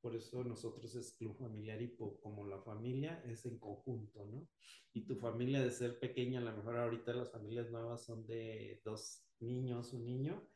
Por 0.00 0.14
eso 0.14 0.44
nosotros 0.44 0.94
es 0.94 1.12
Club 1.12 1.36
Familiar 1.36 1.80
Hipo, 1.80 2.20
como 2.20 2.46
la 2.46 2.60
familia 2.60 3.22
es 3.26 3.44
en 3.46 3.58
conjunto, 3.58 4.24
¿no? 4.26 4.48
Y 4.92 5.06
tu 5.06 5.16
familia 5.16 5.62
de 5.62 5.70
ser 5.70 5.98
pequeña, 5.98 6.40
a 6.40 6.44
lo 6.44 6.56
mejor 6.56 6.76
ahorita 6.76 7.12
las 7.12 7.32
familias 7.32 7.70
nuevas 7.70 8.04
son 8.04 8.26
de 8.26 8.80
dos 8.84 9.24
niños, 9.40 9.92
un 9.92 10.04
niño. 10.04 10.48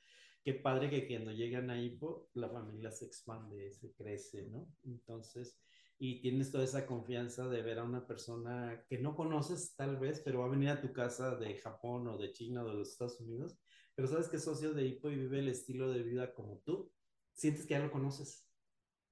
Qué 0.44 0.54
padre 0.54 0.88
que 0.88 1.06
cuando 1.06 1.32
llegan 1.32 1.68
a 1.70 1.82
Hipo, 1.82 2.30
la 2.34 2.48
familia 2.48 2.90
se 2.90 3.06
expande, 3.06 3.72
se 3.72 3.92
crece, 3.92 4.46
¿no? 4.46 4.66
Entonces, 4.84 5.58
y 5.98 6.22
tienes 6.22 6.50
toda 6.50 6.64
esa 6.64 6.86
confianza 6.86 7.46
de 7.48 7.60
ver 7.60 7.78
a 7.78 7.84
una 7.84 8.06
persona 8.06 8.84
que 8.88 8.98
no 8.98 9.14
conoces 9.14 9.74
tal 9.76 9.98
vez, 9.98 10.20
pero 10.24 10.40
va 10.40 10.46
a 10.46 10.50
venir 10.50 10.70
a 10.70 10.80
tu 10.80 10.94
casa 10.94 11.36
de 11.36 11.56
Japón 11.56 12.08
o 12.08 12.16
de 12.16 12.32
China 12.32 12.64
o 12.64 12.68
de 12.68 12.74
los 12.74 12.92
Estados 12.92 13.20
Unidos, 13.20 13.58
pero 13.94 14.08
sabes 14.08 14.28
que 14.28 14.36
es 14.36 14.44
socio 14.44 14.72
de 14.72 14.86
Hipo 14.86 15.10
y 15.10 15.16
vive 15.16 15.38
el 15.38 15.48
estilo 15.48 15.90
de 15.90 16.02
vida 16.02 16.34
como 16.34 16.58
tú, 16.60 16.92
sientes 17.32 17.66
que 17.66 17.74
ya 17.74 17.80
lo 17.80 17.90
conoces, 17.90 18.46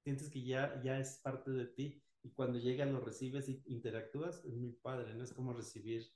sientes 0.03 0.29
que 0.29 0.43
ya, 0.43 0.81
ya 0.83 0.99
es 0.99 1.19
parte 1.19 1.51
de 1.51 1.65
ti 1.65 2.03
y 2.23 2.31
cuando 2.31 2.59
llega 2.59 2.85
lo 2.85 2.99
recibes 2.99 3.47
y 3.49 3.63
interactúas, 3.67 4.43
es 4.45 4.55
muy 4.55 4.73
padre, 4.73 5.15
no 5.15 5.23
es 5.23 5.33
como 5.33 5.53
recibir 5.53 6.11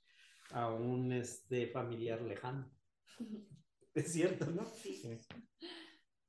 a 0.51 0.71
un 0.71 1.11
este, 1.11 1.67
familiar 1.67 2.21
lejano. 2.21 2.71
Es 3.95 4.11
cierto, 4.11 4.47
¿no? 4.47 4.65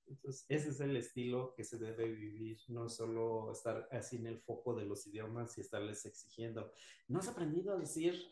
Entonces, 0.07 0.45
ese 0.51 0.69
es 0.69 0.81
el 0.81 0.97
estilo 0.99 1.55
que 1.57 1.65
se 1.65 1.79
debe 1.79 2.13
vivir, 2.13 2.59
no 2.69 2.91
solo 2.91 3.53
estar 3.53 3.89
así 3.91 4.17
en 4.17 4.27
el 4.27 4.43
foco 4.43 4.75
de 4.75 4.85
los 4.85 5.07
idiomas 5.07 5.57
y 5.57 5.63
estarles 5.63 6.05
exigiendo. 6.05 6.71
¿No 7.09 7.21
has 7.21 7.29
aprendido 7.29 7.73
a 7.73 7.79
decir 7.79 8.23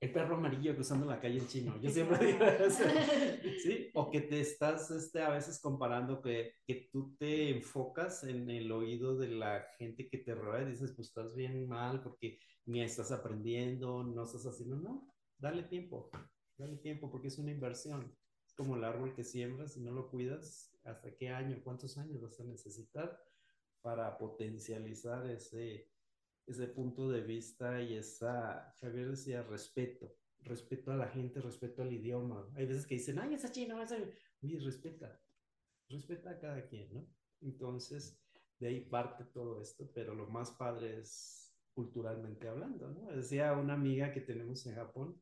el 0.00 0.12
perro 0.12 0.36
amarillo 0.36 0.74
cruzando 0.74 1.04
la 1.04 1.20
calle 1.20 1.38
en 1.38 1.46
chino. 1.46 1.78
Yo 1.80 1.90
siempre 1.90 2.18
digo 2.26 2.44
eso. 2.44 2.84
¿Sí? 3.62 3.90
O 3.94 4.10
que 4.10 4.22
te 4.22 4.40
estás 4.40 4.90
este, 4.90 5.20
a 5.20 5.28
veces 5.28 5.60
comparando 5.60 6.22
que, 6.22 6.54
que 6.66 6.88
tú 6.90 7.14
te 7.18 7.50
enfocas 7.50 8.24
en 8.24 8.48
el 8.48 8.72
oído 8.72 9.16
de 9.16 9.28
la 9.28 9.66
gente 9.78 10.08
que 10.08 10.18
te 10.18 10.34
rodea 10.34 10.62
y 10.62 10.70
dices, 10.70 10.92
pues 10.96 11.08
estás 11.08 11.34
bien 11.34 11.68
mal 11.68 12.02
porque 12.02 12.38
ni 12.64 12.82
estás 12.82 13.12
aprendiendo, 13.12 14.02
no 14.02 14.24
estás 14.24 14.46
haciendo, 14.46 14.76
no, 14.76 15.12
dale 15.38 15.64
tiempo, 15.64 16.10
dale 16.56 16.76
tiempo 16.78 17.10
porque 17.10 17.28
es 17.28 17.38
una 17.38 17.50
inversión. 17.50 18.16
Es 18.46 18.54
como 18.54 18.76
el 18.76 18.84
árbol 18.84 19.14
que 19.14 19.24
siembras 19.24 19.76
y 19.76 19.80
no 19.82 19.92
lo 19.92 20.08
cuidas, 20.08 20.74
¿hasta 20.84 21.14
qué 21.14 21.28
año, 21.28 21.60
cuántos 21.62 21.98
años 21.98 22.22
vas 22.22 22.40
a 22.40 22.44
necesitar 22.44 23.20
para 23.82 24.16
potencializar 24.16 25.26
ese, 25.30 25.90
ese 26.50 26.66
punto 26.68 27.08
de 27.08 27.20
vista 27.22 27.82
y 27.82 27.94
esa, 27.94 28.74
Javier 28.80 29.10
decía, 29.10 29.42
respeto, 29.42 30.16
respeto 30.42 30.92
a 30.92 30.96
la 30.96 31.08
gente, 31.08 31.40
respeto 31.40 31.82
al 31.82 31.92
idioma. 31.92 32.48
Hay 32.54 32.66
veces 32.66 32.86
que 32.86 32.94
dicen, 32.96 33.18
ay, 33.18 33.34
esa 33.34 33.52
chino, 33.52 33.80
esa... 33.82 33.96
Oye, 34.42 34.58
respeta, 34.58 35.20
respeta 35.88 36.30
a 36.30 36.38
cada 36.38 36.66
quien, 36.66 36.92
¿no? 36.92 37.06
Entonces, 37.40 38.18
de 38.58 38.68
ahí 38.68 38.80
parte 38.80 39.24
todo 39.24 39.60
esto, 39.60 39.90
pero 39.94 40.14
lo 40.14 40.26
más 40.28 40.50
padre 40.52 40.98
es 40.98 41.54
culturalmente 41.74 42.48
hablando, 42.48 42.88
¿no? 42.88 43.10
Decía 43.12 43.52
una 43.52 43.74
amiga 43.74 44.12
que 44.12 44.20
tenemos 44.20 44.66
en 44.66 44.74
Japón, 44.74 45.20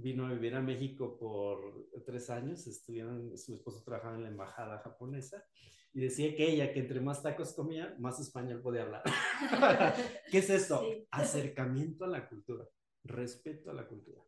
vino 0.00 0.26
a 0.26 0.32
vivir 0.32 0.54
a 0.54 0.60
México 0.60 1.16
por 1.18 1.88
tres 2.04 2.30
años, 2.30 2.66
estuvieron, 2.66 3.36
su 3.36 3.54
esposo 3.54 3.82
trabajaba 3.84 4.16
en 4.16 4.22
la 4.22 4.28
embajada 4.28 4.78
japonesa, 4.78 5.44
y 5.92 6.00
decía 6.00 6.34
que 6.36 6.50
ella, 6.50 6.72
que 6.72 6.80
entre 6.80 7.00
más 7.00 7.22
tacos 7.22 7.52
comía, 7.52 7.96
más 7.98 8.20
español 8.20 8.60
podía 8.62 8.82
hablar. 8.82 9.02
¿Qué 10.30 10.38
es 10.38 10.50
eso? 10.50 10.80
Sí. 10.80 11.06
Acercamiento 11.10 12.04
a 12.04 12.08
la 12.08 12.28
cultura, 12.28 12.64
respeto 13.04 13.70
a 13.70 13.74
la 13.74 13.86
cultura. 13.88 14.22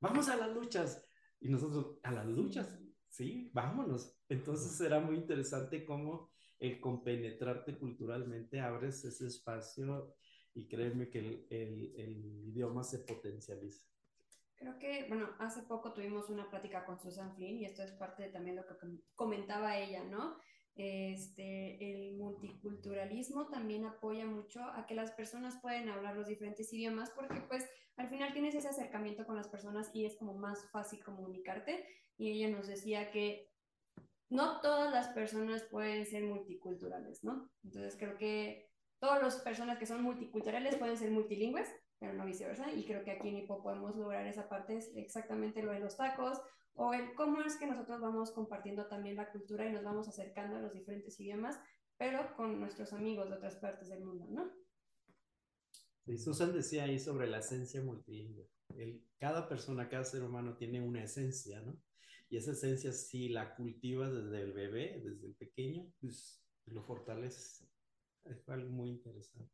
Vamos 0.00 0.28
a 0.28 0.36
las 0.36 0.54
luchas. 0.54 1.04
Y 1.40 1.48
nosotros, 1.48 1.98
a 2.04 2.12
las 2.12 2.26
luchas, 2.26 2.78
sí, 3.08 3.50
vámonos. 3.52 4.16
Entonces 4.28 4.80
era 4.80 5.00
muy 5.00 5.16
interesante 5.16 5.84
cómo 5.84 6.30
el 6.60 6.80
compenetrarte 6.80 7.76
culturalmente 7.76 8.60
abres 8.60 9.04
ese 9.04 9.26
espacio 9.26 10.14
y 10.54 10.68
créeme 10.68 11.10
que 11.10 11.18
el, 11.18 11.46
el, 11.50 11.94
el 11.96 12.44
idioma 12.46 12.84
se 12.84 13.00
potencializa. 13.00 13.91
Creo 14.62 14.78
que, 14.78 15.06
bueno, 15.08 15.28
hace 15.40 15.62
poco 15.62 15.92
tuvimos 15.92 16.30
una 16.30 16.48
plática 16.48 16.84
con 16.84 17.00
Susan 17.00 17.34
Flynn 17.34 17.58
y 17.58 17.64
esto 17.64 17.82
es 17.82 17.90
parte 17.90 18.22
de 18.22 18.28
también 18.28 18.54
lo 18.54 18.64
que 18.64 18.74
comentaba 19.16 19.76
ella, 19.76 20.04
¿no? 20.04 20.36
Este, 20.76 21.90
el 21.90 22.16
multiculturalismo 22.16 23.48
también 23.48 23.84
apoya 23.84 24.24
mucho 24.24 24.62
a 24.62 24.86
que 24.86 24.94
las 24.94 25.10
personas 25.10 25.58
pueden 25.60 25.88
hablar 25.88 26.14
los 26.14 26.28
diferentes 26.28 26.72
idiomas 26.72 27.10
porque 27.10 27.40
pues 27.40 27.68
al 27.96 28.08
final 28.08 28.32
tienes 28.32 28.54
ese 28.54 28.68
acercamiento 28.68 29.26
con 29.26 29.34
las 29.34 29.48
personas 29.48 29.90
y 29.92 30.06
es 30.06 30.16
como 30.16 30.34
más 30.34 30.70
fácil 30.70 31.02
comunicarte 31.02 31.84
y 32.16 32.30
ella 32.30 32.56
nos 32.56 32.68
decía 32.68 33.10
que 33.10 33.50
no 34.30 34.60
todas 34.60 34.92
las 34.92 35.08
personas 35.08 35.64
pueden 35.64 36.06
ser 36.06 36.22
multiculturales, 36.22 37.24
¿no? 37.24 37.50
Entonces 37.64 37.96
creo 37.98 38.16
que 38.16 38.70
todas 39.00 39.20
las 39.20 39.40
personas 39.40 39.78
que 39.78 39.86
son 39.86 40.02
multiculturales 40.04 40.76
pueden 40.76 40.96
ser 40.96 41.10
multilingües, 41.10 41.68
pero 42.02 42.14
no 42.14 42.26
viceversa. 42.26 42.72
Y 42.72 42.84
creo 42.84 43.04
que 43.04 43.12
aquí 43.12 43.28
en 43.28 43.36
Hipo 43.36 43.62
podemos 43.62 43.94
lograr 43.94 44.26
esa 44.26 44.48
parte, 44.48 44.76
es 44.76 44.90
exactamente 44.96 45.62
lo 45.62 45.70
de 45.70 45.78
los 45.78 45.96
tacos, 45.96 46.42
o 46.74 46.92
el 46.92 47.14
cómo 47.14 47.40
es 47.42 47.54
que 47.56 47.66
nosotros 47.66 48.00
vamos 48.00 48.32
compartiendo 48.32 48.88
también 48.88 49.14
la 49.14 49.30
cultura 49.30 49.68
y 49.68 49.72
nos 49.72 49.84
vamos 49.84 50.08
acercando 50.08 50.56
a 50.56 50.60
los 50.60 50.72
diferentes 50.72 51.20
idiomas, 51.20 51.60
pero 51.96 52.34
con 52.34 52.58
nuestros 52.58 52.92
amigos 52.92 53.28
de 53.28 53.36
otras 53.36 53.54
partes 53.54 53.88
del 53.88 54.04
mundo, 54.04 54.26
¿no? 54.28 54.50
Sí, 56.04 56.18
Susan 56.18 56.52
decía 56.52 56.84
ahí 56.84 56.98
sobre 56.98 57.28
la 57.28 57.38
esencia 57.38 57.80
multilingüe. 57.80 58.48
El, 58.76 59.06
cada 59.18 59.48
persona, 59.48 59.88
cada 59.88 60.04
ser 60.04 60.24
humano 60.24 60.56
tiene 60.56 60.80
una 60.80 61.04
esencia, 61.04 61.60
¿no? 61.60 61.80
Y 62.28 62.36
esa 62.36 62.50
esencia, 62.50 62.90
si 62.90 63.28
la 63.28 63.54
cultivas 63.54 64.12
desde 64.12 64.40
el 64.40 64.52
bebé, 64.52 65.00
desde 65.04 65.28
el 65.28 65.36
pequeño, 65.36 65.86
pues 66.00 66.42
lo 66.66 66.82
fortaleces. 66.82 67.64
Es 68.24 68.48
algo 68.48 68.70
muy 68.70 68.90
interesante. 68.90 69.52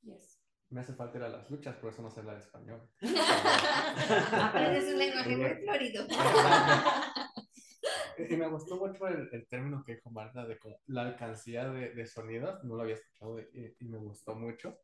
Yes 0.00 0.37
me 0.70 0.80
hace 0.80 0.94
falta 0.94 1.18
ir 1.18 1.24
a 1.24 1.28
las 1.28 1.50
luchas, 1.50 1.76
por 1.76 1.90
eso 1.90 2.02
no 2.02 2.10
sé 2.10 2.20
hablar 2.20 2.38
español. 2.38 2.88
Aprendes 4.32 4.92
un 4.92 4.98
lenguaje 4.98 5.36
muy 5.36 5.54
florido. 5.62 6.06
y 8.28 8.36
me 8.36 8.48
gustó 8.48 8.76
mucho 8.76 9.08
el, 9.08 9.28
el, 9.32 9.48
término 9.48 9.82
que 9.84 9.94
dijo 9.94 10.10
Marta 10.10 10.46
de 10.46 10.58
la 10.86 11.02
alcancía 11.02 11.70
de, 11.70 11.94
de 11.94 12.06
sonidos, 12.06 12.62
no 12.64 12.76
lo 12.76 12.82
había 12.82 12.96
escuchado 12.96 13.40
y, 13.40 13.76
y, 13.78 13.88
me 13.88 13.98
gustó 13.98 14.34
mucho. 14.34 14.78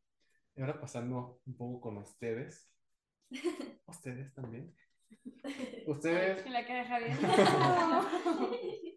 Y 0.56 0.62
ahora 0.62 0.80
pasando 0.80 1.40
un 1.46 1.56
poco 1.56 1.80
con 1.80 1.98
ustedes. 1.98 2.70
Ustedes 3.86 4.32
también. 4.34 4.74
Ustedes. 5.86 6.48
La 6.48 6.66
cara 6.66 7.00
de. 7.00 7.12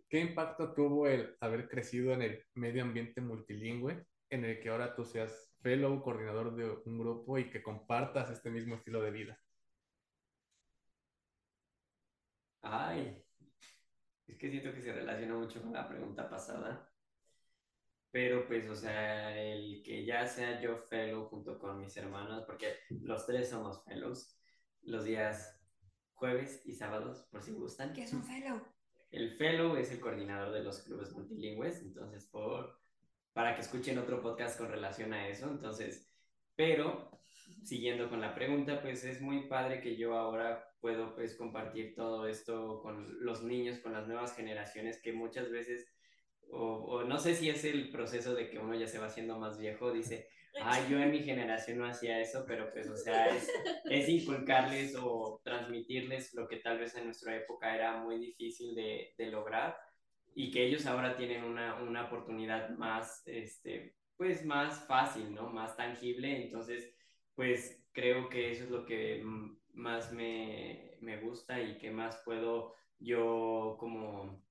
¿Qué 0.10 0.20
impacto 0.20 0.74
tuvo 0.74 1.08
el 1.08 1.36
haber 1.42 1.68
crecido 1.68 2.14
en 2.14 2.22
el 2.22 2.46
medio 2.54 2.84
ambiente 2.84 3.20
multilingüe 3.20 4.06
en 4.30 4.46
el 4.46 4.60
que 4.60 4.70
ahora 4.70 4.96
tú 4.96 5.04
seas 5.04 5.47
fellow 5.68 6.02
coordinador 6.02 6.56
de 6.56 6.64
un 6.86 6.98
grupo 6.98 7.38
y 7.38 7.50
que 7.50 7.62
compartas 7.62 8.32
este 8.32 8.50
mismo 8.50 8.76
estilo 8.76 9.02
de 9.02 9.12
vida? 9.12 9.38
Ay, 12.62 13.22
es 14.28 14.38
que 14.38 14.50
siento 14.50 14.72
que 14.74 14.82
se 14.82 14.94
relaciona 14.94 15.36
mucho 15.36 15.62
con 15.62 15.74
la 15.74 15.86
pregunta 15.86 16.30
pasada. 16.30 16.90
Pero 18.12 18.48
pues, 18.48 18.70
o 18.70 18.76
sea, 18.76 19.38
el 19.38 19.84
que 19.84 20.06
ya 20.06 20.26
sea 20.26 20.62
yo 20.62 20.78
fellow 20.78 21.26
junto 21.26 21.60
con 21.60 21.82
mis 21.82 21.98
hermanos, 21.98 22.46
porque 22.46 22.78
los 23.02 23.26
tres 23.26 23.50
somos 23.50 23.84
fellows, 23.84 24.40
los 24.84 25.04
días 25.04 25.62
jueves 26.14 26.66
y 26.66 26.72
sábados, 26.72 27.28
por 27.30 27.44
si 27.44 27.52
gustan. 27.52 27.92
¿Qué 27.92 28.04
es 28.04 28.14
un 28.14 28.24
fellow? 28.32 28.62
El 29.12 29.36
fellow 29.36 29.76
es 29.76 29.92
el 29.92 30.00
coordinador 30.00 30.54
de 30.54 30.64
los 30.64 30.82
clubes 30.84 31.12
multilingües, 31.12 31.82
entonces 31.82 32.26
por 32.28 32.87
para 33.38 33.54
que 33.54 33.62
escuchen 33.62 34.00
otro 34.00 34.20
podcast 34.20 34.58
con 34.58 34.68
relación 34.68 35.14
a 35.14 35.28
eso. 35.28 35.48
Entonces, 35.48 36.12
pero 36.56 37.12
siguiendo 37.64 38.10
con 38.10 38.20
la 38.20 38.34
pregunta, 38.34 38.82
pues 38.82 39.04
es 39.04 39.22
muy 39.22 39.48
padre 39.48 39.80
que 39.80 39.96
yo 39.96 40.18
ahora 40.18 40.68
puedo 40.82 41.14
pues 41.14 41.36
compartir 41.36 41.94
todo 41.94 42.28
esto 42.28 42.82
con 42.82 43.24
los 43.24 43.44
niños, 43.44 43.78
con 43.78 43.94
las 43.94 44.08
nuevas 44.08 44.36
generaciones 44.36 45.00
que 45.00 45.14
muchas 45.14 45.52
veces, 45.52 45.88
o, 46.50 47.04
no 47.04 47.20
sé 47.20 47.36
si 47.36 47.48
es 47.48 47.64
el 47.64 47.92
proceso 47.92 48.34
de 48.34 48.50
que 48.50 48.58
uno 48.58 48.74
ya 48.74 48.88
se 48.88 48.98
va 48.98 49.06
haciendo 49.06 49.38
más 49.38 49.60
viejo, 49.60 49.94
dice, 49.94 50.30
ay, 50.60 50.88
yo 50.90 51.00
en 51.00 51.12
mi 51.12 51.20
generación 51.20 51.78
no 51.78 51.86
hacía 51.86 52.20
eso, 52.20 52.44
pero 52.48 52.72
pues, 52.74 52.90
o 52.90 52.98
sea, 52.98 53.28
es, 53.28 53.48
es 53.86 54.10
inculcarles 54.10 54.96
o 55.00 55.42
transmitirles 55.44 56.34
lo 56.34 56.48
que 56.48 56.58
tal 56.58 56.80
vez 56.80 56.96
en 56.96 57.06
nuestra 57.06 57.36
época 57.36 57.76
era 57.76 57.98
muy 57.98 58.18
difícil 58.18 58.74
de 58.74 59.14
lograr 59.30 59.78
y 60.36 60.52
que 60.52 60.66
ellos 60.66 60.86
ahora 60.86 61.16
tienen 61.16 61.44
una, 61.44 61.82
una 61.82 62.06
oportunidad 62.06 62.70
más, 62.78 63.24
este, 63.28 63.96
pues 64.16 64.46
más 64.46 64.86
fácil, 64.86 65.34
¿no? 65.34 65.50
Más 65.50 65.76
tangible. 65.76 66.44
Entonces, 66.44 66.94
pues 67.36 67.84
creo 67.92 68.30
que 68.30 68.52
eso 68.52 68.66
es 68.66 68.70
lo 68.70 68.86
que 68.86 69.24
más 69.74 70.12
me, 70.12 70.98
me 71.02 71.20
gusta 71.20 71.62
y 71.62 71.78
que 71.78 71.92
más 71.92 72.22
puedo 72.26 72.76
yo 73.00 73.78
como 73.80 74.44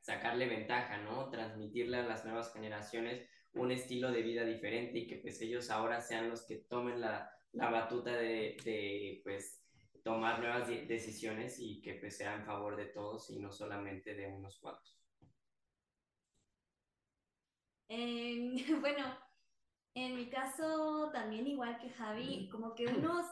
sacarle 0.00 0.46
ventaja, 0.46 0.98
¿no? 0.98 1.30
Transmitirle 1.30 1.98
a 1.98 2.02
las 2.02 2.24
nuevas 2.24 2.52
generaciones 2.52 3.28
un 3.54 3.70
estilo 3.70 4.10
de 4.10 4.22
vida 4.22 4.44
diferente 4.44 4.98
y 4.98 5.06
que 5.06 5.16
pues 5.16 5.40
ellos 5.40 5.70
ahora 5.70 6.00
sean 6.00 6.28
los 6.28 6.46
que 6.46 6.56
tomen 6.56 7.00
la, 7.00 7.30
la 7.52 7.70
batuta 7.70 8.12
de, 8.16 8.56
de, 8.64 9.20
pues 9.22 9.62
tomar 10.02 10.40
nuevas 10.40 10.68
decisiones 10.68 11.58
y 11.60 11.80
que 11.80 11.94
pues 11.94 12.16
sea 12.16 12.34
en 12.34 12.44
favor 12.44 12.76
de 12.76 12.86
todos 12.86 13.30
y 13.30 13.38
no 13.38 13.52
solamente 13.52 14.14
de 14.14 14.26
unos 14.26 14.58
cuantos. 14.58 15.01
Eh, 17.94 18.54
bueno, 18.80 19.04
en 19.94 20.16
mi 20.16 20.30
caso 20.30 21.10
también 21.12 21.46
igual 21.46 21.78
que 21.78 21.90
Javi, 21.90 22.48
como 22.50 22.74
que 22.74 22.86
uno 22.86 23.22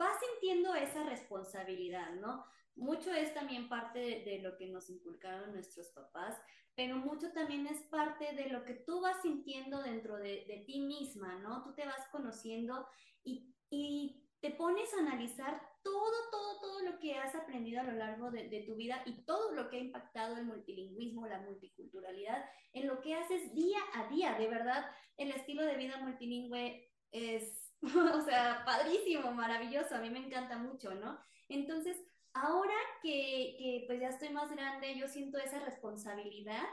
va 0.00 0.10
sintiendo 0.18 0.74
esa 0.74 1.04
responsabilidad, 1.04 2.14
¿no? 2.14 2.44
Mucho 2.74 3.12
es 3.12 3.32
también 3.32 3.68
parte 3.68 4.00
de, 4.00 4.24
de, 4.24 4.38
lo 4.40 4.56
que 4.56 4.66
nos 4.66 4.90
inculcaron 4.90 5.52
nuestros 5.52 5.88
papás, 5.90 6.36
pero 6.74 6.96
mucho 6.96 7.32
también 7.32 7.68
es 7.68 7.80
parte 7.82 8.34
de 8.34 8.48
lo 8.48 8.64
que 8.64 8.74
tú 8.74 9.00
vas 9.00 9.22
sintiendo 9.22 9.82
dentro 9.82 10.16
de, 10.16 10.44
de 10.48 10.64
ti 10.66 10.80
misma, 10.80 11.38
¿no? 11.38 11.62
Tú 11.62 11.74
te 11.74 11.86
vas 11.86 12.08
conociendo 12.10 12.88
y, 13.22 13.54
y 13.70 14.28
te 14.40 14.50
pones 14.50 14.92
a 14.94 14.98
analizar 14.98 15.62
todo, 15.82 16.30
todo, 16.30 16.60
todo 16.60 16.80
lo 16.82 16.98
que 16.98 17.14
has 17.14 17.34
aprendido 17.34 17.80
a 17.80 17.84
lo 17.84 17.92
largo 17.92 18.30
de, 18.30 18.48
de, 18.48 18.60
tu 18.62 18.74
vida 18.74 19.02
y 19.06 19.24
todo 19.24 19.52
lo 19.52 19.68
que 19.68 19.76
ha 19.76 19.80
impactado 19.80 20.36
el 20.36 20.44
multilingüismo, 20.44 21.26
la 21.26 21.40
multiculturalidad, 21.40 22.44
en 22.72 22.86
lo 22.86 23.00
que 23.00 23.14
haces 23.14 23.54
día 23.54 23.78
a 23.94 24.08
día. 24.08 24.34
De 24.38 24.48
verdad, 24.48 24.86
el 25.16 25.30
estilo 25.30 25.64
de 25.64 25.76
vida 25.76 25.98
multilingüe 25.98 26.88
es, 27.10 27.72
o 27.82 28.20
sea, 28.22 28.62
padrísimo, 28.64 29.32
maravilloso, 29.32 29.94
a 29.94 30.00
mí 30.00 30.10
me 30.10 30.26
encanta 30.26 30.58
mucho, 30.58 30.94
¿no? 30.94 31.18
Entonces, 31.48 31.96
ahora 32.32 32.74
que, 33.02 33.56
que 33.58 33.84
pues 33.86 34.00
ya 34.00 34.08
estoy 34.08 34.30
más 34.30 34.50
grande, 34.50 34.96
yo 34.96 35.08
siento 35.08 35.38
esa 35.38 35.60
responsabilidad 35.60 36.64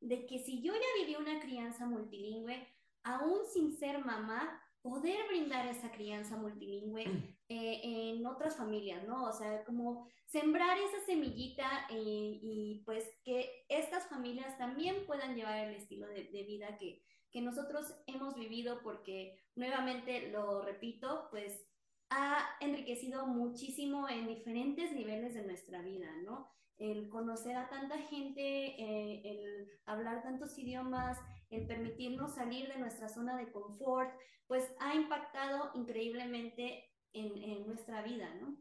de 0.00 0.26
que 0.26 0.38
si 0.40 0.62
yo 0.62 0.74
ya 0.74 1.04
viví 1.04 1.16
una 1.16 1.40
crianza 1.40 1.86
multilingüe, 1.86 2.66
aún 3.04 3.46
sin 3.46 3.76
ser 3.76 4.04
mamá, 4.04 4.60
poder 4.82 5.26
brindar 5.28 5.66
esa 5.68 5.90
crianza 5.92 6.36
multilingüe 6.36 7.04
eh, 7.52 8.14
en 8.14 8.24
otras 8.26 8.56
familias, 8.56 9.06
¿no? 9.06 9.24
O 9.24 9.32
sea, 9.32 9.62
como 9.64 10.08
sembrar 10.24 10.78
esa 10.78 11.04
semillita 11.04 11.68
eh, 11.90 12.38
y 12.40 12.82
pues 12.86 13.04
que 13.24 13.66
estas 13.68 14.08
familias 14.08 14.56
también 14.56 15.04
puedan 15.06 15.36
llevar 15.36 15.58
el 15.58 15.74
estilo 15.74 16.06
de, 16.06 16.44
vida 16.48 16.78
que, 16.78 17.02
que 17.30 17.42
nosotros 17.42 17.94
hemos 18.06 18.34
vivido 18.36 18.80
porque 18.82 19.38
nuevamente 19.54 20.30
lo 20.30 20.62
repito, 20.62 21.28
pues 21.30 21.68
ha 22.08 22.56
enriquecido 22.60 23.26
muchísimo 23.26 24.08
en 24.08 24.28
diferentes 24.28 24.92
niveles 24.92 25.34
de 25.34 25.44
nuestra 25.44 25.82
vida, 25.82 26.10
¿no? 26.24 26.48
El 26.78 27.10
conocer 27.10 27.54
a 27.56 27.68
tanta 27.68 27.98
gente, 27.98 28.40
eh, 28.80 29.22
el 29.24 29.68
hablar 29.84 30.22
tantos 30.22 30.58
idiomas, 30.58 31.18
el 31.50 31.66
permitirnos 31.66 32.34
salir 32.34 32.68
de 32.68 32.78
nuestra 32.78 33.10
zona 33.10 33.36
de 33.36 33.52
confort, 33.52 34.10
pues 34.46 34.70
ha 34.80 34.94
impactado 34.94 35.70
increíblemente 35.74 36.91
en, 37.12 37.36
en 37.42 37.66
nuestra 37.66 38.02
vida, 38.02 38.32
¿no? 38.40 38.56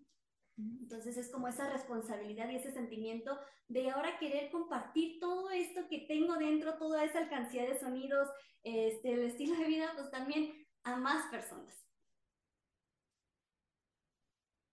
Entonces 0.58 1.18
es 1.18 1.30
como 1.30 1.48
esa 1.48 1.70
responsabilidad 1.72 2.50
y 2.50 2.58
ese 2.58 2.72
sentimiento 2.72 3.40
de 3.68 3.90
ahora 3.90 4.20
querer 4.20 4.52
compartir 4.52 5.20
todo 5.20 5.50
esto 5.50 5.88
que 5.90 6.00
tengo 6.08 6.36
dentro, 6.36 6.78
toda 6.78 7.04
esa 7.04 7.20
alcancía 7.20 7.64
de 7.64 7.80
sonidos, 7.80 8.30
este, 8.64 9.14
el 9.14 9.22
estilo 9.22 9.56
de 9.56 9.66
vida, 9.66 9.92
pues 9.96 10.12
también 10.12 10.68
a 10.84 10.98
más 10.98 11.32
personas. 11.32 11.86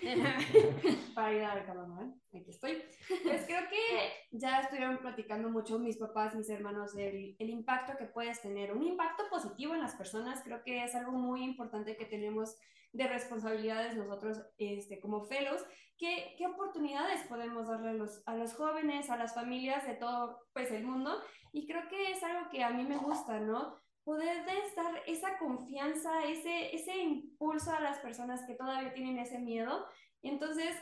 Para 1.14 1.32
ir 1.32 1.42
al 1.42 1.66
calor, 1.66 1.88
¿eh? 2.02 2.38
Aquí 2.38 2.50
estoy. 2.50 2.82
Pues 3.22 3.46
creo 3.46 3.62
que 3.68 4.12
ya 4.30 4.60
estuvieron 4.60 4.98
platicando 4.98 5.48
mucho 5.48 5.78
mis 5.78 5.96
papás, 5.96 6.34
mis 6.34 6.48
hermanos, 6.50 6.94
el, 6.96 7.36
el 7.38 7.50
impacto 7.50 7.96
que 7.98 8.06
puedes 8.06 8.40
tener. 8.40 8.72
Un 8.72 8.82
impacto 8.82 9.24
positivo 9.30 9.74
en 9.74 9.80
las 9.80 9.94
personas, 9.94 10.42
creo 10.44 10.62
que 10.62 10.84
es 10.84 10.94
algo 10.94 11.12
muy 11.12 11.42
importante 11.42 11.96
que 11.96 12.04
tenemos 12.04 12.56
de 12.92 13.06
responsabilidades 13.06 13.96
nosotros 13.96 14.40
este, 14.58 15.00
como 15.00 15.24
fellows. 15.24 15.64
¿Qué, 15.96 16.34
¿Qué 16.38 16.46
oportunidades 16.46 17.22
podemos 17.28 17.68
darle 17.68 17.90
a 17.90 17.94
los, 17.94 18.22
a 18.26 18.34
los 18.36 18.54
jóvenes, 18.54 19.10
a 19.10 19.16
las 19.16 19.34
familias 19.34 19.86
de 19.86 19.94
todo 19.94 20.46
pues, 20.52 20.70
el 20.70 20.84
mundo? 20.84 21.20
Y 21.52 21.66
creo 21.66 21.88
que 21.88 22.12
es 22.12 22.22
algo 22.22 22.48
que 22.50 22.62
a 22.62 22.70
mí 22.70 22.84
me 22.84 22.96
gusta, 22.96 23.40
¿no? 23.40 23.80
Poder 24.08 24.42
dar 24.46 25.02
esa 25.06 25.36
confianza, 25.36 26.24
ese, 26.24 26.74
ese 26.74 26.96
impulso 26.96 27.70
a 27.72 27.80
las 27.80 27.98
personas 27.98 28.42
que 28.46 28.54
todavía 28.54 28.94
tienen 28.94 29.18
ese 29.18 29.38
miedo. 29.38 29.84
Entonces, 30.22 30.74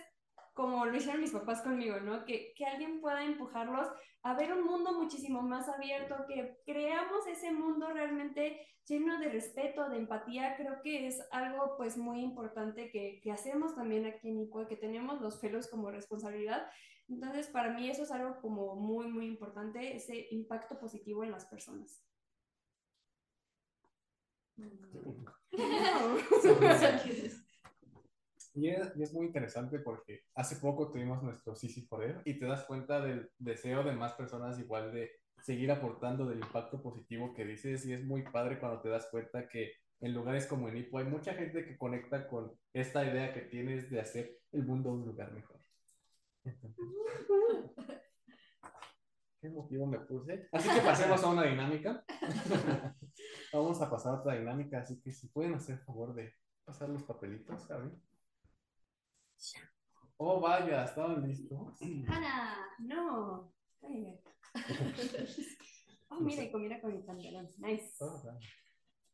como 0.55 0.87
lo 0.87 0.97
hicieron 0.97 1.23
mis 1.23 1.33
papás 1.33 1.61
conmigo, 1.61 1.99
¿no? 1.99 2.25
Que, 2.25 2.55
que 2.55 2.65
alguien 2.65 3.01
pueda 3.01 3.25
empujarlos 3.25 3.89
a 4.23 4.35
ver 4.35 4.53
un 4.53 4.63
mundo 4.63 4.93
muchísimo 4.93 5.43
más 5.43 5.69
abierto, 5.69 6.25
que 6.29 6.57
creamos 6.65 7.27
ese 7.27 7.51
mundo 7.51 7.89
realmente 7.89 8.65
lleno 8.87 9.19
de 9.19 9.29
respeto, 9.29 9.89
de 9.89 9.99
empatía, 9.99 10.57
creo 10.57 10.81
que 10.81 11.09
es 11.09 11.21
algo 11.33 11.77
pues 11.77 11.97
muy 11.97 12.21
importante 12.21 12.93
que, 12.93 13.19
que 13.25 13.33
hacemos 13.33 13.75
también 13.75 14.07
aquí 14.07 14.29
en 14.29 14.43
ICO, 14.43 14.69
que 14.69 14.77
tenemos 14.77 15.21
los 15.21 15.39
pelos 15.39 15.67
como 15.67 15.91
responsabilidad. 15.91 16.65
Entonces, 17.09 17.49
para 17.49 17.73
mí 17.73 17.91
eso 17.91 18.05
es 18.05 18.13
algo 18.13 18.41
como 18.41 18.77
muy, 18.77 19.09
muy 19.09 19.27
importante, 19.27 19.97
ese 19.97 20.29
impacto 20.31 20.79
positivo 20.79 21.25
en 21.25 21.33
las 21.33 21.47
personas. 21.47 22.06
Y 28.55 28.69
es, 28.71 28.97
y 28.97 29.03
es 29.03 29.13
muy 29.13 29.27
interesante 29.27 29.79
porque 29.81 30.23
hace 30.35 30.57
poco 30.57 30.91
tuvimos 30.91 31.23
nuestro 31.23 31.55
Sisi 31.55 31.83
Forever 31.83 32.23
y 32.25 32.39
te 32.39 32.47
das 32.47 32.65
cuenta 32.65 33.01
del 33.01 33.31
deseo 33.39 33.85
de 33.85 33.93
más 33.93 34.15
personas 34.15 34.59
igual 34.59 34.93
de 34.93 35.11
seguir 35.43 35.71
aportando 35.71 36.27
del 36.27 36.39
impacto 36.41 36.83
positivo 36.83 37.35
que 37.35 37.45
dices 37.45 37.85
y 37.87 37.93
es 37.93 38.03
muy 38.03 38.23
padre 38.23 38.59
cuando 38.59 38.81
te 38.81 38.89
das 38.89 39.09
cuenta 39.11 39.47
que 39.47 39.75
en 40.01 40.15
lugares 40.15 40.47
como 40.47 40.69
en 40.69 40.79
Ipo 40.79 40.99
hay 40.99 41.05
mucha 41.05 41.35
gente 41.35 41.65
que 41.67 41.77
conecta 41.77 42.27
con 42.29 42.53
esta 42.73 43.05
idea 43.05 43.33
que 43.33 43.43
tienes 43.43 43.91
de 43.91 44.01
hacer 44.01 44.39
el 44.53 44.65
mundo 44.65 44.91
un 44.91 45.05
lugar 45.05 45.33
mejor. 45.33 45.61
¿Qué 49.41 49.51
motivo 49.51 49.87
me 49.87 50.01
puse? 50.01 50.49
Así 50.51 50.69
que 50.69 50.81
pasemos 50.81 51.23
a 51.23 51.29
una 51.29 51.45
dinámica. 51.45 52.03
Vamos 53.53 53.81
a 53.81 53.91
pasar 53.91 54.15
a 54.15 54.19
otra 54.19 54.35
dinámica, 54.35 54.81
así 54.81 55.01
que 55.01 55.13
si 55.13 55.29
pueden 55.29 55.55
hacer 55.55 55.79
favor 55.79 56.15
de 56.15 56.35
pasar 56.65 56.89
los 56.89 57.03
papelitos, 57.03 57.63
¿saben? 57.63 58.01
Oh, 60.17 60.41
vaya, 60.41 60.85
¿estaban 60.85 61.27
listos? 61.27 61.81
Ana, 62.09 62.57
no. 62.79 63.53
Oh, 66.09 66.21
mira, 66.21 66.45
y 66.45 66.51
combina 66.51 66.81
con 66.81 66.93
mi 66.95 67.03
pantalón. 67.03 67.49
Nice. 67.59 67.93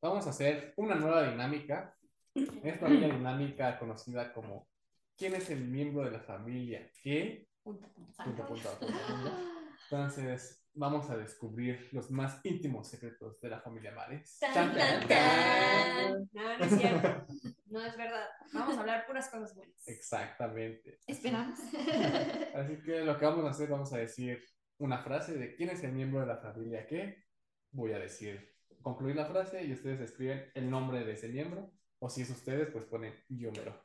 Vamos 0.01 0.27
a 0.27 0.31
hacer 0.31 0.73
una 0.77 0.95
nueva 0.95 1.29
dinámica. 1.31 1.97
Esta 2.35 2.89
nueva 2.89 3.15
dinámica 3.15 3.79
conocida 3.79 4.33
como 4.33 4.69
¿Quién 5.17 5.35
es 5.35 5.51
el 5.51 5.65
miembro 5.69 6.05
de 6.05 6.11
la 6.11 6.21
familia? 6.21 6.91
¿Qué? 7.03 7.47
Punto, 7.63 7.89
punto, 7.93 8.13
Punto, 8.25 8.47
punto, 8.47 8.71
punto, 8.71 9.07
punto. 9.07 9.31
Entonces, 9.91 10.62
vamos 10.75 11.11
a 11.11 11.17
descubrir 11.17 11.89
los 11.93 12.11
más 12.11 12.41
íntimos 12.45 12.89
secretos 12.89 13.41
de 13.41 13.49
la 13.49 13.61
familia 13.61 13.93
Mares. 13.93 14.39
Tan, 14.41 14.75
tan, 14.75 15.09
tan. 15.09 16.29
No, 16.33 16.59
no 16.59 16.65
es 16.65 16.79
cierto. 16.79 17.27
No 17.67 17.85
es 17.85 17.97
verdad. 17.97 18.27
Vamos 18.53 18.77
a 18.77 18.81
hablar 18.81 19.07
puras 19.07 19.29
cosas 19.29 19.55
buenas. 19.55 19.89
Exactamente. 19.89 21.01
Esperamos. 21.07 21.59
Así 22.55 22.83
que 22.83 23.01
lo 23.05 23.19
que 23.19 23.25
vamos 23.25 23.45
a 23.45 23.51
hacer, 23.51 23.69
vamos 23.69 23.93
a 23.93 23.99
decir 23.99 24.43
una 24.79 24.99
frase 24.99 25.35
de 25.35 25.55
quién 25.55 25.71
es 25.71 25.83
el 25.85 25.93
miembro 25.93 26.21
de 26.21 26.27
la 26.27 26.39
familia 26.39 26.87
que 26.87 27.25
voy 27.71 27.93
a 27.93 27.99
decir. 27.99 28.53
Concluir 28.83 29.17
la 29.17 29.27
frase 29.27 29.65
y 29.65 29.73
ustedes 29.73 30.01
escriben 30.01 30.51
el 30.55 30.69
nombre 30.69 31.05
de 31.05 31.13
ese 31.13 31.29
miembro. 31.29 31.73
O 31.99 32.09
si 32.09 32.23
es 32.23 32.31
ustedes, 32.31 32.69
pues 32.71 32.85
ponen 32.87 33.15
yo 33.29 33.53
mero. 33.53 33.81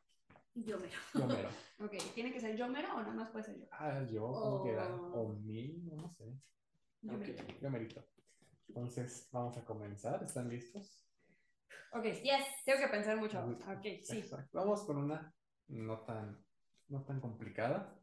Yo 0.55 0.79
mero. 0.79 0.97
Yo 1.13 1.27
mero. 1.27 1.49
Ok, 1.79 1.93
¿tiene 2.15 2.33
que 2.33 2.39
ser 2.39 2.57
yo 2.57 2.67
mero 2.67 2.87
o 2.95 3.01
nada 3.01 3.13
más 3.13 3.29
puede 3.29 3.45
ser 3.45 3.59
yo? 3.59 3.67
Ah, 3.69 4.03
yo, 4.09 4.31
como 4.31 4.63
quiera. 4.63 4.87
Oh. 4.95 5.21
O 5.21 5.33
mí, 5.33 5.79
no 5.83 6.09
sé. 6.09 6.25
Yo 7.07 7.13
Ok, 7.13 7.19
merito. 7.19 7.43
yo 7.61 7.69
merito. 7.69 8.05
Entonces, 8.67 9.29
vamos 9.31 9.57
a 9.57 9.63
comenzar. 9.63 10.21
¿Están 10.23 10.49
listos? 10.49 11.03
Ok, 11.93 12.03
yes. 12.03 12.45
Tengo 12.65 12.79
que 12.79 12.87
pensar 12.89 13.17
mucho. 13.17 13.39
Ok, 13.39 13.83
sí. 14.03 14.19
Exacto. 14.19 14.49
Vamos 14.59 14.83
con 14.85 14.97
una 14.97 15.33
no 15.69 16.01
tan, 16.01 16.43
no 16.89 17.03
tan 17.05 17.21
complicada. 17.21 17.97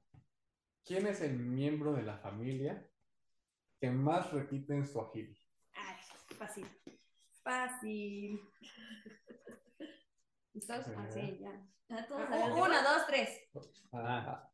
¿Quién 0.86 1.07
es 1.07 1.20
el 1.20 1.38
miembro 1.38 1.92
de 1.92 2.02
la 2.02 2.16
familia 2.18 2.88
que 3.78 3.90
más 3.90 4.32
repite 4.32 4.74
en 4.74 4.86
su 4.86 5.00
ajili? 5.00 5.38
Ay, 5.74 5.96
fácil. 6.38 6.66
Fácil. 7.42 8.40
¿Listos? 10.55 10.88
A 10.88 11.02
Así, 11.02 11.20
ver. 11.20 11.38
ya. 11.40 11.68
A 11.98 12.07
todos 12.07 12.22
Ah, 12.22 12.32
a 12.32 12.36
ver, 12.48 12.52
Una, 12.62 12.82
dos, 12.82 13.07
tres. 13.07 13.50
Ajá. 13.92 14.50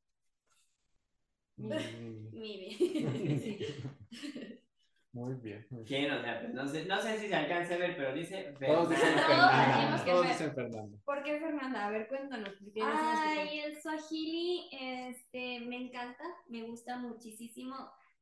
Muy 5.13 5.35
bien. 5.35 5.59
muy 5.71 5.85
bien. 5.85 5.85
¿Quién? 5.87 6.13
O 6.13 6.23
sea, 6.23 6.41
pues 6.41 6.55
no 6.55 6.69
sé, 6.69 6.85
no 6.85 7.01
sé 7.01 7.19
si 7.19 7.29
se 7.29 7.35
alcanza 7.35 7.75
a 7.75 7.79
ver, 7.79 7.97
pero 7.97 8.15
dice 8.15 8.55
Todos 8.65 8.91
dicen 8.91 9.19
Fernanda. 9.19 10.05
Todos 10.05 10.29
dicen 10.29 10.55
Fernanda. 10.55 10.99
¿Por 11.05 11.23
qué, 11.25 11.41
Fernanda? 11.41 11.87
A 11.87 11.91
ver, 11.91 12.07
cuéntanos. 12.07 12.55
Ay, 12.81 13.59
el 13.59 13.83
Swahili, 13.83 14.69
este, 14.71 15.61
me 15.67 15.77
encanta, 15.77 16.23
me 16.49 16.63
gusta 16.63 16.97
muchísimo. 16.97 17.75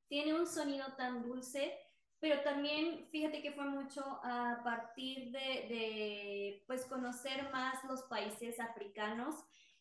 Tiene 0.09 0.32
un 0.32 0.47
sonido 0.47 0.86
tan 0.97 1.22
dulce, 1.22 1.78
pero 2.20 2.41
también 2.41 3.07
fíjate 3.11 3.43
que 3.43 3.53
fue 3.53 3.66
mucho 3.66 4.03
a 4.24 4.62
partir 4.64 5.30
de, 5.30 5.39
de, 5.39 6.64
pues 6.66 6.86
conocer 6.86 7.51
más 7.53 7.84
los 7.84 8.03
países 8.05 8.59
africanos, 8.59 9.34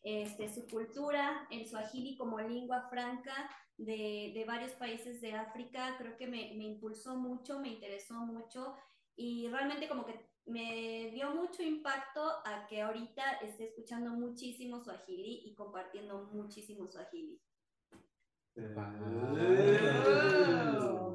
este, 0.08 0.48
su 0.48 0.66
cultura, 0.66 1.46
el 1.50 1.66
Swahili 1.66 2.16
como 2.16 2.40
lengua 2.40 2.88
franca 2.88 3.50
de, 3.76 4.32
de 4.34 4.44
varios 4.46 4.72
países 4.72 5.20
de 5.20 5.34
África, 5.34 5.96
creo 5.98 6.16
que 6.16 6.26
me, 6.26 6.54
me 6.54 6.64
impulsó 6.64 7.16
mucho, 7.16 7.60
me 7.60 7.68
interesó 7.68 8.14
mucho 8.14 8.74
y 9.16 9.48
realmente 9.48 9.88
como 9.88 10.06
que 10.06 10.28
me 10.46 11.10
dio 11.12 11.34
mucho 11.34 11.62
impacto 11.62 12.22
a 12.44 12.66
que 12.66 12.80
ahorita 12.80 13.32
esté 13.42 13.66
escuchando 13.66 14.10
muchísimo 14.12 14.80
Swahili 14.80 15.42
y 15.44 15.54
compartiendo 15.54 16.30
muchísimo 16.32 16.88
Swahili. 16.88 17.38
Ah. 18.76 19.58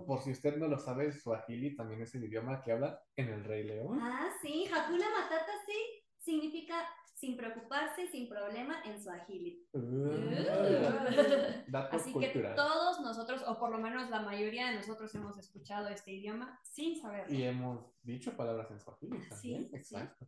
Por 0.05 0.21
si 0.21 0.31
usted 0.31 0.57
no 0.57 0.67
lo 0.67 0.77
sabe, 0.77 1.11
Swahili 1.11 1.75
también 1.75 2.01
es 2.01 2.13
el 2.15 2.25
idioma 2.25 2.61
que 2.61 2.71
habla 2.71 3.01
en 3.15 3.29
el 3.29 3.43
Rey 3.43 3.63
León. 3.63 3.99
Ah, 3.99 4.29
sí, 4.41 4.67
Hakuna 4.67 5.09
Matata 5.09 5.51
sí 5.65 6.03
significa 6.19 6.75
sin 7.23 7.37
preocuparse, 7.37 8.05
sin 8.07 8.27
problema 8.27 8.83
en 8.83 9.01
Swahili. 9.01 9.65
Ah. 9.73 11.63
Datos 11.67 12.01
Así 12.01 12.11
que 12.13 12.19
culturales. 12.33 12.55
todos 12.57 12.99
nosotros, 12.99 13.43
o 13.47 13.57
por 13.57 13.71
lo 13.71 13.77
menos 13.77 14.09
la 14.09 14.19
mayoría 14.21 14.69
de 14.69 14.75
nosotros 14.75 15.15
hemos 15.15 15.37
escuchado 15.37 15.87
este 15.87 16.11
idioma 16.11 16.59
sin 16.63 16.99
saberlo. 17.01 17.33
Y 17.33 17.43
hemos 17.43 17.85
dicho 18.01 18.35
palabras 18.35 18.69
en 18.71 18.79
Swahili 18.81 19.17
también. 19.29 19.63
Sí, 19.63 19.69
sí. 19.69 19.75
Exacto. 19.77 20.27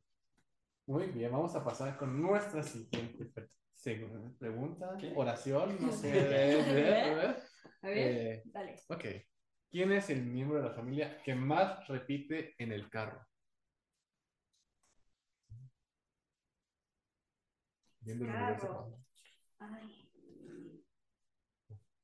Muy 0.88 1.08
bien, 1.08 1.32
vamos 1.34 1.54
a 1.56 1.64
pasar 1.66 1.98
con 1.98 2.22
nuestra 2.22 2.64
siguiente 2.64 3.30
pregunta, 4.39 4.98
oración, 5.16 5.78
no 5.82 5.91
sé. 5.91 6.12
A 7.82 7.88
ver, 7.88 7.98
Eh, 7.98 8.41
dale. 8.46 8.76
ok. 8.88 9.06
¿Quién 9.70 9.91
es 9.91 10.10
el 10.10 10.24
miembro 10.26 10.58
de 10.62 10.70
la 10.70 10.74
familia 10.74 11.22
que 11.24 11.36
más 11.36 11.86
repite 11.89 12.56
en 12.58 12.72
el 12.72 12.89
carro? 12.89 13.20
Universo. 18.06 18.68
Carro. 18.68 19.06
Ay. 19.60 20.06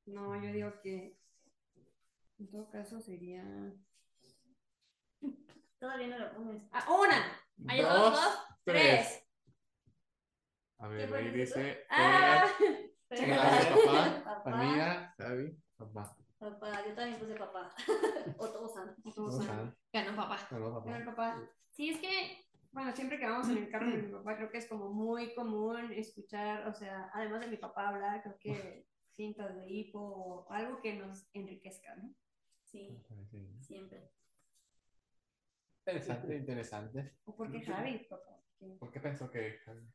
No, 0.05 0.35
yo 0.41 0.51
digo 0.51 0.73
que 0.81 1.17
en 2.39 2.49
todo 2.49 2.69
caso 2.69 2.99
sería. 2.99 3.43
Todavía 5.79 6.07
no 6.07 6.19
lo 6.19 6.33
pones. 6.33 6.63
Ah, 6.71 6.85
una. 6.89 7.71
Hay 7.71 7.81
dos, 7.81 7.93
Dos, 7.93 8.13
dos, 8.13 8.37
tres. 8.63 8.83
tres. 8.83 9.27
A 10.79 10.89
¿Qué 10.89 10.95
ver, 10.95 11.13
ahí 11.13 11.29
dice. 11.29 11.85
Ah, 11.89 12.47
papá. 13.09 14.23
Papá. 14.23 14.51
Amiga, 14.51 15.15
Javi, 15.17 15.57
papá. 15.77 16.17
Papá, 16.39 16.83
yo 16.87 16.95
también 16.95 17.19
puse 17.19 17.35
papá. 17.35 17.75
o 18.39 18.49
Tosan. 18.49 18.95
¿Cómo 19.15 19.29
están? 19.29 19.77
Ganó 19.93 20.15
papá. 20.15 20.47
Bueno, 20.49 20.73
papá. 20.73 20.89
Bueno, 20.89 21.05
papá. 21.05 21.49
Sí, 21.69 21.89
es 21.91 21.99
que, 21.99 22.45
bueno, 22.71 22.91
siempre 22.93 23.19
que 23.19 23.25
vamos 23.25 23.49
en 23.49 23.57
el 23.57 23.69
carro 23.69 23.91
de 23.91 23.97
mi 23.97 24.11
papá, 24.11 24.37
creo 24.37 24.49
que 24.49 24.57
es 24.57 24.67
como 24.67 24.91
muy 24.91 25.33
común 25.33 25.91
escuchar, 25.91 26.67
o 26.67 26.73
sea, 26.73 27.09
además 27.13 27.41
de 27.41 27.47
mi 27.47 27.57
papá 27.57 27.89
hablar, 27.89 28.21
creo 28.23 28.37
que 28.39 28.87
cintas 29.11 29.55
de 29.55 29.69
hipo 29.69 29.99
o 29.99 30.51
algo 30.51 30.81
que 30.81 30.95
nos 30.95 31.27
enriquezca, 31.33 31.95
¿no? 31.95 32.13
Sí, 32.63 32.97
siempre. 33.59 34.09
Interesante, 35.79 36.35
interesante. 36.37 37.11
¿O 37.25 37.35
por 37.35 37.51
qué 37.51 37.61
Javi, 37.61 38.05
papá? 38.09 38.41
¿Por 38.79 38.91
qué 38.91 38.99
pensó 38.99 39.29
que 39.29 39.59
Javi? 39.65 39.85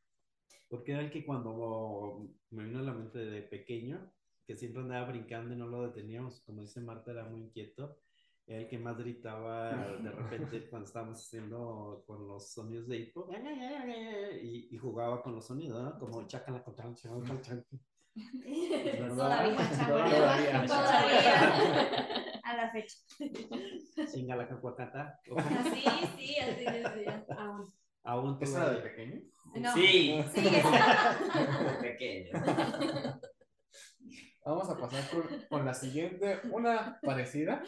Porque 0.69 0.91
era 0.91 1.01
el 1.01 1.11
que 1.11 1.25
cuando 1.25 2.29
me 2.51 2.65
vino 2.65 2.79
a 2.79 2.83
la 2.83 2.93
mente 2.93 3.19
de 3.19 3.41
pequeño, 3.41 4.11
que 4.45 4.55
siempre 4.55 4.81
andaba 4.81 5.09
brincando 5.09 5.53
y 5.53 5.57
no 5.57 5.65
lo 5.65 5.87
deteníamos, 5.87 6.41
como 6.41 6.61
dice 6.61 6.81
Marta, 6.81 7.11
era 7.11 7.23
muy 7.23 7.41
inquieto, 7.41 7.97
era 8.47 8.61
el 8.61 8.67
que 8.69 8.79
más 8.79 8.97
gritaba 8.97 9.75
de 9.97 10.09
repente 10.09 10.69
cuando 10.69 10.87
estábamos 10.87 11.19
haciendo 11.19 12.03
con 12.07 12.25
los 12.27 12.53
sonidos 12.53 12.87
de 12.87 12.97
hipo, 12.97 13.29
y, 14.41 14.73
y 14.73 14.77
jugaba 14.77 15.21
con 15.21 15.35
los 15.35 15.45
sonidos, 15.45 15.83
¿no? 15.83 15.99
Como 15.99 16.25
chacala 16.27 16.63
con. 16.63 16.75
¿Verdad? 16.75 17.65
Todavía. 19.15 19.57
Todavía. 19.87 20.65
Todavía. 20.65 22.39
A 22.43 22.55
la 22.55 22.71
fecha. 22.71 22.97
Chinga 24.11 24.35
la 24.35 24.47
cacuacata. 24.47 25.19
Así, 25.37 25.83
sí, 26.17 26.35
así 26.39 26.65
decía. 26.65 27.25
Aún. 27.37 27.67
Aún 28.03 28.37
¿Eso 28.39 28.57
era 28.57 28.69
de 28.71 28.77
pequeño? 28.77 29.21
No. 29.55 29.73
Sí, 29.73 30.23
Sí, 30.33 30.41
pequeño. 31.81 32.31
Vamos 34.45 34.69
a 34.69 34.77
pasar 34.77 35.09
con, 35.09 35.23
con 35.49 35.65
la 35.65 35.73
siguiente, 35.73 36.39
una 36.51 36.99
parecida. 37.01 37.63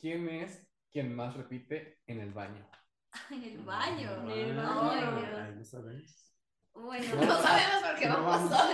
¿Quién 0.00 0.28
es 0.30 0.66
quien 0.90 1.14
más 1.14 1.36
repite 1.36 2.00
en 2.06 2.20
el 2.20 2.32
baño? 2.32 2.66
En 3.30 3.44
el 3.44 3.58
baño. 3.58 4.32
En 4.32 4.48
el 4.50 4.56
baño. 4.56 5.36
ay, 5.36 5.54
no 5.56 5.64
sabes. 5.64 6.34
Bueno. 6.72 7.16
No 7.16 7.42
sabemos 7.42 7.82
por 7.82 7.98
qué 7.98 8.06
No 8.06 8.24
vamos. 8.24 8.50
vamos. 8.50 8.70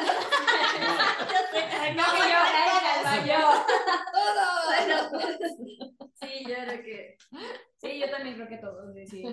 No, 1.97 2.05
que 2.13 2.31
yo, 2.31 2.41
ay, 2.45 2.87
al 2.97 3.05
baño. 3.05 3.39
Bueno, 4.67 4.95
sí, 6.15 6.45
yo 6.47 6.55
creo 6.55 6.83
que 6.85 7.17
Sí, 7.79 7.99
yo 8.01 8.11
también 8.11 8.35
creo 8.37 8.49
que 8.49 8.59
todos, 8.59 8.95
sí, 8.95 9.07
sí. 9.07 9.25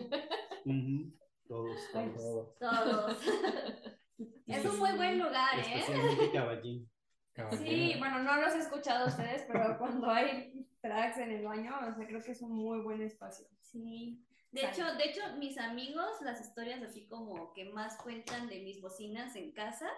Ujú. 0.66 1.14
Todos, 1.48 1.78
todos. 1.92 2.58
todos. 2.60 3.18
Es 4.48 4.66
un 4.66 4.78
muy 4.80 4.92
buen 4.94 5.20
lugar, 5.20 5.58
¿eh? 5.60 5.62
Especialmente 5.80 6.32
Caballín. 6.32 6.90
Sí, 7.58 7.96
bueno, 8.00 8.20
no 8.20 8.40
los 8.40 8.54
he 8.54 8.60
escuchado 8.60 9.06
a 9.06 9.08
ustedes, 9.08 9.44
pero 9.52 9.78
cuando 9.80 10.10
hay 10.10 10.68
tracks 10.82 11.18
en 11.18 11.32
el 11.32 11.44
baño, 11.46 11.74
o 11.82 11.96
sea, 11.96 12.06
creo 12.08 12.22
que 12.22 12.32
es 12.32 12.42
un 12.42 12.52
muy 12.56 12.80
buen 12.82 13.02
espacio. 13.02 13.48
Sí. 13.62 14.24
De 14.52 14.66
hecho, 14.66 14.86
de 14.96 15.06
hecho, 15.06 15.22
mis 15.40 15.58
amigos, 15.58 16.22
las 16.22 16.40
historias 16.40 16.82
así 16.84 17.08
como 17.08 17.54
que 17.54 17.66
más 17.72 17.98
cuentan 17.98 18.48
de 18.48 18.60
mis 18.62 18.82
bocinas 18.82 19.36
en 19.36 19.52
casa, 19.52 19.90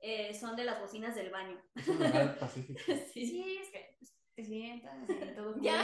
eh, 0.00 0.32
son 0.32 0.56
de 0.56 0.64
las 0.64 0.80
bocinas 0.80 1.14
del 1.14 1.30
baño. 1.30 1.60
Es 1.74 1.88
un 1.88 1.96
lugar 1.98 2.38
pacífico. 2.38 2.80
Sí. 3.12 3.26
Sí, 3.26 3.58
es 3.60 3.70
que 3.70 3.98
te 4.34 4.44
sientas 4.44 4.96
y 5.10 5.34
todo. 5.36 5.60
Ya. 5.60 5.82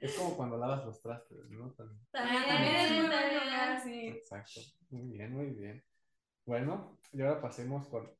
Es 0.00 0.14
como 0.16 0.36
cuando 0.36 0.58
lavas 0.58 0.84
los 0.84 1.00
trastes, 1.00 1.48
¿no? 1.50 1.70
También. 1.72 2.00
Ah, 2.12 2.44
También 2.46 2.74
es 2.76 2.90
muy 2.90 2.98
buen 3.06 3.10
también. 3.10 3.40
lugar, 3.44 3.80
sí. 3.82 4.06
Exacto. 4.08 4.60
Muy 4.90 5.16
bien, 5.16 5.32
muy 5.32 5.46
bien. 5.46 5.84
Bueno, 6.44 6.98
y 7.12 7.22
ahora 7.22 7.40
pasemos 7.40 7.86
con 7.88 8.10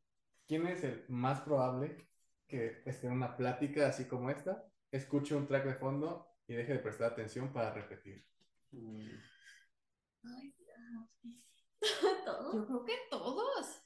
quién 0.46 0.66
es 0.66 0.84
el 0.84 1.04
más 1.08 1.40
probable 1.40 1.96
que 2.46 2.82
esté 2.84 3.06
en 3.06 3.14
una 3.14 3.36
plática 3.36 3.88
así 3.88 4.06
como 4.06 4.30
esta, 4.30 4.64
escuche 4.90 5.34
un 5.34 5.46
track 5.46 5.64
de 5.64 5.74
fondo 5.74 6.28
y 6.46 6.54
deje 6.54 6.74
de 6.74 6.78
prestar 6.78 7.12
atención 7.12 7.52
para 7.52 7.72
repetir. 7.72 8.24
Ay, 10.24 10.54
¿Todo? 12.24 12.52
Yo 12.54 12.66
creo 12.66 12.84
que 12.84 12.98
todos. 13.10 13.82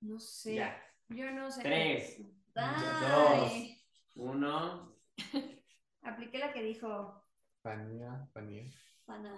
No 0.00 0.18
sé. 0.18 0.56
Ya. 0.56 0.82
Yo 1.08 1.30
no 1.32 1.50
sé. 1.50 1.62
Tres. 1.62 2.20
Ay. 2.54 3.80
Uno. 4.16 4.94
Apliqué 6.02 6.38
la 6.38 6.52
que 6.52 6.62
dijo. 6.62 7.24
Fanía, 7.62 8.28
Fanía, 8.34 8.70
Pana. 9.06 9.34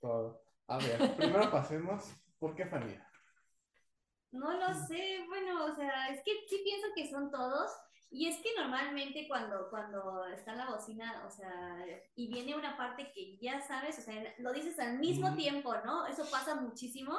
todo. 0.00 0.44
A 0.68 0.78
ver, 0.78 1.16
primero 1.16 1.50
pasemos, 1.50 2.14
¿por 2.40 2.56
qué 2.56 2.66
Fanía? 2.66 3.06
No 4.32 4.52
lo 4.52 4.74
sé, 4.74 5.24
bueno, 5.28 5.64
o 5.66 5.74
sea, 5.74 6.08
es 6.10 6.22
que 6.24 6.32
sí 6.48 6.60
pienso 6.64 6.86
que 6.94 7.10
son 7.10 7.30
todos. 7.30 7.70
Y 8.12 8.26
es 8.28 8.38
que 8.42 8.50
normalmente 8.56 9.26
cuando, 9.28 9.70
cuando 9.70 10.26
está 10.26 10.54
la 10.54 10.70
bocina, 10.70 11.24
o 11.26 11.30
sea, 11.30 11.76
y 12.16 12.28
viene 12.28 12.56
una 12.56 12.76
parte 12.76 13.12
que 13.12 13.38
ya 13.38 13.60
sabes, 13.60 13.98
o 13.98 14.02
sea, 14.02 14.34
lo 14.38 14.52
dices 14.52 14.78
al 14.80 14.98
mismo 14.98 15.30
Mm. 15.30 15.36
tiempo, 15.36 15.76
¿no? 15.84 16.06
Eso 16.06 16.28
pasa 16.30 16.56
muchísimo. 16.56 17.18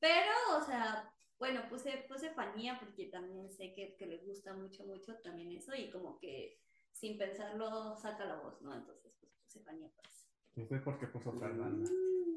Pero, 0.00 0.32
o 0.58 0.62
sea, 0.62 1.12
bueno, 1.38 1.68
puse, 1.68 2.06
puse 2.08 2.30
Fanía 2.34 2.78
porque 2.80 3.06
también 3.06 3.50
sé 3.50 3.74
que, 3.74 3.96
que 3.96 4.06
le 4.06 4.18
gusta 4.18 4.54
mucho, 4.54 4.84
mucho 4.84 5.16
también 5.22 5.52
eso. 5.52 5.74
Y 5.74 5.90
como 5.90 6.18
que 6.18 6.60
sin 6.92 7.18
pensarlo 7.18 7.96
saca 7.96 8.24
la 8.26 8.36
voz, 8.36 8.60
¿no? 8.62 8.74
Entonces, 8.74 9.14
pues 9.20 9.32
puse 9.44 9.60
Fanía 9.64 9.90
pues. 9.96 10.21
¿Y 10.54 10.62
usted 10.62 10.82
por 10.82 10.98
qué 10.98 11.06
puso 11.06 11.32
Fernanda? 11.32 11.90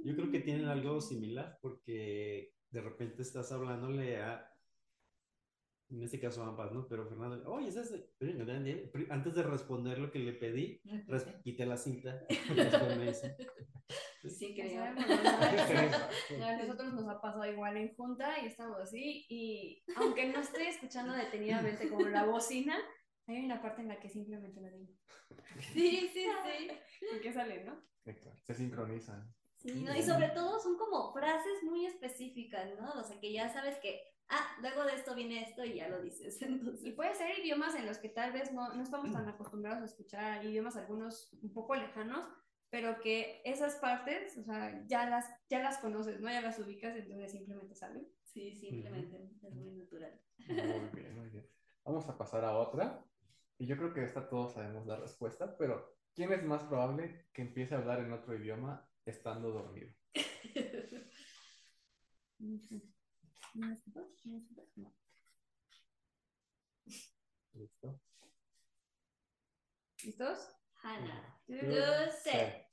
Yo 0.03 0.15
creo 0.15 0.31
que 0.31 0.39
tienen 0.39 0.65
algo 0.65 1.01
similar 1.01 1.57
porque 1.61 2.53
de 2.69 2.81
repente 2.81 3.21
estás 3.21 3.51
hablándole 3.51 4.17
a, 4.21 4.51
en 5.89 6.03
este 6.03 6.19
caso 6.19 6.43
a 6.43 6.47
ambas, 6.47 6.71
¿no? 6.71 6.87
Pero 6.87 7.07
Fernando, 7.07 7.51
oye, 7.51 7.69
¿es 7.69 7.75
ese? 7.75 8.09
Antes 9.09 9.35
de 9.35 9.43
responder 9.43 9.99
lo 9.99 10.11
que 10.11 10.19
le 10.19 10.33
pedí, 10.33 10.81
res- 11.07 11.27
quité 11.43 11.65
la 11.65 11.77
cinta. 11.77 12.25
Sí, 14.27 14.55
sabemos, 14.55 15.05
¿no? 15.07 16.45
A 16.45 16.57
nosotros 16.57 16.93
nos 16.93 17.07
ha 17.07 17.21
pasado 17.21 17.45
igual 17.45 17.77
en 17.77 17.93
junta 17.95 18.39
y 18.41 18.47
estamos 18.47 18.79
así 18.79 19.25
y 19.29 19.83
aunque 19.97 20.31
no 20.31 20.39
estoy 20.39 20.63
escuchando 20.63 21.13
detenidamente 21.13 21.87
como 21.89 22.07
la 22.09 22.25
bocina, 22.25 22.75
hay 23.27 23.43
una 23.43 23.61
parte 23.61 23.81
en 23.81 23.87
la 23.87 23.99
que 23.99 24.09
simplemente 24.09 24.61
la 24.61 24.69
digo. 24.69 24.93
Sí, 25.73 26.09
sí, 26.13 26.25
sí. 26.43 27.07
Porque 27.11 27.33
sale, 27.33 27.63
¿no? 27.63 27.81
Exacto, 28.05 28.43
Se 28.43 28.53
sincronizan. 28.53 29.33
Sí, 29.57 29.83
¿no? 29.83 29.95
Y 29.95 30.03
sobre 30.03 30.29
todo 30.29 30.59
son 30.59 30.77
como 30.77 31.11
frases 31.11 31.63
muy 31.63 31.85
específicas, 31.85 32.69
¿no? 32.79 32.91
O 32.93 33.03
sea, 33.03 33.19
que 33.19 33.31
ya 33.31 33.49
sabes 33.49 33.77
que, 33.79 34.01
ah, 34.29 34.57
luego 34.61 34.83
de 34.83 34.93
esto 34.93 35.15
viene 35.15 35.41
esto 35.41 35.65
y 35.65 35.75
ya 35.75 35.89
lo 35.89 36.01
dices. 36.01 36.39
Y 36.41 36.45
Entonces, 36.45 36.93
puede 36.93 37.15
ser 37.15 37.39
idiomas 37.39 37.73
en 37.75 37.85
los 37.85 37.97
que 37.97 38.09
tal 38.09 38.31
vez 38.31 38.51
no, 38.51 38.73
no 38.73 38.83
estamos 38.83 39.11
tan 39.11 39.27
acostumbrados 39.27 39.81
a 39.81 39.85
escuchar, 39.85 40.45
idiomas 40.45 40.75
algunos 40.75 41.33
un 41.41 41.53
poco 41.53 41.75
lejanos, 41.75 42.27
pero 42.69 42.99
que 42.99 43.41
esas 43.45 43.75
partes, 43.75 44.37
o 44.37 44.43
sea, 44.43 44.83
ya 44.87 45.09
las, 45.09 45.25
ya 45.49 45.59
las 45.59 45.77
conoces, 45.79 46.19
¿no? 46.19 46.29
Ya 46.29 46.41
las 46.41 46.59
ubicas, 46.59 46.95
entonces 46.95 47.31
simplemente 47.31 47.73
salen. 47.73 48.07
sí, 48.23 48.53
simplemente 48.55 49.31
es 49.41 49.55
muy 49.55 49.71
natural. 49.71 50.21
Muy 50.47 50.89
bien, 51.01 51.15
muy 51.15 51.29
bien. 51.29 51.47
Vamos 51.85 52.07
a 52.09 52.17
pasar 52.17 52.43
a 52.43 52.57
otra. 52.57 53.05
Y 53.57 53.67
yo 53.67 53.77
creo 53.77 53.93
que 53.93 54.03
esta 54.03 54.27
todos 54.29 54.53
sabemos 54.53 54.85
la 54.85 54.97
respuesta, 54.97 55.55
pero 55.57 55.97
¿quién 56.13 56.31
es 56.33 56.43
más 56.43 56.63
probable 56.63 57.27
que 57.33 57.41
empiece 57.41 57.75
a 57.75 57.77
hablar 57.79 57.99
en 57.99 58.11
otro 58.13 58.35
idioma 58.35 58.87
estando 59.05 59.51
dormido? 59.51 59.91
¿Listo? 67.53 67.99
¿Listos? 70.03 70.49
Hannah, 70.83 71.39
tú 71.47 71.53
Sí. 71.55 71.65
sé. 72.23 72.67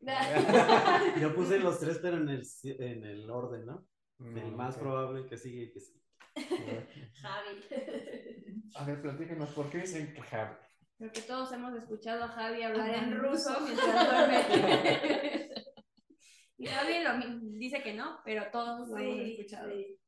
Yo 1.20 1.34
puse 1.34 1.58
los 1.58 1.78
tres, 1.78 1.98
pero 2.02 2.16
en 2.16 2.28
el, 2.28 2.46
en 2.64 3.04
el 3.04 3.30
orden, 3.30 3.66
¿no? 3.66 3.86
El 4.18 4.52
Mm, 4.52 4.56
más 4.56 4.76
ok. 4.76 4.80
probable 4.82 5.26
que 5.26 5.36
sigue 5.36 5.64
y 5.64 5.72
que 5.72 5.80
sí. 5.80 6.03
Javi. 7.22 7.60
A 8.76 8.84
ver, 8.84 9.02
platíquenos, 9.02 9.50
¿por 9.50 9.70
qué 9.70 9.78
dicen 9.78 10.12
que 10.14 10.22
Javi? 10.22 10.56
Creo 10.98 11.12
que 11.12 11.22
todos 11.22 11.52
hemos 11.52 11.74
escuchado 11.74 12.24
a 12.24 12.28
Javi 12.28 12.62
hablar 12.62 12.94
en 12.94 13.18
ruso 13.18 13.60
mientras 13.60 14.10
duerme. 14.10 15.50
y 16.58 16.66
Javi 16.66 16.94
dice 17.58 17.82
que 17.82 17.94
no, 17.94 18.20
pero 18.24 18.50
todos 18.50 18.88
lo 18.88 18.98
hemos 18.98 19.18
escuchado. 19.20 19.70
sí. 19.70 19.98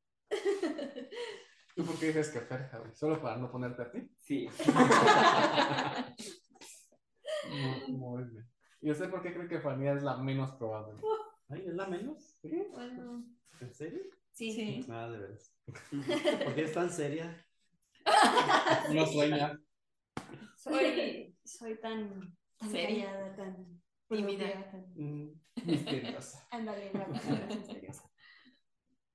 ¿Tú 1.76 1.84
por 1.84 1.98
qué 1.98 2.06
dices 2.06 2.30
que 2.30 2.40
Fer, 2.40 2.68
Javi? 2.68 2.90
¿Solo 2.94 3.20
para 3.20 3.36
no 3.36 3.50
ponerte 3.50 3.82
a 3.82 3.90
ti? 3.90 3.98
Sí. 4.18 4.48
Muy, 7.48 7.92
muy 7.96 8.24
bien. 8.24 8.48
¿Y 8.80 8.90
usted 8.90 9.08
por 9.08 9.22
qué 9.22 9.32
cree 9.32 9.48
que 9.48 9.60
Fanía 9.60 9.92
es 9.92 10.02
la 10.02 10.16
menos 10.16 10.50
probable? 10.52 11.00
Ay, 11.48 11.64
¿es 11.66 11.74
la 11.74 11.86
menos? 11.86 12.38
Bueno, 12.42 13.24
¿En 13.60 13.72
serio? 13.72 14.02
Sí. 14.36 14.52
Sí. 14.52 14.86
Ah, 14.90 15.08
de 15.08 15.18
veras. 15.18 15.52
¿Por 16.44 16.54
qué 16.54 16.64
es 16.64 16.72
tan 16.72 16.90
seria? 16.92 17.44
No 18.94 19.06
sueña. 19.06 19.58
Soy, 20.56 21.34
soy 21.44 21.80
tan, 21.80 22.36
tan 22.58 22.70
Seria. 22.70 23.06
callada, 23.06 23.36
tan 23.36 23.80
Tímida. 24.08 24.70
tan... 24.70 24.86
Mm, 24.94 25.40
Misteriosa. 25.64 26.46
Ándale, 26.50 26.92
la 26.92 27.06
palabra 27.06 27.46
es 27.50 27.56
misteriosa. 27.58 28.10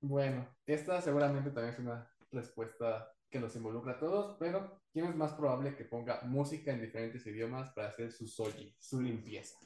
Bueno, 0.01 0.47
esta 0.65 1.01
seguramente 1.01 1.51
también 1.51 1.73
es 1.73 1.79
una 1.79 2.11
respuesta 2.31 3.13
que 3.29 3.39
nos 3.39 3.55
involucra 3.55 3.93
a 3.93 3.99
todos, 3.99 4.35
pero 4.39 4.81
¿quién 4.91 5.05
es 5.05 5.15
más 5.15 5.33
probable 5.33 5.75
que 5.75 5.85
ponga 5.85 6.21
música 6.23 6.71
en 6.73 6.81
diferentes 6.81 7.25
idiomas 7.27 7.71
para 7.71 7.89
hacer 7.89 8.11
su 8.11 8.27
soji, 8.27 8.75
su 8.79 8.99
limpieza? 9.01 9.57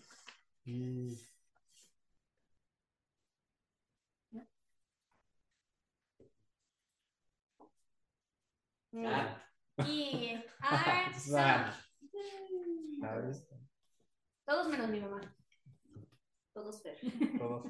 y- 0.65 1.17
Y 9.85 10.41
todos 14.45 14.69
menos 14.69 14.87
mi 14.89 14.99
mamá. 15.01 15.19
Todos 16.53 16.81
Fer. 16.81 16.97
Todos. 17.37 17.65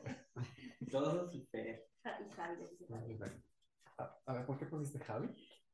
todos 0.92 1.32
super. 1.32 1.88
Ja- 2.04 2.20
Y 2.22 2.30
Javi. 2.32 2.68
a 4.28 4.34
ver, 4.34 4.46
¿por 4.46 4.60
qué 4.60 4.66
pusiste 4.68 5.00
Javi? 5.00 5.30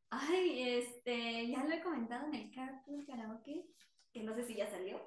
Ay, 0.10 0.78
este, 0.78 1.50
ya 1.50 1.64
lo 1.64 1.72
he 1.74 1.82
comentado 1.82 2.28
en 2.28 2.36
el 2.36 2.52
Carpool 2.54 3.06
Karaoke, 3.06 3.66
que 4.14 4.24
no 4.24 4.34
sé 4.36 4.44
si 4.46 4.56
ya 4.56 4.70
salió. 4.70 5.06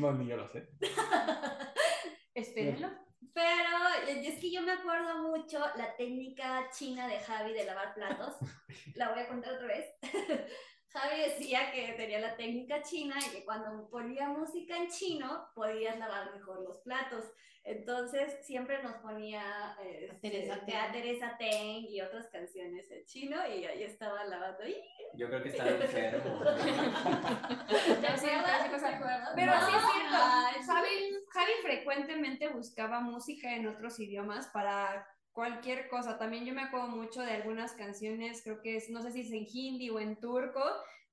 No, 0.00 0.12
ni 0.12 0.26
yo 0.26 0.36
lo 0.36 0.48
sé. 0.48 0.68
Espérenlo. 2.34 2.88
Pero 3.32 4.08
eh, 4.08 4.26
es 4.26 4.40
que 4.40 4.50
yo 4.50 4.62
me 4.62 4.72
acuerdo 4.72 5.22
mucho 5.22 5.58
la 5.76 5.96
técnica 5.96 6.68
china 6.70 7.08
de 7.08 7.20
Javi 7.20 7.52
de 7.52 7.64
lavar 7.64 7.94
platos. 7.94 8.34
La 8.94 9.10
voy 9.10 9.20
a 9.20 9.28
contar 9.28 9.54
otra 9.54 9.66
vez. 9.66 9.86
Javi 10.94 11.22
decía 11.22 11.72
que 11.72 11.92
tenía 11.94 12.20
la 12.20 12.36
técnica 12.36 12.80
china 12.82 13.16
y 13.18 13.30
que 13.30 13.44
cuando 13.44 13.90
ponía 13.90 14.28
música 14.28 14.76
en 14.76 14.88
chino 14.88 15.48
podías 15.54 15.98
lavar 15.98 16.32
mejor 16.32 16.62
los 16.62 16.78
platos. 16.78 17.24
Entonces 17.64 18.46
siempre 18.46 18.80
nos 18.82 18.94
ponía 18.96 19.76
eh, 19.82 20.08
A 20.12 20.20
Teresa 20.20 20.54
este, 20.54 20.66
Teng. 20.66 20.76
a 20.76 20.92
Teresa 20.92 21.36
Teng 21.38 21.86
y 21.88 22.00
otras 22.00 22.28
canciones 22.28 22.88
en 22.90 23.04
chino 23.06 23.36
y 23.48 23.64
ahí 23.64 23.82
estaba 23.82 24.22
lavando. 24.24 24.62
Yo 25.14 25.26
creo 25.28 25.42
que 25.42 25.48
estaba 25.48 25.70
enfermo. 25.70 26.44
Ya. 28.00 28.16
Pero 29.34 29.52
sí 29.52 29.72
es 29.76 29.82
cierto. 29.92 30.66
Javi, 30.66 31.14
Javi 31.30 31.52
frecuentemente 31.62 32.48
buscaba 32.48 33.00
música 33.00 33.52
en 33.52 33.66
otros 33.66 33.98
idiomas 33.98 34.46
para 34.48 35.08
cualquier 35.34 35.88
cosa. 35.88 36.16
También 36.18 36.46
yo 36.46 36.54
me 36.54 36.62
acuerdo 36.62 36.88
mucho 36.88 37.20
de 37.20 37.32
algunas 37.32 37.72
canciones, 37.74 38.42
creo 38.42 38.62
que 38.62 38.76
es, 38.76 38.88
no 38.88 39.02
sé 39.02 39.12
si 39.12 39.20
es 39.20 39.32
en 39.32 39.46
hindi 39.52 39.90
o 39.90 40.00
en 40.00 40.18
turco, 40.18 40.62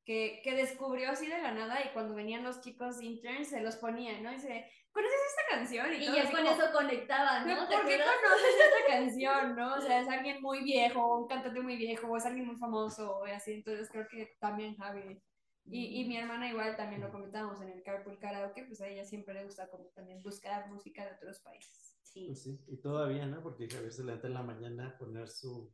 que, 0.06 0.42
que 0.44 0.56
descubrió 0.56 1.10
así 1.12 1.28
de 1.28 1.38
la 1.42 1.52
nada 1.52 1.84
y 1.84 1.90
cuando 1.94 2.16
venían 2.16 2.44
los 2.44 2.62
chicos 2.62 3.02
interns 3.02 3.50
se 3.50 3.62
los 3.62 3.76
ponían, 3.76 4.24
¿no? 4.24 4.32
Y 4.32 4.36
dice, 4.36 4.72
¿conoces 4.92 5.20
esta 5.30 5.58
canción? 5.58 5.94
Y 5.94 6.06
ya 6.06 6.24
con 6.32 6.44
como, 6.44 6.52
eso 6.52 6.72
conectaban, 6.72 7.44
"¿Pero 7.46 7.62
¿no? 7.62 7.68
¿Te 7.68 7.76
¿Por 7.76 7.86
qué 7.88 7.98
conoces 7.98 8.56
esta 8.66 8.88
canción, 8.88 9.56
no? 9.56 9.76
O 9.76 9.82
sea, 9.82 10.02
es 10.02 10.08
alguien 10.10 10.42
muy 10.42 10.64
viejo, 10.64 11.20
un 11.20 11.28
cantante 11.28 11.62
muy 11.62 11.76
viejo, 11.76 12.08
o 12.08 12.18
es 12.18 12.26
alguien 12.26 12.48
muy 12.48 12.58
famoso, 12.58 13.18
o 13.18 13.26
así. 13.26 13.54
Entonces 13.54 13.90
creo 13.92 14.08
que 14.10 14.36
también 14.40 14.76
Javi. 14.78 15.22
Y, 15.66 16.02
y 16.02 16.06
mi 16.08 16.18
hermana 16.18 16.50
igual 16.50 16.76
también 16.76 17.02
lo 17.02 17.12
comentábamos 17.12 17.62
en 17.62 17.70
el 17.70 17.84
Carpool 17.84 18.20
Karaoke, 18.20 18.64
pues 18.66 18.82
a 18.82 18.88
ella 18.88 19.06
siempre 19.06 19.34
le 19.36 19.46
gusta 19.46 19.70
como 19.70 19.86
también 19.96 20.22
buscar 20.24 20.68
música 20.70 21.06
de 21.06 21.16
otros 21.16 21.40
países. 21.42 21.91
Sí. 22.12 22.26
Pues 22.28 22.44
sí, 22.44 22.60
y 22.68 22.78
todavía, 22.78 23.26
¿no? 23.26 23.42
Porque 23.42 23.70
Javier 23.70 23.94
se 23.94 24.04
levanta 24.04 24.28
en 24.28 24.34
la 24.34 24.44
mañana 24.44 24.90
a 24.90 24.98
poner 24.98 25.30
su 25.30 25.74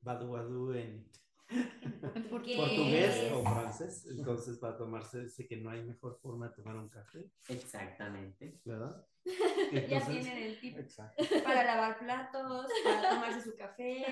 Badu, 0.00 0.30
badu, 0.30 0.72
en 0.74 1.10
portugués 2.30 3.32
o 3.32 3.42
francés. 3.42 4.06
Entonces, 4.16 4.58
para 4.58 4.76
tomarse, 4.76 5.22
dice 5.24 5.48
que 5.48 5.56
no 5.56 5.70
hay 5.70 5.82
mejor 5.82 6.20
forma 6.20 6.48
de 6.48 6.54
tomar 6.54 6.76
un 6.76 6.88
café, 6.88 7.32
Exactamente. 7.48 8.60
¿verdad? 8.64 9.04
Ya 9.72 10.06
tienen 10.06 10.38
el 10.38 10.60
tip 10.60 10.78
Exacto. 10.78 11.24
para 11.42 11.64
lavar 11.64 11.98
platos, 11.98 12.66
para 12.84 13.08
tomarse 13.10 13.40
su 13.50 13.56
café. 13.56 14.04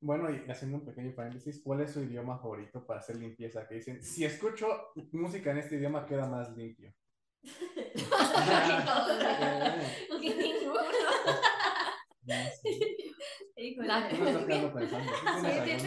Bueno, 0.00 0.30
y 0.30 0.48
haciendo 0.48 0.78
un 0.78 0.86
pequeño 0.86 1.12
paréntesis, 1.14 1.60
¿cuál 1.62 1.80
es 1.80 1.90
su 1.90 2.04
idioma 2.04 2.38
favorito 2.38 2.86
para 2.86 3.00
hacer 3.00 3.16
limpieza? 3.16 3.66
Que 3.66 3.74
dicen, 3.74 4.02
si 4.02 4.24
escucho 4.24 4.68
música 5.12 5.50
en 5.50 5.58
este 5.58 5.76
idioma 5.76 6.06
queda 6.06 6.28
más 6.28 6.56
limpio. 6.56 6.94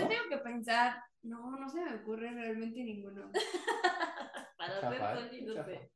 Yo 0.01 0.07
tengo 0.09 0.29
que 0.29 0.37
pensar, 0.43 1.03
no, 1.23 1.57
no 1.57 1.69
se 1.69 1.81
me 1.81 1.95
ocurre 1.95 2.31
realmente 2.31 2.83
ninguno. 2.83 3.31
Para 4.57 4.81
Chafa, 4.81 5.13
hacer 5.13 5.69
¿eh? 5.69 5.91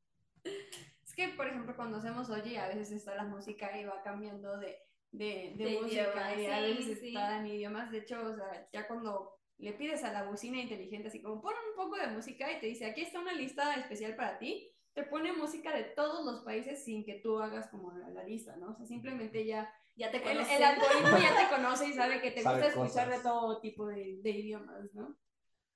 Es 1.04 1.16
que, 1.16 1.30
por 1.30 1.48
ejemplo, 1.48 1.76
cuando 1.76 1.98
hacemos 1.98 2.30
Oye, 2.30 2.58
a 2.58 2.68
veces 2.68 2.92
está 2.92 3.16
la 3.16 3.26
música 3.26 3.78
y 3.78 3.86
va 3.86 4.02
cambiando 4.04 4.58
de, 4.58 4.78
de, 5.12 5.54
de, 5.56 5.66
De 5.66 5.82
música 5.82 6.36
idioma, 6.36 6.42
y 6.42 6.46
a 6.46 6.62
veces 6.62 7.00
sí. 7.00 7.08
está 7.10 7.38
en 7.40 7.48
idiomas. 7.48 7.92
De 7.92 8.00
hecho, 8.00 8.22
o 8.22 8.36
sea, 8.36 8.68
ya 8.72 8.88
cuando 8.88 9.40
le 9.58 9.74
pides 9.74 10.04
a 10.04 10.12
la 10.12 10.24
bocina 10.24 10.60
inteligente, 10.60 11.08
así 11.08 11.22
como 11.22 11.42
pon 11.42 11.54
un 11.70 11.76
poco 11.76 11.96
de 11.98 12.08
música 12.08 12.52
y 12.52 12.60
te 12.60 12.68
dice, 12.68 12.86
aquí 12.86 13.02
está 13.02 13.20
una 13.20 13.34
lista 13.34 13.76
especial 13.76 14.16
para 14.16 14.38
ti, 14.38 14.75
te 14.96 15.04
pone 15.04 15.32
música 15.34 15.76
de 15.76 15.84
todos 15.84 16.26
los 16.26 16.42
países 16.44 16.84
sin 16.84 17.06
que 17.06 17.20
tú 17.22 17.38
hagas 17.40 17.68
como 17.68 17.92
la, 17.92 18.10
la 18.10 18.24
lista, 18.24 18.56
¿no? 18.56 18.72
O 18.72 18.76
sea, 18.76 18.86
simplemente 18.86 19.46
ya 19.46 19.72
Ya 19.96 20.10
te 20.10 20.18
el, 20.18 20.24
conocí. 20.24 20.54
el 20.56 20.64
algoritmo 20.64 21.18
ya 21.20 21.36
te 21.38 21.48
conoce 21.56 21.88
y 21.90 21.94
sabe 21.94 22.22
que 22.22 22.32
te 22.32 22.42
Sabe 22.42 22.64
gusta 22.64 22.70
escuchar 22.70 23.08
cosas. 23.08 23.24
de 23.24 23.30
todo 23.30 23.62
tipo 23.62 23.86
de, 23.88 24.18
de 24.22 24.30
idiomas, 24.32 24.94
¿no? 24.96 25.16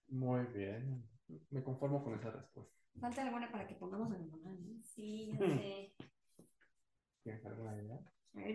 Muy 0.07 0.45
bien. 0.45 1.03
Me 1.51 1.63
conformo 1.63 2.03
con 2.03 2.15
esa 2.15 2.31
respuesta. 2.31 2.73
Falta 2.99 3.21
alguna 3.21 3.51
para 3.51 3.67
que 3.67 3.75
pongamos 3.75 4.11
a 4.11 4.17
mi 4.17 4.25
mamá, 4.25 4.49
¿no? 4.51 4.81
Sí, 4.83 5.27
ya 5.31 5.37
sé. 5.37 5.93
¿Tienes 7.23 7.45
alguna 7.45 7.75
idea? 7.75 7.99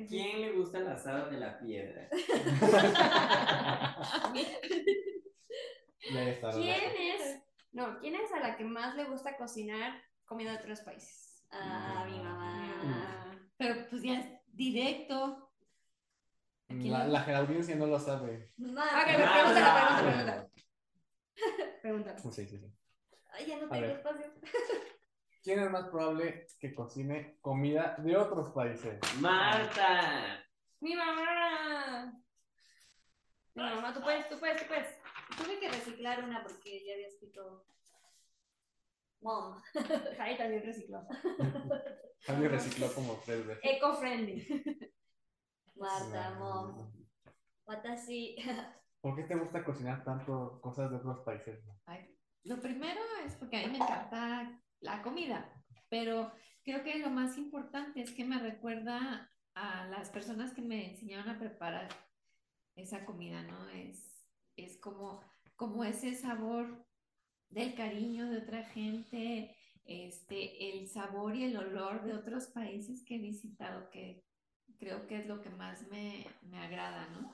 ¿Quién 0.08 0.40
le 0.40 0.52
gusta 0.52 0.78
el 0.78 0.88
asado 0.88 1.30
de 1.30 1.38
la 1.38 1.58
piedra? 1.58 2.08
¿Quién 6.00 6.92
es? 6.96 7.42
No, 7.72 7.98
¿quién 7.98 8.14
es 8.14 8.32
a 8.32 8.40
la 8.40 8.56
que 8.56 8.64
más 8.64 8.94
le 8.96 9.04
gusta 9.04 9.36
cocinar 9.36 10.00
comida 10.24 10.52
de 10.52 10.58
otros 10.58 10.80
países? 10.80 11.44
Ah, 11.50 12.04
mi 12.08 12.18
mamá. 12.18 12.74
Ah, 12.82 13.32
Pero 13.56 13.88
pues 13.88 14.02
ya 14.02 14.20
es 14.20 14.26
directo. 14.46 15.50
¿A 16.68 16.74
quién 16.74 16.92
La, 16.92 17.06
la 17.06 17.38
audiencia 17.38 17.76
no 17.76 17.86
lo 17.86 17.98
sabe. 17.98 18.52
Mamá. 18.56 18.84
Ok, 18.84 19.06
pero 19.06 19.32
pregúntala, 19.32 19.74
pregúntala, 19.74 20.02
pregúntala. 20.02 20.50
Pregúntala. 21.82 22.18
Sí, 22.18 22.32
sí, 22.32 22.58
sí. 22.58 22.74
Ay, 23.32 23.46
ya 23.46 23.58
no 23.58 23.68
tengo 23.68 23.86
espacio. 23.86 24.32
¿Quién 25.42 25.60
es 25.60 25.70
más 25.70 25.88
probable 25.88 26.46
que 26.58 26.74
cocine 26.74 27.36
comida 27.42 27.96
de 27.98 28.16
otros 28.16 28.50
países? 28.52 28.98
Marta. 29.20 30.42
¡Mi 30.80 30.94
mamá! 30.94 32.18
Mi 33.54 33.62
mamá, 33.62 33.92
tú 33.92 34.00
puedes, 34.00 34.28
tú 34.28 34.38
puedes, 34.38 34.60
tú 34.62 34.66
puedes. 34.68 34.88
Tuve 35.36 35.58
que 35.58 35.68
reciclar 35.68 36.24
una 36.24 36.42
porque 36.42 36.84
ya 36.86 36.94
había 36.94 37.08
escrito 37.08 37.66
Mom. 39.24 39.60
Jai 40.16 40.36
también 40.38 40.62
recicló. 40.62 41.02
Javi 42.26 42.48
recicló 42.48 42.94
como 42.94 43.14
tres 43.24 43.46
veces. 43.46 43.62
Eco-friendly. 43.64 44.90
Marta, 45.76 46.36
Mom. 46.38 46.92
Watashi. 47.66 48.36
¿Por 49.00 49.16
qué 49.16 49.24
te 49.24 49.34
gusta 49.34 49.64
cocinar 49.64 50.04
tanto 50.04 50.60
cosas 50.60 50.90
de 50.90 50.96
otros 50.96 51.20
países? 51.24 51.58
Ay, 51.86 52.16
Lo 52.44 52.60
primero 52.60 53.00
es 53.26 53.34
porque 53.36 53.56
a 53.56 53.66
mí 53.66 53.72
me 53.72 53.78
encanta 53.78 54.60
la 54.80 55.02
comida, 55.02 55.50
pero 55.88 56.30
creo 56.62 56.82
que 56.82 56.98
lo 56.98 57.10
más 57.10 57.38
importante 57.38 58.02
es 58.02 58.12
que 58.12 58.24
me 58.24 58.38
recuerda 58.38 59.30
a 59.54 59.86
las 59.86 60.10
personas 60.10 60.52
que 60.52 60.62
me 60.62 60.90
enseñaron 60.90 61.28
a 61.30 61.38
preparar 61.38 61.88
esa 62.76 63.04
comida, 63.04 63.42
¿no? 63.42 63.68
Es, 63.70 64.26
es 64.56 64.78
como, 64.78 65.22
como 65.56 65.84
ese 65.84 66.14
sabor 66.14 66.84
del 67.54 67.74
cariño 67.74 68.28
de 68.30 68.38
otra 68.38 68.64
gente, 68.64 69.56
este, 69.84 70.70
el 70.70 70.88
sabor 70.88 71.36
y 71.36 71.44
el 71.44 71.56
olor 71.56 72.04
de 72.04 72.14
otros 72.14 72.46
países 72.48 73.04
que 73.04 73.16
he 73.16 73.18
visitado, 73.18 73.88
que 73.90 74.24
creo 74.78 75.06
que 75.06 75.18
es 75.18 75.26
lo 75.26 75.40
que 75.40 75.50
más 75.50 75.86
me, 75.88 76.26
me 76.42 76.58
agrada, 76.58 77.08
¿no? 77.10 77.32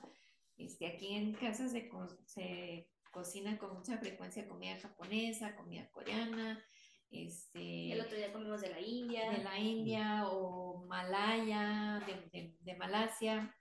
Este, 0.57 0.85
aquí 0.87 1.07
en 1.15 1.33
casa 1.33 1.67
se, 1.67 1.89
co- 1.89 2.17
se 2.25 2.89
cocina 3.11 3.57
con 3.57 3.73
mucha 3.73 3.97
frecuencia 3.97 4.47
comida 4.47 4.79
japonesa, 4.79 5.55
comida 5.55 5.89
coreana, 5.91 6.63
este, 7.09 7.91
El 7.91 7.99
otro 8.01 8.15
día 8.15 8.31
comimos 8.31 8.61
de 8.61 8.69
la 8.69 8.79
India. 8.79 9.31
de 9.31 9.43
la 9.43 9.59
India 9.59 10.27
o 10.29 10.85
malaya, 10.85 12.01
de, 12.05 12.29
de- 12.31 12.57
de 12.59 12.75
Malasia, 12.77 13.53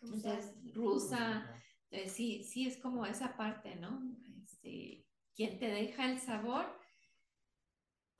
entonces 0.00 0.56
rusa, 0.74 1.54
entonces 1.90 2.12
sí, 2.16 2.42
sí 2.42 2.66
es 2.66 2.78
como 2.78 3.04
esa 3.06 3.36
parte, 3.36 3.76
¿no? 3.76 4.00
Este, 4.42 4.99
quien 5.40 5.58
te 5.58 5.68
deja 5.68 6.04
el 6.04 6.18
sabor 6.20 6.66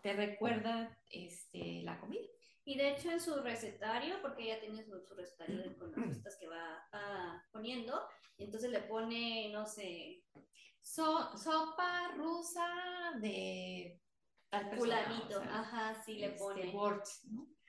te 0.01 0.15
recuerda 0.15 0.99
este, 1.11 1.83
la 1.83 2.01
comida. 2.01 2.25
Y 2.65 2.79
de 2.79 2.93
hecho 2.93 3.11
en 3.11 3.21
su 3.21 3.35
recetario, 3.43 4.23
porque 4.23 4.45
ella 4.45 4.59
tiene 4.59 4.83
su, 4.83 4.99
su 5.03 5.15
recetario 5.15 5.59
de- 5.59 5.77
con 5.77 5.91
las 5.93 6.07
recetas 6.07 6.39
que 6.41 6.49
va 6.49 6.89
ah, 6.93 7.45
poniendo, 7.53 8.01
y 8.39 8.45
entonces 8.45 8.71
le 8.71 8.81
pone, 8.85 9.51
no 9.53 9.67
sé, 9.67 10.25
So- 10.81 11.37
sopa 11.37 12.15
rusa 12.17 12.67
de 13.21 14.01
tal 14.49 14.75
fulanito, 14.79 15.41
o 15.41 15.43
sea, 15.43 15.61
ajá, 15.61 16.03
sí 16.03 16.15
le 16.15 16.29
este, 16.29 16.39
pone. 16.39 16.73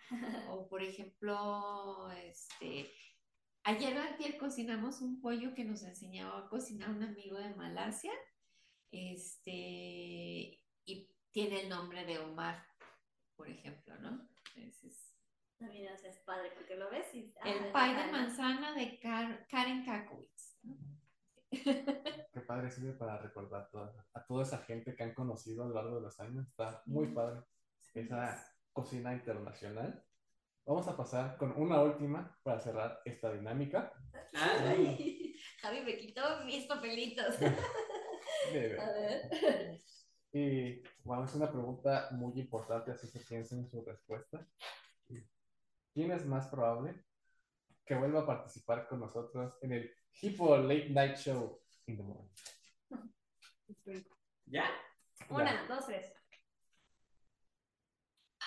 O 0.49 0.69
por 0.69 0.81
ejemplo, 0.81 2.09
este, 2.11 2.89
ayer 3.63 3.97
antier 3.97 4.37
cocinamos 4.37 5.01
un 5.01 5.19
pollo 5.19 5.53
que 5.53 5.65
nos 5.65 5.83
enseñaba 5.83 6.39
a 6.39 6.47
cocinar 6.47 6.89
un 6.89 7.03
amigo 7.03 7.37
de 7.37 7.53
Malasia, 7.53 8.13
este, 8.91 10.59
y 10.85 11.09
tiene 11.31 11.61
el 11.61 11.69
nombre 11.69 12.05
de 12.05 12.19
Omar, 12.19 12.65
por 13.35 13.49
ejemplo, 13.49 13.95
¿no? 13.99 14.27
Entonces, 14.55 15.07
Ah, 15.63 15.67
Mira, 15.71 15.93
o 15.93 15.97
sea, 15.97 16.09
es 16.09 16.17
padre 16.21 16.49
porque 16.55 16.75
lo 16.75 16.89
ves 16.89 17.13
y... 17.13 17.31
ah, 17.39 17.47
el 17.47 17.71
pie 17.71 17.93
de 17.95 18.05
¿no? 18.07 18.11
manzana 18.13 18.73
de 18.73 18.99
Kar- 18.99 19.45
Karen 19.47 19.85
Kakowitz. 19.85 20.57
¿no? 20.63 20.75
Qué 21.51 22.41
padre 22.47 22.71
sirve 22.71 22.93
para 22.93 23.19
recordar 23.19 23.69
toda- 23.69 24.07
a 24.15 24.25
toda 24.25 24.41
esa 24.41 24.57
gente 24.63 24.95
que 24.95 25.03
han 25.03 25.13
conocido 25.13 25.63
a 25.63 25.67
lo 25.67 25.75
largo 25.75 25.95
de 25.97 26.01
los 26.01 26.19
años. 26.19 26.47
Está 26.47 26.81
muy 26.87 27.09
padre 27.13 27.41
esa 27.93 28.43
cocina 28.73 29.13
internacional. 29.13 30.03
Vamos 30.65 30.87
a 30.87 30.97
pasar 30.97 31.37
con 31.37 31.51
una 31.61 31.79
última 31.83 32.39
para 32.41 32.59
cerrar 32.59 32.99
esta 33.05 33.31
dinámica. 33.31 33.93
Ay, 34.33 35.35
Javi 35.61 35.81
me 35.81 35.95
quitó 35.99 36.43
mis 36.45 36.65
papelitos. 36.65 37.35
A 38.79 38.91
ver. 38.91 39.81
Y 40.33 40.81
bueno, 41.03 41.25
es 41.25 41.35
una 41.35 41.51
pregunta 41.51 42.07
muy 42.11 42.39
importante, 42.39 42.91
así 42.91 43.11
que 43.11 43.19
piensen 43.19 43.59
en 43.59 43.69
su 43.69 43.83
respuesta. 43.83 44.47
¿Quién 45.93 46.11
es 46.11 46.25
más 46.25 46.47
probable 46.47 47.03
que 47.85 47.95
vuelva 47.95 48.21
a 48.21 48.25
participar 48.25 48.87
con 48.87 49.01
nosotros 49.01 49.53
en 49.61 49.73
el 49.73 49.93
Hippo 50.21 50.55
Late 50.55 50.89
Night 50.89 51.17
Show 51.17 51.61
in 51.87 51.97
the 51.97 52.03
morning? 52.03 52.29
¿Ya? 54.45 54.69
Una, 55.29 55.65
dos, 55.67 55.85
tres. 55.85 56.13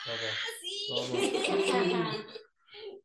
Todo, 0.05 0.17
Sí. 0.61 0.89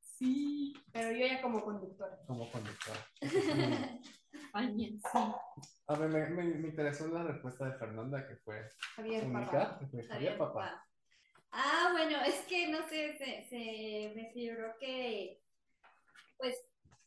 Sí, 0.01 0.73
Pero 0.91 1.11
yo 1.11 1.27
ya 1.27 1.41
como 1.41 1.63
conductora. 1.63 2.17
como 2.27 2.51
conductor. 2.51 2.97
España, 4.49 4.89
sí. 4.89 5.69
A 5.87 5.95
ver, 5.95 6.09
me, 6.09 6.29
me, 6.29 6.43
me 6.55 6.67
interesó 6.69 7.07
la 7.07 7.23
respuesta 7.23 7.65
de 7.65 7.77
Fernanda, 7.77 8.27
que 8.27 8.35
fue 8.37 8.67
Javier, 8.95 9.23
única, 9.25 9.51
papá. 9.51 9.79
que 9.79 9.87
fue 9.87 9.99
Está 10.01 10.13
Javier 10.15 10.31
bien, 10.33 10.39
Papá. 10.39 10.53
papá. 10.53 10.85
Ah, 11.51 11.89
bueno, 11.93 12.21
es 12.21 12.41
que 12.47 12.67
no 12.69 12.87
sé, 12.87 13.17
se, 13.17 13.45
se 13.49 14.13
me 14.15 14.31
figuró 14.33 14.75
que 14.79 15.41
pues 16.37 16.55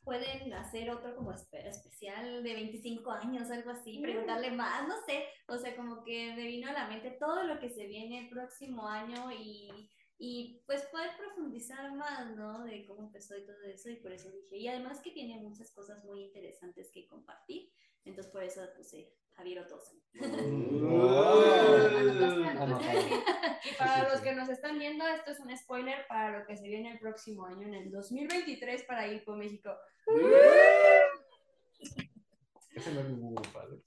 pueden 0.04 0.52
hacer 0.52 0.90
otro 0.90 1.14
como 1.14 1.32
espe- 1.32 1.64
especial 1.64 2.42
de 2.42 2.54
25 2.54 3.12
años, 3.12 3.50
algo 3.50 3.70
así, 3.70 4.00
preguntarle 4.02 4.50
más, 4.50 4.88
no 4.88 4.96
sé, 5.06 5.24
o 5.46 5.56
sea, 5.58 5.76
como 5.76 6.02
que 6.02 6.34
me 6.34 6.42
vino 6.46 6.68
a 6.68 6.72
la 6.72 6.88
mente 6.88 7.12
todo 7.20 7.44
lo 7.44 7.60
que 7.60 7.70
se 7.70 7.86
viene 7.86 8.18
el 8.24 8.28
próximo 8.30 8.88
año 8.88 9.30
y, 9.30 9.88
y 10.18 10.62
pues 10.66 10.82
poder 10.86 11.10
profundizar 11.16 11.94
más, 11.94 12.34
¿no? 12.36 12.64
De 12.64 12.84
cómo 12.86 13.02
empezó 13.02 13.36
y 13.36 13.44
todo 13.44 13.60
eso, 13.64 13.90
y 13.90 13.96
por 13.96 14.12
eso 14.12 14.30
dije, 14.30 14.56
y 14.56 14.68
además 14.68 15.00
que 15.00 15.10
tiene 15.10 15.40
muchas 15.40 15.72
cosas 15.72 16.04
muy 16.04 16.24
interesantes 16.24 16.90
que 16.92 17.06
compartir, 17.06 17.70
entonces 18.04 18.32
por 18.32 18.42
eso 18.42 18.62
puse 18.76 19.12
Javier 19.32 19.60
Otoso. 19.60 19.96
Y 23.64 23.74
para 23.78 24.10
los 24.10 24.20
que 24.20 24.34
nos 24.34 24.48
están 24.48 24.78
viendo, 24.78 25.06
esto 25.06 25.30
es 25.30 25.40
un 25.40 25.56
spoiler 25.56 26.06
para 26.08 26.38
lo 26.38 26.46
que 26.46 26.56
se 26.56 26.68
viene 26.68 26.92
el 26.92 26.98
próximo 26.98 27.46
año, 27.46 27.68
en 27.68 27.74
el 27.74 27.90
2023 27.90 28.84
para 28.84 29.06
Hippo 29.06 29.36
México. 29.36 29.70
Ese 32.74 32.92
no 32.92 33.00
es 33.00 33.08
ningún 33.08 33.34
grupal. 33.34 33.82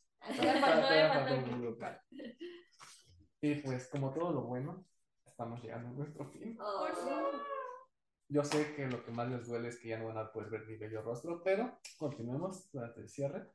Y 3.41 3.55
pues, 3.63 3.88
como 3.89 4.13
todo 4.13 4.32
lo 4.32 4.43
bueno, 4.43 4.86
estamos 5.36 5.61
llegando 5.61 5.89
a 5.89 5.91
nuestro 5.91 6.25
fin. 6.31 6.57
Oh. 6.61 6.88
Yo 8.29 8.41
sé 8.45 8.73
que 8.73 8.88
lo 8.88 9.03
que 9.03 9.11
más 9.11 9.29
les 9.29 9.45
duele 9.45 9.67
es 9.67 9.77
que 9.77 9.89
ya 9.89 9.99
no 9.99 10.07
van 10.07 10.17
a 10.17 10.31
poder 10.31 10.49
ver 10.49 10.65
mi 10.65 10.77
bello 10.77 11.01
rostro, 11.01 11.43
pero 11.43 11.77
continuemos 11.97 12.71
durante 12.71 13.01
el 13.01 13.09
cierre. 13.09 13.45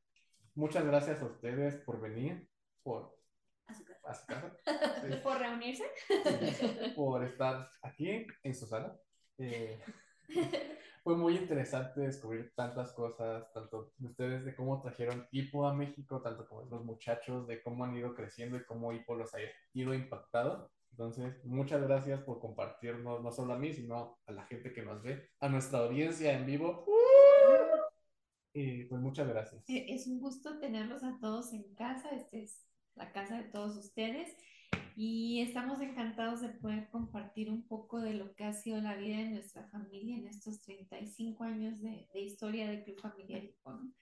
Muchas 0.54 0.84
gracias 0.84 1.22
a 1.22 1.24
ustedes 1.24 1.76
por 1.76 1.98
venir, 1.98 2.46
por 2.82 3.16
A 3.66 3.72
su 3.72 3.82
casa. 3.86 4.10
a 4.10 4.14
su 4.14 4.26
casa, 4.26 4.60
sí, 5.00 5.16
Por 5.24 5.38
reunirse. 5.38 5.84
por 6.94 7.24
estar 7.24 7.70
aquí 7.80 8.26
en 8.42 8.54
su 8.54 8.66
sala. 8.66 9.00
Eh, 9.38 9.82
fue 11.02 11.16
muy 11.16 11.34
interesante 11.38 12.02
descubrir 12.02 12.52
tantas 12.54 12.92
cosas, 12.92 13.50
tanto 13.54 13.94
de 13.96 14.06
ustedes 14.06 14.44
de 14.44 14.54
cómo 14.54 14.82
trajeron 14.82 15.26
Hippo 15.30 15.66
a 15.66 15.72
México, 15.72 16.20
tanto 16.20 16.46
como 16.46 16.64
los 16.64 16.84
muchachos, 16.84 17.48
de 17.48 17.62
cómo 17.62 17.84
han 17.84 17.96
ido 17.96 18.14
creciendo 18.14 18.58
y 18.58 18.64
cómo 18.66 18.92
Hippo 18.92 19.14
los 19.14 19.34
ha 19.34 19.38
ido 19.72 19.94
impactado. 19.94 20.70
Entonces, 20.92 21.44
muchas 21.44 21.82
gracias 21.82 22.20
por 22.22 22.40
compartirnos, 22.40 23.22
no 23.22 23.32
solo 23.32 23.54
a 23.54 23.58
mí, 23.58 23.72
sino 23.72 24.18
a 24.26 24.32
la 24.32 24.44
gente 24.46 24.72
que 24.72 24.82
nos 24.82 25.02
ve, 25.02 25.30
a 25.40 25.48
nuestra 25.48 25.78
audiencia 25.80 26.32
en 26.32 26.44
vivo. 26.46 26.84
Y 28.52 28.84
pues 28.84 29.00
muchas 29.00 29.28
gracias. 29.28 29.62
Eh, 29.68 29.86
Es 29.88 30.06
un 30.06 30.20
gusto 30.20 30.58
tenerlos 30.58 31.02
a 31.04 31.18
todos 31.20 31.52
en 31.52 31.74
casa. 31.74 32.10
Esta 32.10 32.36
es 32.36 32.66
la 32.96 33.12
casa 33.12 33.38
de 33.40 33.48
todos 33.48 33.76
ustedes. 33.76 34.36
Y 34.96 35.40
estamos 35.40 35.80
encantados 35.80 36.40
de 36.42 36.48
poder 36.50 36.88
compartir 36.90 37.48
un 37.50 37.66
poco 37.66 38.00
de 38.00 38.14
lo 38.14 38.34
que 38.34 38.44
ha 38.44 38.52
sido 38.52 38.80
la 38.82 38.96
vida 38.96 39.18
de 39.18 39.30
nuestra 39.30 39.66
familia 39.68 40.16
en 40.16 40.26
estos 40.26 40.60
35 40.62 41.44
años 41.44 41.80
de, 41.80 42.08
de 42.12 42.20
historia 42.20 42.68
del 42.68 42.84
Club 42.84 43.00
Familiar 43.00 43.42
Hipo, 43.44 43.72
¿no? 43.72 43.92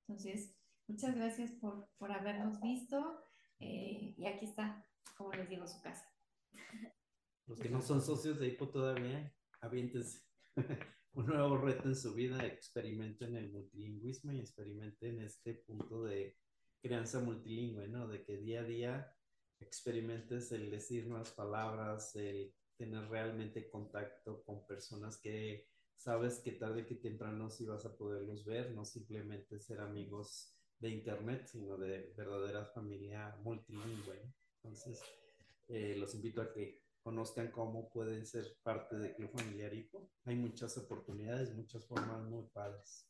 Entonces, 0.00 0.54
muchas 0.88 1.14
gracias 1.14 1.52
por, 1.52 1.88
por 1.96 2.12
habernos 2.12 2.60
visto. 2.60 3.24
eh, 3.60 4.14
y 4.18 4.26
aquí 4.26 4.44
está, 4.46 4.84
como 5.16 5.32
les 5.32 5.48
digo, 5.48 5.66
su 5.66 5.80
casa. 5.80 6.11
Los 7.46 7.58
que 7.58 7.68
no 7.68 7.82
son 7.82 8.00
socios 8.00 8.38
de 8.38 8.48
HIPO 8.48 8.68
todavía, 8.70 9.32
aviéntense 9.60 10.20
un 11.14 11.26
nuevo 11.26 11.58
reto 11.58 11.88
en 11.88 11.96
su 11.96 12.14
vida, 12.14 12.46
experimenten 12.46 13.36
el 13.36 13.50
multilingüismo 13.50 14.32
y 14.32 14.40
experimenten 14.40 15.20
este 15.20 15.54
punto 15.54 16.04
de 16.04 16.36
crianza 16.80 17.20
multilingüe, 17.20 17.88
¿no? 17.88 18.08
De 18.08 18.24
que 18.24 18.38
día 18.38 18.60
a 18.60 18.64
día 18.64 19.16
experimentes 19.60 20.50
el 20.52 20.70
decir 20.70 21.06
nuevas 21.06 21.30
palabras, 21.30 22.16
el 22.16 22.54
tener 22.76 23.08
realmente 23.08 23.68
contacto 23.68 24.42
con 24.44 24.66
personas 24.66 25.18
que 25.18 25.68
sabes 25.96 26.40
que 26.40 26.52
tarde 26.52 26.86
que 26.86 26.96
temprano 26.96 27.48
sí 27.48 27.64
vas 27.64 27.84
a 27.86 27.96
poderlos 27.96 28.44
ver, 28.44 28.72
no 28.72 28.84
simplemente 28.84 29.60
ser 29.60 29.80
amigos 29.80 30.56
de 30.80 30.90
internet, 30.90 31.46
sino 31.46 31.76
de 31.76 32.12
verdadera 32.16 32.66
familia 32.66 33.36
multilingüe. 33.44 34.20
Entonces, 34.56 35.00
eh, 35.72 35.96
los 35.96 36.14
invito 36.14 36.42
a 36.42 36.52
que 36.52 36.82
conozcan 37.02 37.50
cómo 37.50 37.88
pueden 37.88 38.26
ser 38.26 38.44
parte 38.62 38.96
del 38.96 39.14
Club 39.14 39.30
Familiar 39.30 39.72
Hipo. 39.72 40.10
Hay 40.26 40.36
muchas 40.36 40.76
oportunidades, 40.76 41.54
muchas 41.54 41.86
formas 41.86 42.22
muy 42.24 42.44
padres. 42.52 43.08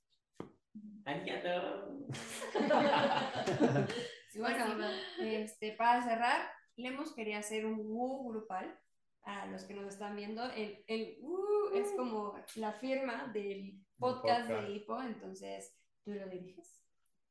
Y 4.34 4.38
bueno, 4.38 4.88
este, 5.18 5.72
para 5.72 6.04
cerrar, 6.04 6.48
Lemos 6.76 7.12
quería 7.14 7.38
hacer 7.38 7.66
un 7.66 7.80
Wu 7.80 8.30
grupal. 8.30 8.78
A 9.24 9.46
los 9.46 9.64
que 9.64 9.74
nos 9.74 9.86
están 9.86 10.16
viendo, 10.16 10.44
el, 10.52 10.84
el 10.88 11.18
Wu 11.20 11.74
es 11.74 11.92
como 11.96 12.34
la 12.56 12.72
firma 12.72 13.30
del 13.32 13.80
podcast, 13.98 14.48
podcast. 14.48 14.68
de 14.68 14.72
Hippo, 14.72 15.00
entonces, 15.00 15.76
¿tú 16.04 16.12
lo 16.12 16.28
diriges? 16.28 16.82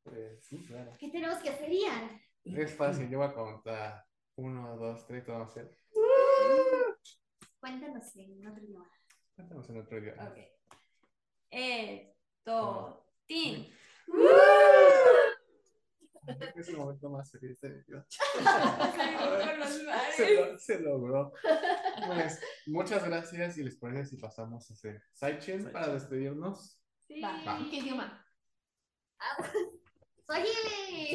Pues, 0.04 0.46
sí, 0.46 0.64
claro. 0.68 0.94
¿Qué 0.98 1.10
tenemos 1.10 1.40
que 1.40 1.50
hacer, 1.50 1.70
Ian? 1.70 2.22
Es 2.46 2.74
fácil, 2.76 3.10
yo 3.10 3.18
voy 3.18 3.28
a 3.28 3.34
contar. 3.34 4.06
Uno, 4.36 4.78
dos, 4.78 5.06
tres, 5.06 5.26
todo 5.26 5.40
va 5.40 5.46
a 5.46 5.50
ser. 5.50 5.78
Cuéntanos 7.60 8.16
en 8.16 8.48
otro 8.48 8.64
idioma. 8.64 8.90
Cuéntanos 9.36 9.70
en 9.70 9.78
otro 9.80 9.98
idioma. 9.98 10.30
Ok. 10.30 10.38
Esto, 11.52 13.06
tin. 13.26 13.74
Es 16.56 16.70
el 16.70 16.78
momento 16.78 17.10
más 17.10 17.32
feliz 17.32 17.60
de 17.60 17.70
mi 17.70 17.82
vida. 17.82 18.06
Se, 20.16 20.36
lo- 20.36 20.58
se 20.60 20.80
logró. 20.80 21.34
Pues, 22.06 22.40
muchas 22.68 23.04
gracias 23.04 23.58
y 23.58 23.64
les 23.64 23.76
parece 23.78 24.12
si 24.12 24.18
pasamos 24.18 24.70
a 24.70 24.74
hacer 24.74 25.02
sidechain 25.14 25.72
para 25.72 25.94
despedirnos. 25.94 26.80
Sí. 27.08 27.20
Va. 27.22 27.42
Va. 27.46 27.58
¿Qué 27.70 27.78
idioma? 27.78 28.26
Swahili. 30.32 31.12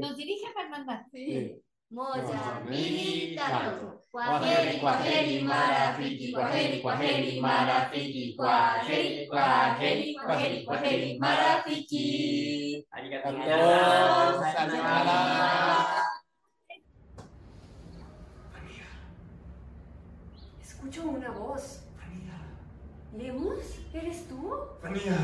Nos 0.00 0.16
dirige 0.16 0.48
Fernanda. 0.54 1.04
Sí. 1.12 1.52
Moja, 1.90 2.60
milita, 2.68 3.44
Claro. 3.48 4.00
Kwaheri, 4.10 4.78
kwaheri, 4.80 5.42
marafiki, 5.42 6.32
kwaheri, 6.32 6.80
kwaheri, 6.80 7.40
marafiki, 7.40 8.34
kwaheri, 8.36 9.26
kwaheri, 9.28 10.14
kwaheri, 10.14 10.64
kwaheri, 10.64 11.18
marafiki. 11.18 12.86
Arigato. 12.90 13.28
Arigato. 13.28 14.44
Sayonara. 14.52 15.18
Amiga, 18.56 18.88
escucha. 20.60 21.00
Escucho 21.00 21.02
una 21.08 21.30
voz. 21.30 21.84
¿Lemus? 23.16 23.64
¿Eres 23.94 24.28
tú? 24.28 24.38
Fania, 24.82 25.16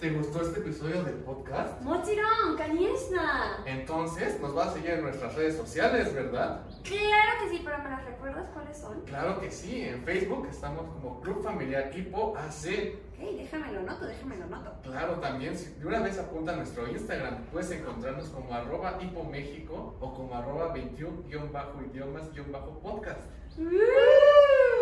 ¿te 0.00 0.10
gustó 0.10 0.42
este 0.42 0.60
episodio 0.60 1.02
del 1.02 1.14
podcast? 1.16 1.80
Mochiron, 1.80 2.56
Kaniesna. 2.56 3.62
Entonces 3.64 4.38
nos 4.40 4.54
vas 4.54 4.68
a 4.68 4.74
seguir 4.74 4.90
en 4.90 5.02
nuestras 5.02 5.34
redes 5.34 5.56
sociales, 5.56 6.12
¿verdad? 6.12 6.60
Claro 6.82 7.32
que 7.40 7.48
sí, 7.50 7.62
pero 7.64 7.78
¿me 7.78 7.88
las 7.88 8.04
recuerdas 8.04 8.50
cuáles 8.52 8.76
son? 8.76 9.00
Claro 9.02 9.40
que 9.40 9.50
sí, 9.50 9.80
en 9.82 10.02
Facebook 10.04 10.46
estamos 10.50 10.82
como 10.92 11.20
Club 11.20 11.42
Familiar 11.42 11.90
Hipo 11.96 12.36
AC. 12.36 12.94
Ok, 13.18 13.30
déjame 13.36 13.72
lo 13.72 13.82
noto, 13.82 14.04
déjame 14.06 14.36
lo 14.36 14.46
noto. 14.46 14.72
Claro, 14.82 15.14
también, 15.14 15.56
si 15.56 15.72
de 15.74 15.86
una 15.86 16.00
vez 16.00 16.18
apunta 16.18 16.52
a 16.52 16.56
nuestro 16.56 16.86
Instagram, 16.88 17.44
puedes 17.50 17.70
encontrarnos 17.70 18.28
como 18.28 18.52
arroba 18.52 18.98
hipoméxico 19.00 19.96
o 20.00 20.14
como 20.14 20.34
arroba 20.34 20.74
21-idiomas-podcast. 20.74 23.20
¡Uh! 23.58 24.75